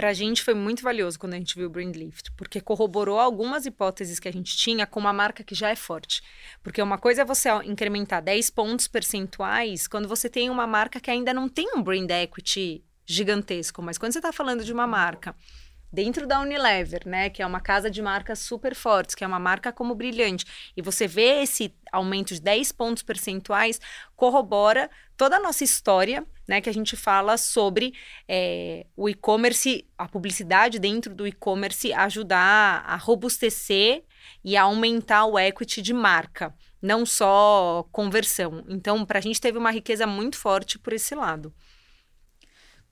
Para 0.00 0.08
a 0.08 0.14
gente 0.14 0.42
foi 0.42 0.54
muito 0.54 0.82
valioso 0.82 1.18
quando 1.18 1.34
a 1.34 1.36
gente 1.36 1.54
viu 1.54 1.66
o 1.66 1.70
Brandlift, 1.70 2.32
porque 2.32 2.58
corroborou 2.58 3.20
algumas 3.20 3.66
hipóteses 3.66 4.18
que 4.18 4.26
a 4.26 4.32
gente 4.32 4.56
tinha 4.56 4.86
com 4.86 4.98
uma 4.98 5.12
marca 5.12 5.44
que 5.44 5.54
já 5.54 5.68
é 5.68 5.76
forte. 5.76 6.22
Porque 6.62 6.80
uma 6.80 6.96
coisa 6.96 7.20
é 7.20 7.24
você 7.26 7.50
incrementar 7.66 8.22
10 8.22 8.48
pontos 8.48 8.88
percentuais 8.88 9.86
quando 9.86 10.08
você 10.08 10.30
tem 10.30 10.48
uma 10.48 10.66
marca 10.66 11.00
que 11.00 11.10
ainda 11.10 11.34
não 11.34 11.50
tem 11.50 11.76
um 11.76 11.82
brand 11.82 12.10
equity 12.10 12.82
gigantesco, 13.04 13.82
mas 13.82 13.98
quando 13.98 14.12
você 14.12 14.20
está 14.20 14.32
falando 14.32 14.64
de 14.64 14.72
uma 14.72 14.86
marca 14.86 15.36
dentro 15.92 16.26
da 16.26 16.40
Unilever, 16.40 17.02
né, 17.06 17.28
que 17.30 17.42
é 17.42 17.46
uma 17.46 17.60
casa 17.60 17.90
de 17.90 18.00
marcas 18.00 18.38
super 18.38 18.74
fortes, 18.74 19.14
que 19.14 19.24
é 19.24 19.26
uma 19.26 19.38
marca 19.38 19.72
como 19.72 19.94
brilhante, 19.94 20.44
e 20.76 20.82
você 20.82 21.06
vê 21.06 21.42
esse 21.42 21.74
aumento 21.90 22.34
de 22.34 22.40
10 22.40 22.72
pontos 22.72 23.02
percentuais, 23.02 23.80
corrobora 24.14 24.90
toda 25.16 25.36
a 25.36 25.40
nossa 25.40 25.64
história, 25.64 26.24
né, 26.46 26.60
que 26.60 26.70
a 26.70 26.72
gente 26.72 26.96
fala 26.96 27.36
sobre 27.36 27.92
é, 28.28 28.86
o 28.96 29.08
e-commerce, 29.08 29.86
a 29.98 30.08
publicidade 30.08 30.78
dentro 30.78 31.14
do 31.14 31.26
e-commerce 31.26 31.92
ajudar 31.92 32.82
a 32.86 32.96
robustecer 32.96 34.04
e 34.42 34.56
a 34.56 34.62
aumentar 34.62 35.26
o 35.26 35.38
equity 35.38 35.82
de 35.82 35.92
marca, 35.92 36.54
não 36.80 37.04
só 37.04 37.86
conversão. 37.92 38.64
Então, 38.68 39.04
para 39.04 39.18
a 39.18 39.22
gente 39.22 39.40
teve 39.40 39.58
uma 39.58 39.70
riqueza 39.70 40.06
muito 40.06 40.38
forte 40.38 40.78
por 40.78 40.92
esse 40.92 41.14
lado. 41.14 41.52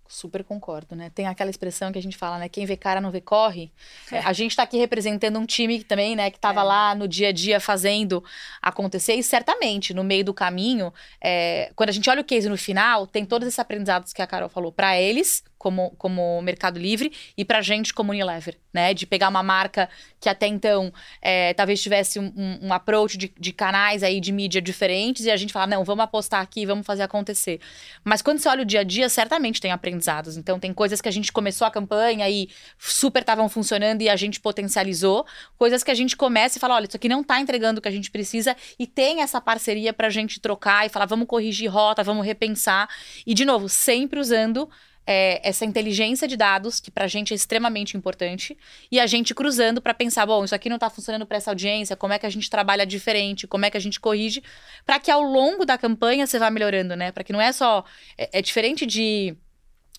Super 0.09 0.43
concordo, 0.43 0.97
né? 0.97 1.11
Tem 1.15 1.27
aquela 1.27 1.51
expressão 1.51 1.93
que 1.93 1.99
a 1.99 2.03
gente 2.03 2.17
fala, 2.17 2.39
né? 2.39 2.49
Quem 2.49 2.65
vê 2.65 2.79
cara 2.79 2.99
não 2.99 3.11
vê 3.11 3.21
corre. 3.21 3.71
É. 4.11 4.21
A 4.21 4.33
gente 4.33 4.53
está 4.53 4.63
aqui 4.63 4.79
representando 4.79 5.39
um 5.39 5.45
time 5.45 5.85
também, 5.85 6.17
né? 6.17 6.31
Que 6.31 6.39
estava 6.39 6.61
é. 6.61 6.65
lá 6.65 6.95
no 6.95 7.07
dia 7.07 7.29
a 7.29 7.33
dia 7.33 7.61
fazendo 7.61 8.25
acontecer. 8.63 9.15
E 9.15 9.23
certamente, 9.23 9.93
no 9.93 10.03
meio 10.03 10.25
do 10.25 10.33
caminho, 10.33 10.93
é, 11.21 11.71
quando 11.77 11.91
a 11.91 11.93
gente 11.93 12.09
olha 12.09 12.23
o 12.23 12.25
case 12.25 12.49
no 12.49 12.57
final, 12.57 13.07
tem 13.07 13.27
todos 13.27 13.47
esses 13.47 13.59
aprendizados 13.59 14.15
que 14.15 14.23
a 14.23 14.27
Carol 14.27 14.49
falou 14.49 14.73
para 14.73 14.99
eles, 14.99 15.45
como, 15.59 15.91
como 15.99 16.41
Mercado 16.41 16.79
Livre 16.79 17.13
e 17.37 17.45
para 17.45 17.61
gente 17.61 17.93
como 17.93 18.13
Unilever, 18.13 18.57
né? 18.73 18.95
De 18.95 19.07
pegar 19.07 19.29
uma 19.29 19.43
marca 19.43 19.89
que 20.21 20.29
até 20.29 20.47
então 20.47 20.93
é, 21.21 21.53
talvez 21.55 21.83
tivesse 21.83 22.19
um, 22.19 22.33
um, 22.63 22.73
approach 22.73 23.17
de, 23.19 23.33
de, 23.39 23.53
canais 23.53 24.03
aí 24.03 24.21
de 24.21 24.33
mídia 24.33 24.61
diferentes 24.61 25.25
e 25.27 25.31
a 25.31 25.37
gente 25.37 25.53
fala, 25.53 25.67
não, 25.67 25.85
vamos 25.85 26.05
apostar 26.05 26.41
aqui, 26.41 26.65
vamos 26.65 26.87
fazer 26.87 27.03
acontecer. 27.03 27.61
Mas 28.05 28.23
quando 28.23 28.39
você 28.39 28.49
olha 28.49 28.63
o 28.63 28.65
dia 28.65 28.81
a 28.81 28.85
dia, 28.85 29.09
certamente 29.09 29.61
tem 29.61 29.73
aprendizados. 29.73 30.37
Então 30.37 30.59
tem 30.59 30.73
coisas 30.73 31.01
que 31.01 31.09
a 31.09 31.13
gente 31.13 31.33
começou 31.33 31.67
a 31.67 31.71
campanha 31.71 32.29
e 32.29 32.49
super 32.79 33.21
estavam 33.21 33.49
funcionando 33.49 34.01
e 34.03 34.09
a 34.09 34.17
gente 34.17 34.41
potencializou, 34.41 35.27
coisas 35.57 35.83
que 35.83 35.91
a 35.91 35.95
gente 35.95 36.17
começa 36.17 36.59
e 36.59 36.61
fala, 36.61 36.77
olha, 36.77 36.87
isso 36.87 36.97
aqui 36.97 37.09
não 37.09 37.21
está 37.21 37.41
entregando 37.41 37.79
o 37.79 37.83
que 37.83 37.89
a 37.89 37.93
gente 37.93 38.11
precisa 38.11 38.57
e 38.79 38.87
tem 38.87 39.23
essa 39.23 39.41
parceria 39.41 39.93
para 39.93 40.07
a 40.07 40.11
gente 40.11 40.41
trocar 40.41 40.87
e 40.87 40.89
falar, 40.89 41.07
vamos 41.07 41.27
corrigir 41.27 41.71
rota, 41.71 42.03
vamos 42.03 42.25
repensar. 42.25 42.89
E 43.27 43.35
de 43.35 43.45
novo, 43.45 43.69
sempre 43.69 44.21
usando 44.21 44.69
é, 45.11 45.41
essa 45.43 45.65
inteligência 45.65 46.29
de 46.29 46.37
dados, 46.37 46.81
que 46.81 46.91
para 46.91 47.07
a 47.07 47.09
gente 47.09 47.33
é 47.33 47.35
extremamente 47.35 47.97
importante, 47.97 48.55
e 48.93 49.01
a 49.01 49.07
gente 49.07 49.35
cruzando 49.35 49.81
para 49.81 49.95
pensar, 49.95 50.27
bom, 50.27 50.45
isso 50.45 50.55
aqui 50.55 50.69
não 50.69 50.77
está 50.77 50.91
funcionando 50.91 51.25
para 51.25 51.39
essa 51.39 51.51
audiência, 51.51 51.97
como 51.97 52.13
é 52.13 52.19
que 52.19 52.27
a 52.27 52.31
gente 52.31 52.51
trabalha 52.51 52.85
diferente, 52.85 53.47
como 53.47 53.65
é 53.65 53.71
que 53.71 53.77
a 53.79 53.81
gente 53.81 53.99
corrige, 53.99 54.43
para 54.85 55.01
que 55.01 55.11
ao 55.11 55.23
longo 55.23 55.65
da 55.65 55.79
campanha 55.79 56.27
você 56.27 56.39
vá 56.39 56.51
melhorando, 56.51 56.95
né? 56.95 57.11
Para 57.11 57.25
que 57.25 57.33
não 57.33 57.41
é 57.41 57.53
só. 57.53 57.87
É, 58.19 58.41
é 58.41 58.43
diferente 58.43 58.85
de 58.85 59.35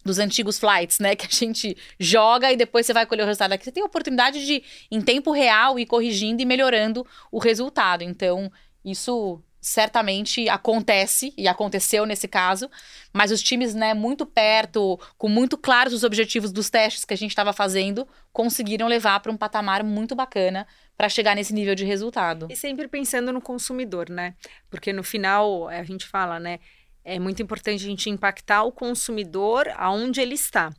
dos 0.06 0.19
antigos 0.19 0.60
flights, 0.60 1.00
né? 1.00 1.15
Que 1.17 1.26
a 1.26 1.30
gente 1.30 1.76
joga 2.00 2.52
e 2.52 2.56
depois 2.56 2.86
você 2.86 2.93
vai 2.93 3.08
colher 3.08 3.24
o 3.24 3.26
resultado. 3.26 3.54
Aqui 3.54 3.63
você 3.63 3.72
tem 3.72 3.82
a 3.82 3.88
oportunidade 3.88 4.45
de, 4.45 4.63
em 4.91 5.02
tempo 5.02 5.32
real, 5.32 5.80
ir 5.80 5.88
corrigindo 5.88 6.43
e 6.43 6.45
melhorando 6.45 7.04
o 7.32 7.39
resultado. 7.39 8.04
Então, 8.04 8.52
isso 8.86 9.41
certamente 9.62 10.48
acontece 10.48 11.34
e 11.38 11.48
aconteceu 11.48 12.06
nesse 12.06 12.28
caso, 12.28 12.69
mas 13.13 13.32
os 13.32 13.41
times, 13.41 13.74
né, 13.74 13.93
muito 13.93 14.26
perto, 14.26 15.00
com 15.17 15.28
muito 15.28 15.58
claros 15.58 15.93
os 15.93 16.04
objetivos 16.04 16.52
dos 16.52 16.69
testes 16.69 17.06
que 17.06 17.13
a 17.13 17.17
gente 17.17 17.32
estava 17.32 17.52
fazendo, 17.52 18.08
conseguiram 18.32 18.88
levar 18.88 19.19
para 19.19 19.32
um 19.32 19.38
patamar 19.38 19.84
muito 19.84 20.15
bacana 20.15 20.65
para 20.95 21.10
chegar 21.10 21.36
nesse 21.36 21.54
nível 21.54 21.76
de 21.76 21.86
resultado. 21.86 22.48
E 22.50 22.56
sempre 22.56 22.88
pensando 22.88 23.32
no 23.32 23.41
consumidor, 23.41 24.10
né? 24.10 24.36
Porque 24.69 24.93
no 24.93 25.04
final 25.04 25.67
a 25.67 25.84
gente 25.84 26.06
fala, 26.06 26.39
né, 26.39 26.60
é 27.04 27.17
muito 27.19 27.41
importante 27.41 27.84
a 27.84 27.88
gente 27.88 28.10
impactar 28.10 28.63
o 28.63 28.72
consumidor 28.72 29.67
aonde 29.76 30.22
ele 30.22 30.36
está. 30.36 30.72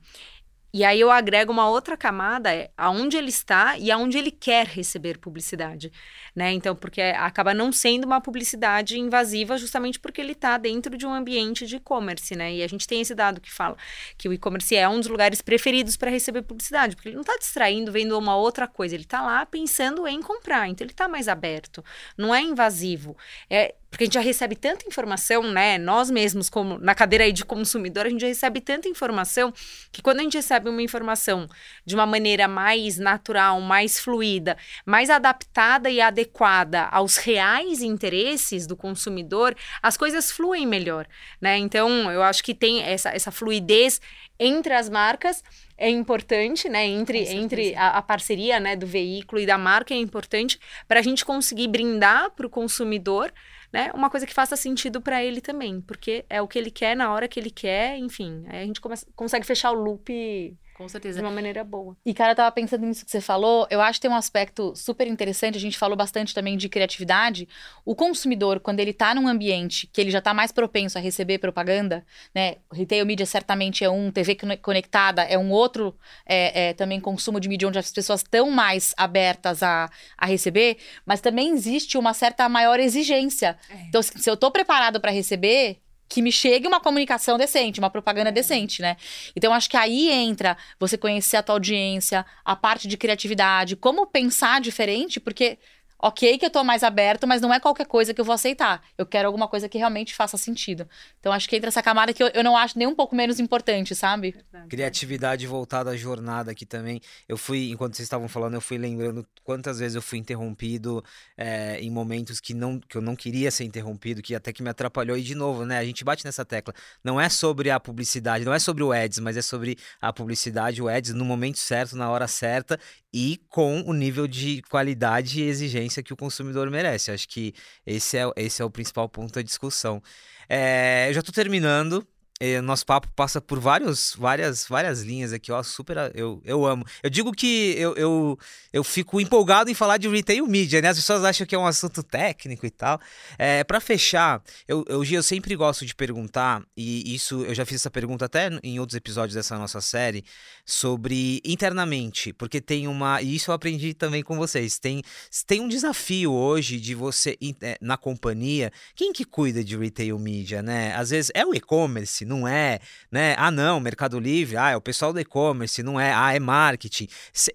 E 0.72 0.84
aí 0.84 1.00
eu 1.00 1.10
agrego 1.10 1.52
uma 1.52 1.68
outra 1.68 1.96
camada, 1.96 2.54
é 2.54 2.70
aonde 2.76 3.16
ele 3.16 3.28
está 3.28 3.76
e 3.76 3.90
aonde 3.90 4.16
ele 4.16 4.30
quer 4.30 4.66
receber 4.66 5.18
publicidade, 5.18 5.90
né? 6.34 6.52
Então, 6.52 6.76
porque 6.76 7.00
acaba 7.00 7.52
não 7.52 7.72
sendo 7.72 8.04
uma 8.04 8.20
publicidade 8.20 8.98
invasiva 8.98 9.58
justamente 9.58 9.98
porque 9.98 10.20
ele 10.20 10.32
está 10.32 10.56
dentro 10.58 10.96
de 10.96 11.04
um 11.04 11.12
ambiente 11.12 11.66
de 11.66 11.76
e-commerce, 11.76 12.36
né? 12.36 12.54
E 12.54 12.62
a 12.62 12.68
gente 12.68 12.86
tem 12.86 13.00
esse 13.00 13.14
dado 13.14 13.40
que 13.40 13.50
fala 13.50 13.76
que 14.16 14.28
o 14.28 14.32
e-commerce 14.32 14.76
é 14.76 14.88
um 14.88 15.00
dos 15.00 15.08
lugares 15.08 15.42
preferidos 15.42 15.96
para 15.96 16.10
receber 16.10 16.42
publicidade, 16.42 16.94
porque 16.94 17.08
ele 17.08 17.16
não 17.16 17.22
está 17.22 17.36
distraindo 17.36 17.90
vendo 17.90 18.16
uma 18.16 18.36
outra 18.36 18.68
coisa, 18.68 18.94
ele 18.94 19.04
está 19.04 19.22
lá 19.22 19.44
pensando 19.44 20.06
em 20.06 20.22
comprar, 20.22 20.68
então 20.68 20.84
ele 20.84 20.92
está 20.92 21.08
mais 21.08 21.26
aberto, 21.26 21.84
não 22.16 22.34
é 22.34 22.40
invasivo. 22.40 23.16
É, 23.48 23.74
porque 23.90 24.04
a 24.04 24.06
gente 24.06 24.14
já 24.14 24.20
recebe 24.20 24.54
tanta 24.54 24.86
informação, 24.86 25.42
né? 25.42 25.76
Nós 25.76 26.10
mesmos, 26.10 26.48
como 26.48 26.78
na 26.78 26.94
cadeira 26.94 27.24
aí 27.24 27.32
de 27.32 27.44
consumidor, 27.44 28.06
a 28.06 28.08
gente 28.08 28.20
já 28.20 28.28
recebe 28.28 28.60
tanta 28.60 28.88
informação 28.88 29.52
que 29.90 30.00
quando 30.00 30.20
a 30.20 30.22
gente 30.22 30.36
recebe 30.36 30.70
uma 30.70 30.80
informação 30.80 31.48
de 31.84 31.96
uma 31.96 32.06
maneira 32.06 32.46
mais 32.46 32.98
natural, 32.98 33.60
mais 33.60 33.98
fluida, 33.98 34.56
mais 34.86 35.10
adaptada 35.10 35.90
e 35.90 36.00
adequada 36.00 36.84
aos 36.84 37.16
reais 37.16 37.82
interesses 37.82 38.64
do 38.64 38.76
consumidor, 38.76 39.56
as 39.82 39.96
coisas 39.96 40.30
fluem 40.30 40.66
melhor, 40.66 41.06
né? 41.40 41.58
Então, 41.58 42.10
eu 42.12 42.22
acho 42.22 42.44
que 42.44 42.54
tem 42.54 42.82
essa, 42.82 43.10
essa 43.10 43.32
fluidez 43.32 44.00
entre 44.38 44.72
as 44.72 44.88
marcas 44.88 45.42
é 45.76 45.88
importante, 45.88 46.68
né? 46.68 46.86
Entre, 46.86 47.18
entre 47.28 47.74
a, 47.74 47.98
a, 47.98 48.02
parceria 48.02 48.60
né, 48.60 48.76
do 48.76 48.86
veículo 48.86 49.40
e 49.40 49.46
da 49.46 49.58
marca 49.58 49.94
é 49.94 49.96
importante 49.96 50.60
para 50.86 51.00
a 51.00 51.02
gente 51.02 51.24
conseguir 51.24 51.68
brindar 51.68 52.30
para 52.30 52.46
o 52.46 52.50
consumidor 52.50 53.32
né, 53.72 53.90
uma 53.94 54.10
coisa 54.10 54.26
que 54.26 54.34
faça 54.34 54.56
sentido 54.56 55.00
para 55.00 55.22
ele 55.22 55.40
também, 55.40 55.80
porque 55.80 56.24
é 56.28 56.42
o 56.42 56.48
que 56.48 56.58
ele 56.58 56.70
quer 56.70 56.96
na 56.96 57.12
hora 57.12 57.28
que 57.28 57.38
ele 57.38 57.50
quer, 57.50 57.96
enfim. 57.98 58.44
Aí 58.48 58.62
a 58.62 58.66
gente 58.66 58.80
começa, 58.80 59.06
consegue 59.14 59.46
fechar 59.46 59.70
o 59.70 59.74
loop 59.74 60.56
com 60.80 60.88
certeza. 60.88 61.18
De 61.18 61.22
uma 61.22 61.30
maneira 61.30 61.62
boa. 61.62 61.94
E, 62.06 62.14
cara, 62.14 62.32
eu 62.32 62.36
tava 62.36 62.50
pensando 62.50 62.86
nisso 62.86 63.04
que 63.04 63.10
você 63.10 63.20
falou. 63.20 63.66
Eu 63.68 63.82
acho 63.82 63.98
que 63.98 64.08
tem 64.08 64.10
um 64.10 64.16
aspecto 64.16 64.74
super 64.74 65.06
interessante. 65.06 65.58
A 65.58 65.60
gente 65.60 65.76
falou 65.76 65.94
bastante 65.94 66.34
também 66.34 66.56
de 66.56 66.70
criatividade. 66.70 67.46
O 67.84 67.94
consumidor, 67.94 68.60
quando 68.60 68.80
ele 68.80 68.94
tá 68.94 69.14
num 69.14 69.28
ambiente 69.28 69.86
que 69.92 70.00
ele 70.00 70.10
já 70.10 70.22
tá 70.22 70.32
mais 70.32 70.50
propenso 70.50 70.96
a 70.96 71.00
receber 71.00 71.36
propaganda, 71.36 72.02
né? 72.34 72.56
Retail 72.72 73.04
media 73.04 73.26
certamente 73.26 73.84
é 73.84 73.90
um, 73.90 74.10
TV 74.10 74.34
conectada 74.62 75.22
é 75.22 75.36
um 75.36 75.50
outro 75.50 75.94
é, 76.24 76.68
é, 76.68 76.72
também 76.72 76.98
consumo 76.98 77.38
de 77.38 77.48
mídia 77.50 77.68
onde 77.68 77.78
as 77.78 77.92
pessoas 77.92 78.20
estão 78.22 78.50
mais 78.50 78.94
abertas 78.96 79.62
a, 79.62 79.90
a 80.16 80.24
receber, 80.24 80.78
mas 81.04 81.20
também 81.20 81.52
existe 81.52 81.98
uma 81.98 82.14
certa 82.14 82.48
maior 82.48 82.80
exigência. 82.80 83.58
É. 83.68 83.82
Então, 83.82 84.00
se 84.02 84.30
eu 84.30 84.36
tô 84.36 84.50
preparado 84.50 84.98
para 84.98 85.10
receber, 85.10 85.82
que 86.10 86.20
me 86.20 86.32
chegue 86.32 86.66
uma 86.66 86.80
comunicação 86.80 87.38
decente, 87.38 87.78
uma 87.78 87.88
propaganda 87.88 88.32
decente, 88.32 88.82
né? 88.82 88.96
Então, 89.36 89.54
acho 89.54 89.70
que 89.70 89.76
aí 89.76 90.10
entra 90.10 90.56
você 90.78 90.98
conhecer 90.98 91.36
a 91.36 91.42
tua 91.42 91.54
audiência, 91.54 92.26
a 92.44 92.56
parte 92.56 92.88
de 92.88 92.96
criatividade, 92.96 93.76
como 93.76 94.08
pensar 94.08 94.60
diferente, 94.60 95.20
porque 95.20 95.56
ok 96.02 96.38
que 96.38 96.46
eu 96.46 96.50
tô 96.50 96.64
mais 96.64 96.82
aberto, 96.82 97.26
mas 97.26 97.40
não 97.40 97.52
é 97.52 97.60
qualquer 97.60 97.86
coisa 97.86 98.14
que 98.14 98.20
eu 98.20 98.24
vou 98.24 98.34
aceitar. 98.34 98.82
Eu 98.96 99.04
quero 99.04 99.26
alguma 99.26 99.46
coisa 99.48 99.68
que 99.68 99.78
realmente 99.78 100.14
faça 100.14 100.36
sentido. 100.36 100.88
Então 101.18 101.32
acho 101.32 101.48
que 101.48 101.56
entra 101.56 101.68
essa 101.68 101.82
camada 101.82 102.12
que 102.12 102.22
eu, 102.22 102.28
eu 102.28 102.42
não 102.42 102.56
acho 102.56 102.78
nem 102.78 102.86
um 102.86 102.94
pouco 102.94 103.14
menos 103.14 103.38
importante, 103.38 103.94
sabe? 103.94 104.34
Criatividade 104.68 105.46
voltada 105.46 105.90
à 105.90 105.96
jornada 105.96 106.50
aqui 106.52 106.64
também. 106.64 107.00
Eu 107.28 107.36
fui, 107.36 107.70
enquanto 107.70 107.96
vocês 107.96 108.06
estavam 108.06 108.28
falando, 108.28 108.54
eu 108.54 108.60
fui 108.60 108.78
lembrando 108.78 109.26
quantas 109.44 109.78
vezes 109.78 109.94
eu 109.94 110.02
fui 110.02 110.18
interrompido 110.18 111.04
é, 111.36 111.78
em 111.80 111.90
momentos 111.90 112.40
que, 112.40 112.54
não, 112.54 112.78
que 112.80 112.96
eu 112.96 113.02
não 113.02 113.14
queria 113.14 113.50
ser 113.50 113.64
interrompido, 113.64 114.22
que 114.22 114.34
até 114.34 114.52
que 114.52 114.62
me 114.62 114.70
atrapalhou. 114.70 115.16
E 115.16 115.22
de 115.22 115.34
novo, 115.34 115.64
né? 115.66 115.78
A 115.78 115.84
gente 115.84 116.04
bate 116.04 116.24
nessa 116.24 116.44
tecla. 116.44 116.72
Não 117.04 117.20
é 117.20 117.28
sobre 117.28 117.70
a 117.70 117.78
publicidade, 117.78 118.44
não 118.44 118.54
é 118.54 118.58
sobre 118.58 118.82
o 118.82 118.92
ads, 118.92 119.18
mas 119.18 119.36
é 119.36 119.42
sobre 119.42 119.76
a 120.00 120.12
publicidade, 120.12 120.80
o 120.82 120.88
ads 120.88 121.12
no 121.12 121.24
momento 121.24 121.58
certo, 121.58 121.96
na 121.96 122.10
hora 122.10 122.26
certa 122.26 122.78
e 123.12 123.40
com 123.48 123.82
o 123.82 123.92
nível 123.92 124.26
de 124.28 124.62
qualidade 124.62 125.40
e 125.40 125.48
exigência 125.48 125.89
que 126.02 126.12
o 126.12 126.16
consumidor 126.16 126.70
merece. 126.70 127.10
Acho 127.10 127.28
que 127.28 127.54
esse 127.86 128.16
é, 128.16 128.22
esse 128.36 128.62
é 128.62 128.64
o 128.64 128.70
principal 128.70 129.08
ponto 129.08 129.34
da 129.34 129.42
discussão. 129.42 130.02
É, 130.48 131.08
eu 131.08 131.14
já 131.14 131.20
estou 131.20 131.34
terminando. 131.34 132.06
É, 132.42 132.58
nosso 132.62 132.86
papo 132.86 133.06
passa 133.14 133.38
por 133.38 133.60
vários, 133.60 134.16
várias, 134.18 134.66
várias 134.66 135.02
linhas 135.02 135.30
aqui, 135.30 135.52
ó, 135.52 135.62
super, 135.62 136.10
eu, 136.14 136.40
eu 136.42 136.64
amo. 136.64 136.86
Eu 137.02 137.10
digo 137.10 137.32
que 137.32 137.74
eu, 137.76 137.94
eu, 137.96 138.38
eu 138.72 138.82
fico 138.82 139.20
empolgado 139.20 139.70
em 139.70 139.74
falar 139.74 139.98
de 139.98 140.08
retail 140.08 140.46
media, 140.46 140.80
né? 140.80 140.88
As 140.88 140.96
pessoas 140.96 141.22
acham 141.22 141.46
que 141.46 141.54
é 141.54 141.58
um 141.58 141.66
assunto 141.66 142.02
técnico 142.02 142.64
e 142.64 142.70
tal. 142.70 142.98
É, 143.36 143.62
para 143.62 143.78
fechar, 143.78 144.42
eu, 144.66 144.82
eu, 144.88 145.04
eu 145.04 145.22
sempre 145.22 145.54
gosto 145.54 145.84
de 145.84 145.94
perguntar, 145.94 146.62
e 146.74 147.14
isso 147.14 147.44
eu 147.44 147.54
já 147.54 147.66
fiz 147.66 147.76
essa 147.76 147.90
pergunta 147.90 148.24
até 148.24 148.48
em 148.62 148.80
outros 148.80 148.96
episódios 148.96 149.34
dessa 149.34 149.58
nossa 149.58 149.82
série, 149.82 150.24
sobre 150.64 151.42
internamente, 151.44 152.32
porque 152.32 152.58
tem 152.58 152.88
uma, 152.88 153.20
e 153.20 153.36
isso 153.36 153.50
eu 153.50 153.54
aprendi 153.54 153.92
também 153.92 154.22
com 154.22 154.36
vocês, 154.38 154.78
tem, 154.78 155.02
tem 155.46 155.60
um 155.60 155.68
desafio 155.68 156.32
hoje 156.32 156.80
de 156.80 156.94
você, 156.94 157.36
é, 157.60 157.76
na 157.82 157.98
companhia, 157.98 158.72
quem 158.94 159.12
que 159.12 159.26
cuida 159.26 159.62
de 159.62 159.76
retail 159.76 160.18
media, 160.18 160.62
né? 160.62 160.94
Às 160.94 161.10
vezes 161.10 161.30
é 161.34 161.44
o 161.44 161.54
e-commerce, 161.54 162.24
não 162.30 162.46
é, 162.46 162.78
né? 163.10 163.34
Ah, 163.36 163.50
não, 163.50 163.80
Mercado 163.80 164.18
Livre, 164.18 164.56
ah, 164.56 164.70
é 164.70 164.76
o 164.76 164.80
pessoal 164.80 165.12
do 165.12 165.20
e-commerce, 165.20 165.82
não 165.82 165.98
é, 166.00 166.12
ah, 166.14 166.32
é 166.32 166.38
marketing. 166.38 167.08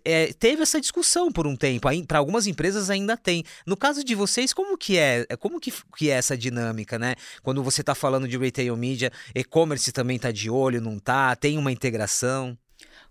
É, 0.03 0.33
teve 0.33 0.61
essa 0.61 0.79
discussão 0.79 1.31
por 1.31 1.47
um 1.47 1.55
tempo, 1.55 1.87
para 2.05 2.19
algumas 2.19 2.45
empresas 2.45 2.89
ainda 2.89 3.15
tem. 3.15 3.43
No 3.65 3.77
caso 3.77 4.03
de 4.03 4.13
vocês, 4.13 4.53
como 4.53 4.77
que 4.77 4.97
é, 4.97 5.25
como 5.39 5.59
que, 5.59 5.73
que 5.97 6.11
é 6.11 6.15
essa 6.15 6.37
dinâmica, 6.37 6.99
né? 6.99 7.15
Quando 7.41 7.63
você 7.63 7.81
está 7.81 7.95
falando 7.95 8.27
de 8.27 8.37
retail 8.37 8.75
media, 8.75 9.11
e-commerce 9.33 9.91
também 9.91 10.17
está 10.17 10.31
de 10.31 10.49
olho, 10.49 10.81
não 10.81 10.99
tá? 10.99 11.35
Tem 11.35 11.57
uma 11.57 11.71
integração? 11.71 12.57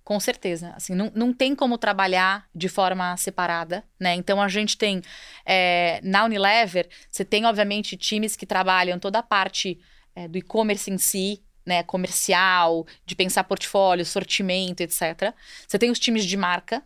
Com 0.04 0.20
certeza. 0.20 0.74
Assim, 0.76 0.94
não, 0.94 1.10
não 1.14 1.32
tem 1.32 1.56
como 1.56 1.78
trabalhar 1.78 2.46
de 2.54 2.68
forma 2.68 3.16
separada, 3.16 3.82
né? 3.98 4.14
Então 4.14 4.40
a 4.40 4.48
gente 4.48 4.76
tem 4.76 5.00
é, 5.46 5.98
na 6.02 6.26
Unilever, 6.26 6.88
você 7.08 7.24
tem, 7.24 7.46
obviamente, 7.46 7.96
times 7.96 8.36
que 8.36 8.44
trabalham 8.44 8.98
toda 8.98 9.20
a 9.20 9.22
parte 9.22 9.80
é, 10.14 10.28
do 10.28 10.36
e-commerce 10.36 10.90
em 10.90 10.98
si, 10.98 11.42
né, 11.64 11.82
comercial, 11.82 12.86
de 13.06 13.14
pensar 13.14 13.44
portfólio, 13.44 14.04
sortimento, 14.04 14.80
etc. 14.80 15.32
Você 15.66 15.78
tem 15.78 15.90
os 15.90 15.98
times 15.98 16.24
de 16.24 16.36
marca. 16.36 16.82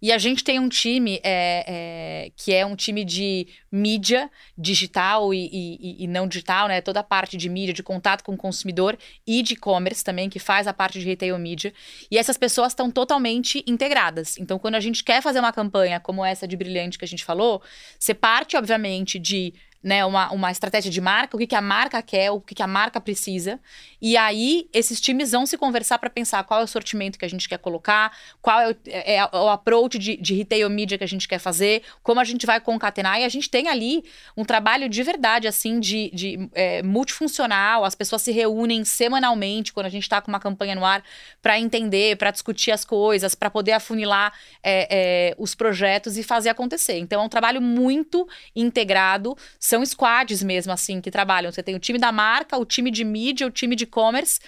E 0.00 0.10
a 0.10 0.18
gente 0.18 0.42
tem 0.42 0.58
um 0.58 0.68
time 0.68 1.20
é, 1.22 1.64
é, 1.66 2.32
que 2.36 2.52
é 2.52 2.66
um 2.66 2.74
time 2.74 3.04
de 3.04 3.46
mídia 3.70 4.30
digital 4.58 5.32
e, 5.32 5.48
e, 5.52 6.04
e, 6.04 6.06
não 6.08 6.26
digital, 6.26 6.68
né? 6.68 6.80
Toda 6.80 7.00
a 7.00 7.04
parte 7.04 7.36
de 7.36 7.48
mídia, 7.48 7.72
de 7.72 7.82
contato 7.82 8.24
com 8.24 8.34
o 8.34 8.36
consumidor 8.36 8.98
e 9.26 9.42
de 9.42 9.54
e-commerce 9.54 10.04
também, 10.04 10.28
que 10.28 10.38
faz 10.38 10.66
a 10.66 10.74
parte 10.74 10.98
de 10.98 11.06
retail 11.06 11.38
media. 11.38 11.72
E 12.10 12.18
essas 12.18 12.36
pessoas 12.36 12.72
estão 12.72 12.90
totalmente 12.90 13.62
integradas. 13.66 14.36
Então, 14.38 14.58
quando 14.58 14.74
a 14.74 14.80
gente 14.80 15.04
quer 15.04 15.22
fazer 15.22 15.38
uma 15.38 15.52
campanha 15.52 16.00
como 16.00 16.24
essa 16.24 16.46
de 16.48 16.56
Brilhante 16.56 16.98
que 16.98 17.04
a 17.04 17.08
gente 17.08 17.24
falou, 17.24 17.62
você 17.98 18.12
parte, 18.12 18.56
obviamente, 18.56 19.18
de 19.18 19.54
né, 19.82 20.04
uma, 20.04 20.30
uma 20.32 20.50
estratégia 20.50 20.90
de 20.90 21.00
marca, 21.00 21.36
o 21.36 21.38
que, 21.38 21.46
que 21.46 21.54
a 21.54 21.60
marca 21.60 22.00
quer, 22.00 22.30
o 22.30 22.40
que, 22.40 22.54
que 22.54 22.62
a 22.62 22.66
marca 22.66 23.00
precisa. 23.00 23.58
E 24.00 24.16
aí, 24.16 24.68
esses 24.72 25.00
times 25.00 25.32
vão 25.32 25.44
se 25.44 25.58
conversar 25.58 25.98
para 25.98 26.08
pensar 26.08 26.44
qual 26.44 26.60
é 26.60 26.64
o 26.64 26.66
sortimento 26.66 27.18
que 27.18 27.24
a 27.24 27.28
gente 27.28 27.48
quer 27.48 27.58
colocar, 27.58 28.16
qual 28.40 28.60
é 28.60 28.70
o, 28.70 28.76
é, 28.86 29.16
é 29.16 29.24
o 29.24 29.48
approach 29.48 29.98
de, 29.98 30.16
de 30.16 30.34
retail 30.34 30.70
media 30.70 30.96
que 30.96 31.04
a 31.04 31.08
gente 31.08 31.26
quer 31.26 31.38
fazer, 31.38 31.82
como 32.02 32.20
a 32.20 32.24
gente 32.24 32.46
vai 32.46 32.60
concatenar. 32.60 33.20
E 33.20 33.24
a 33.24 33.28
gente 33.28 33.50
tem 33.50 33.68
ali 33.68 34.04
um 34.36 34.44
trabalho 34.44 34.88
de 34.88 35.02
verdade, 35.02 35.48
assim, 35.48 35.80
de, 35.80 36.10
de 36.14 36.48
é, 36.54 36.82
multifuncional. 36.82 37.84
As 37.84 37.94
pessoas 37.94 38.22
se 38.22 38.30
reúnem 38.30 38.84
semanalmente 38.84 39.72
quando 39.72 39.86
a 39.86 39.90
gente 39.90 40.04
está 40.04 40.20
com 40.20 40.30
uma 40.30 40.40
campanha 40.40 40.74
no 40.74 40.84
ar 40.84 41.02
para 41.40 41.58
entender, 41.58 42.16
para 42.16 42.30
discutir 42.30 42.70
as 42.70 42.84
coisas, 42.84 43.34
para 43.34 43.50
poder 43.50 43.72
afunilar 43.72 44.32
é, 44.62 44.86
é, 44.90 45.34
os 45.38 45.54
projetos 45.54 46.16
e 46.16 46.22
fazer 46.22 46.50
acontecer. 46.50 46.98
Então, 46.98 47.20
é 47.20 47.24
um 47.24 47.28
trabalho 47.28 47.60
muito 47.60 48.28
integrado 48.54 49.36
são 49.72 49.84
squads 49.86 50.42
mesmo, 50.42 50.70
assim, 50.70 51.00
que 51.00 51.10
trabalham. 51.10 51.50
Você 51.50 51.62
tem 51.62 51.74
o 51.74 51.78
time 51.78 51.98
da 51.98 52.12
marca, 52.12 52.58
o 52.58 52.64
time 52.66 52.90
de 52.90 53.02
mídia, 53.04 53.46
o 53.46 53.50
time 53.50 53.74
de 53.74 53.84
e-commerce, 53.84 54.38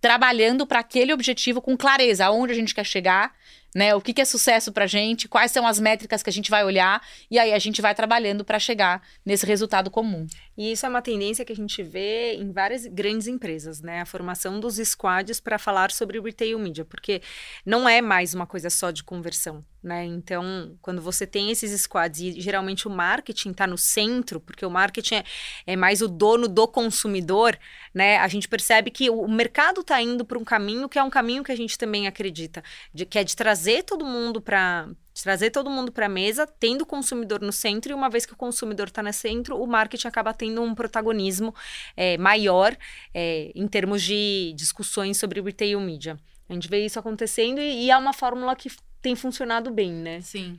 trabalhando 0.00 0.66
para 0.66 0.80
aquele 0.80 1.12
objetivo 1.12 1.62
com 1.62 1.76
clareza, 1.76 2.26
aonde 2.26 2.52
a 2.52 2.56
gente 2.56 2.74
quer 2.74 2.84
chegar 2.84 3.32
né? 3.74 3.94
O 3.94 4.00
que, 4.00 4.14
que 4.14 4.20
é 4.20 4.24
sucesso 4.24 4.72
para 4.72 4.86
gente, 4.86 5.26
quais 5.28 5.50
são 5.50 5.66
as 5.66 5.80
métricas 5.80 6.22
que 6.22 6.30
a 6.30 6.32
gente 6.32 6.50
vai 6.50 6.64
olhar, 6.64 7.02
e 7.30 7.38
aí 7.38 7.52
a 7.52 7.58
gente 7.58 7.82
vai 7.82 7.94
trabalhando 7.94 8.44
para 8.44 8.58
chegar 8.58 9.02
nesse 9.24 9.44
resultado 9.44 9.90
comum. 9.90 10.26
E 10.56 10.70
isso 10.70 10.86
é 10.86 10.88
uma 10.88 11.02
tendência 11.02 11.44
que 11.44 11.52
a 11.52 11.56
gente 11.56 11.82
vê 11.82 12.34
em 12.34 12.52
várias 12.52 12.86
grandes 12.86 13.26
empresas, 13.26 13.80
né? 13.80 14.00
A 14.00 14.06
formação 14.06 14.60
dos 14.60 14.76
squads 14.76 15.40
para 15.40 15.58
falar 15.58 15.90
sobre 15.90 16.20
retail 16.20 16.58
media, 16.58 16.84
porque 16.84 17.20
não 17.66 17.88
é 17.88 18.00
mais 18.00 18.34
uma 18.34 18.46
coisa 18.46 18.70
só 18.70 18.92
de 18.92 19.02
conversão, 19.02 19.64
né? 19.82 20.04
Então, 20.04 20.76
quando 20.80 21.02
você 21.02 21.26
tem 21.26 21.50
esses 21.50 21.80
squads 21.82 22.20
e 22.20 22.40
geralmente 22.40 22.86
o 22.86 22.90
marketing 22.90 23.50
está 23.50 23.66
no 23.66 23.76
centro, 23.76 24.38
porque 24.38 24.64
o 24.64 24.70
marketing 24.70 25.16
é, 25.16 25.24
é, 25.66 25.76
mais 25.76 26.00
o 26.00 26.06
dono 26.06 26.46
do 26.46 26.68
consumidor, 26.68 27.58
né? 27.92 28.18
A 28.18 28.28
gente 28.28 28.46
percebe 28.48 28.90
que 28.92 29.10
o 29.10 29.26
mercado 29.26 29.80
está 29.80 30.00
indo 30.00 30.24
para 30.24 30.38
um 30.38 30.44
caminho 30.44 30.88
que 30.88 30.98
é 30.98 31.02
um 31.02 31.10
caminho 31.10 31.42
que 31.42 31.50
a 31.50 31.56
gente 31.56 31.76
também 31.76 32.06
acredita, 32.06 32.62
de, 32.92 33.04
que 33.04 33.18
é 33.18 33.24
de 33.24 33.34
trazer 33.34 33.63
trazer 33.64 33.82
todo 33.82 34.04
mundo 34.04 34.42
para 34.42 34.88
trazer 35.22 35.50
todo 35.50 35.70
mundo 35.70 35.92
para 35.92 36.06
a 36.06 36.08
mesa, 36.08 36.44
tendo 36.46 36.82
o 36.82 36.86
consumidor 36.86 37.40
no 37.40 37.52
centro, 37.52 37.92
e 37.92 37.94
uma 37.94 38.10
vez 38.10 38.26
que 38.26 38.32
o 38.32 38.36
consumidor 38.36 38.88
está 38.88 39.00
no 39.00 39.12
centro, 39.12 39.56
o 39.56 39.66
marketing 39.66 40.08
acaba 40.08 40.34
tendo 40.34 40.60
um 40.60 40.74
protagonismo 40.74 41.54
é, 41.96 42.18
maior 42.18 42.76
é, 43.14 43.52
em 43.54 43.66
termos 43.68 44.02
de 44.02 44.52
discussões 44.56 45.16
sobre 45.16 45.40
retail 45.40 45.80
media. 45.80 46.18
A 46.48 46.52
gente 46.52 46.68
vê 46.68 46.84
isso 46.84 46.98
acontecendo 46.98 47.60
e, 47.60 47.84
e 47.84 47.90
é 47.90 47.96
uma 47.96 48.12
fórmula 48.12 48.56
que 48.56 48.68
tem 49.00 49.14
funcionado 49.14 49.70
bem, 49.70 49.92
né? 49.92 50.20
Sim. 50.20 50.58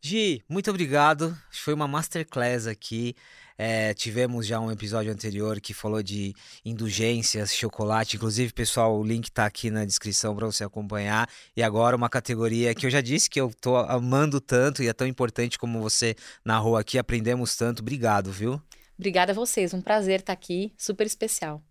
Gi, 0.00 0.42
muito 0.48 0.70
obrigado. 0.70 1.36
Foi 1.50 1.74
uma 1.74 1.88
masterclass 1.88 2.66
aqui. 2.66 3.16
É, 3.62 3.92
tivemos 3.92 4.46
já 4.46 4.58
um 4.58 4.72
episódio 4.72 5.12
anterior 5.12 5.60
que 5.60 5.74
falou 5.74 6.02
de 6.02 6.34
indulgências, 6.64 7.54
chocolate. 7.54 8.16
Inclusive, 8.16 8.54
pessoal, 8.54 8.98
o 8.98 9.04
link 9.04 9.26
está 9.26 9.44
aqui 9.44 9.70
na 9.70 9.84
descrição 9.84 10.34
para 10.34 10.46
você 10.46 10.64
acompanhar. 10.64 11.28
E 11.54 11.62
agora 11.62 11.94
uma 11.94 12.08
categoria 12.08 12.74
que 12.74 12.86
eu 12.86 12.90
já 12.90 13.02
disse 13.02 13.28
que 13.28 13.38
eu 13.38 13.52
tô 13.60 13.76
amando 13.76 14.40
tanto 14.40 14.82
e 14.82 14.88
é 14.88 14.94
tão 14.94 15.06
importante 15.06 15.58
como 15.58 15.78
você 15.78 16.16
narrou 16.42 16.74
aqui. 16.74 16.96
Aprendemos 16.96 17.54
tanto. 17.54 17.80
Obrigado, 17.80 18.32
viu? 18.32 18.58
Obrigada 18.98 19.32
a 19.32 19.34
vocês. 19.34 19.74
Um 19.74 19.82
prazer 19.82 20.20
estar 20.20 20.32
aqui. 20.32 20.72
Super 20.78 21.06
especial. 21.06 21.62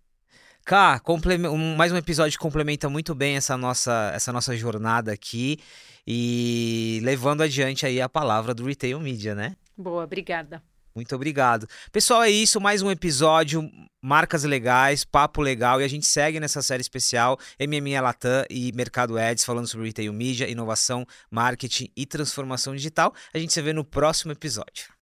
Cá, 0.64 1.02
um, 1.08 1.74
mais 1.74 1.90
um 1.90 1.96
episódio 1.96 2.38
que 2.38 2.42
complementa 2.44 2.88
muito 2.88 3.16
bem 3.16 3.34
essa 3.34 3.56
nossa, 3.56 4.12
essa 4.14 4.32
nossa 4.32 4.56
jornada 4.56 5.10
aqui 5.10 5.58
e 6.06 7.00
levando 7.02 7.42
adiante 7.42 7.84
aí 7.84 8.00
a 8.00 8.08
palavra 8.08 8.54
do 8.54 8.64
Retail 8.64 9.00
Media, 9.00 9.34
né? 9.34 9.56
Boa, 9.76 10.04
obrigada. 10.04 10.62
Muito 11.00 11.14
obrigado. 11.14 11.66
Pessoal, 11.90 12.22
é 12.22 12.30
isso. 12.30 12.60
Mais 12.60 12.82
um 12.82 12.90
episódio. 12.90 13.66
Marcas 14.02 14.44
legais, 14.44 15.02
papo 15.02 15.40
legal. 15.40 15.80
E 15.80 15.84
a 15.84 15.88
gente 15.88 16.06
segue 16.06 16.38
nessa 16.38 16.60
série 16.60 16.82
especial 16.82 17.38
MME 17.58 17.98
Latam 17.98 18.44
e 18.50 18.70
Mercado 18.72 19.16
Ads, 19.16 19.44
falando 19.44 19.66
sobre 19.66 19.86
retail 19.86 20.12
media, 20.12 20.48
inovação, 20.48 21.06
marketing 21.30 21.90
e 21.96 22.04
transformação 22.04 22.76
digital. 22.76 23.14
A 23.32 23.38
gente 23.38 23.52
se 23.52 23.62
vê 23.62 23.72
no 23.72 23.82
próximo 23.82 24.32
episódio. 24.32 24.99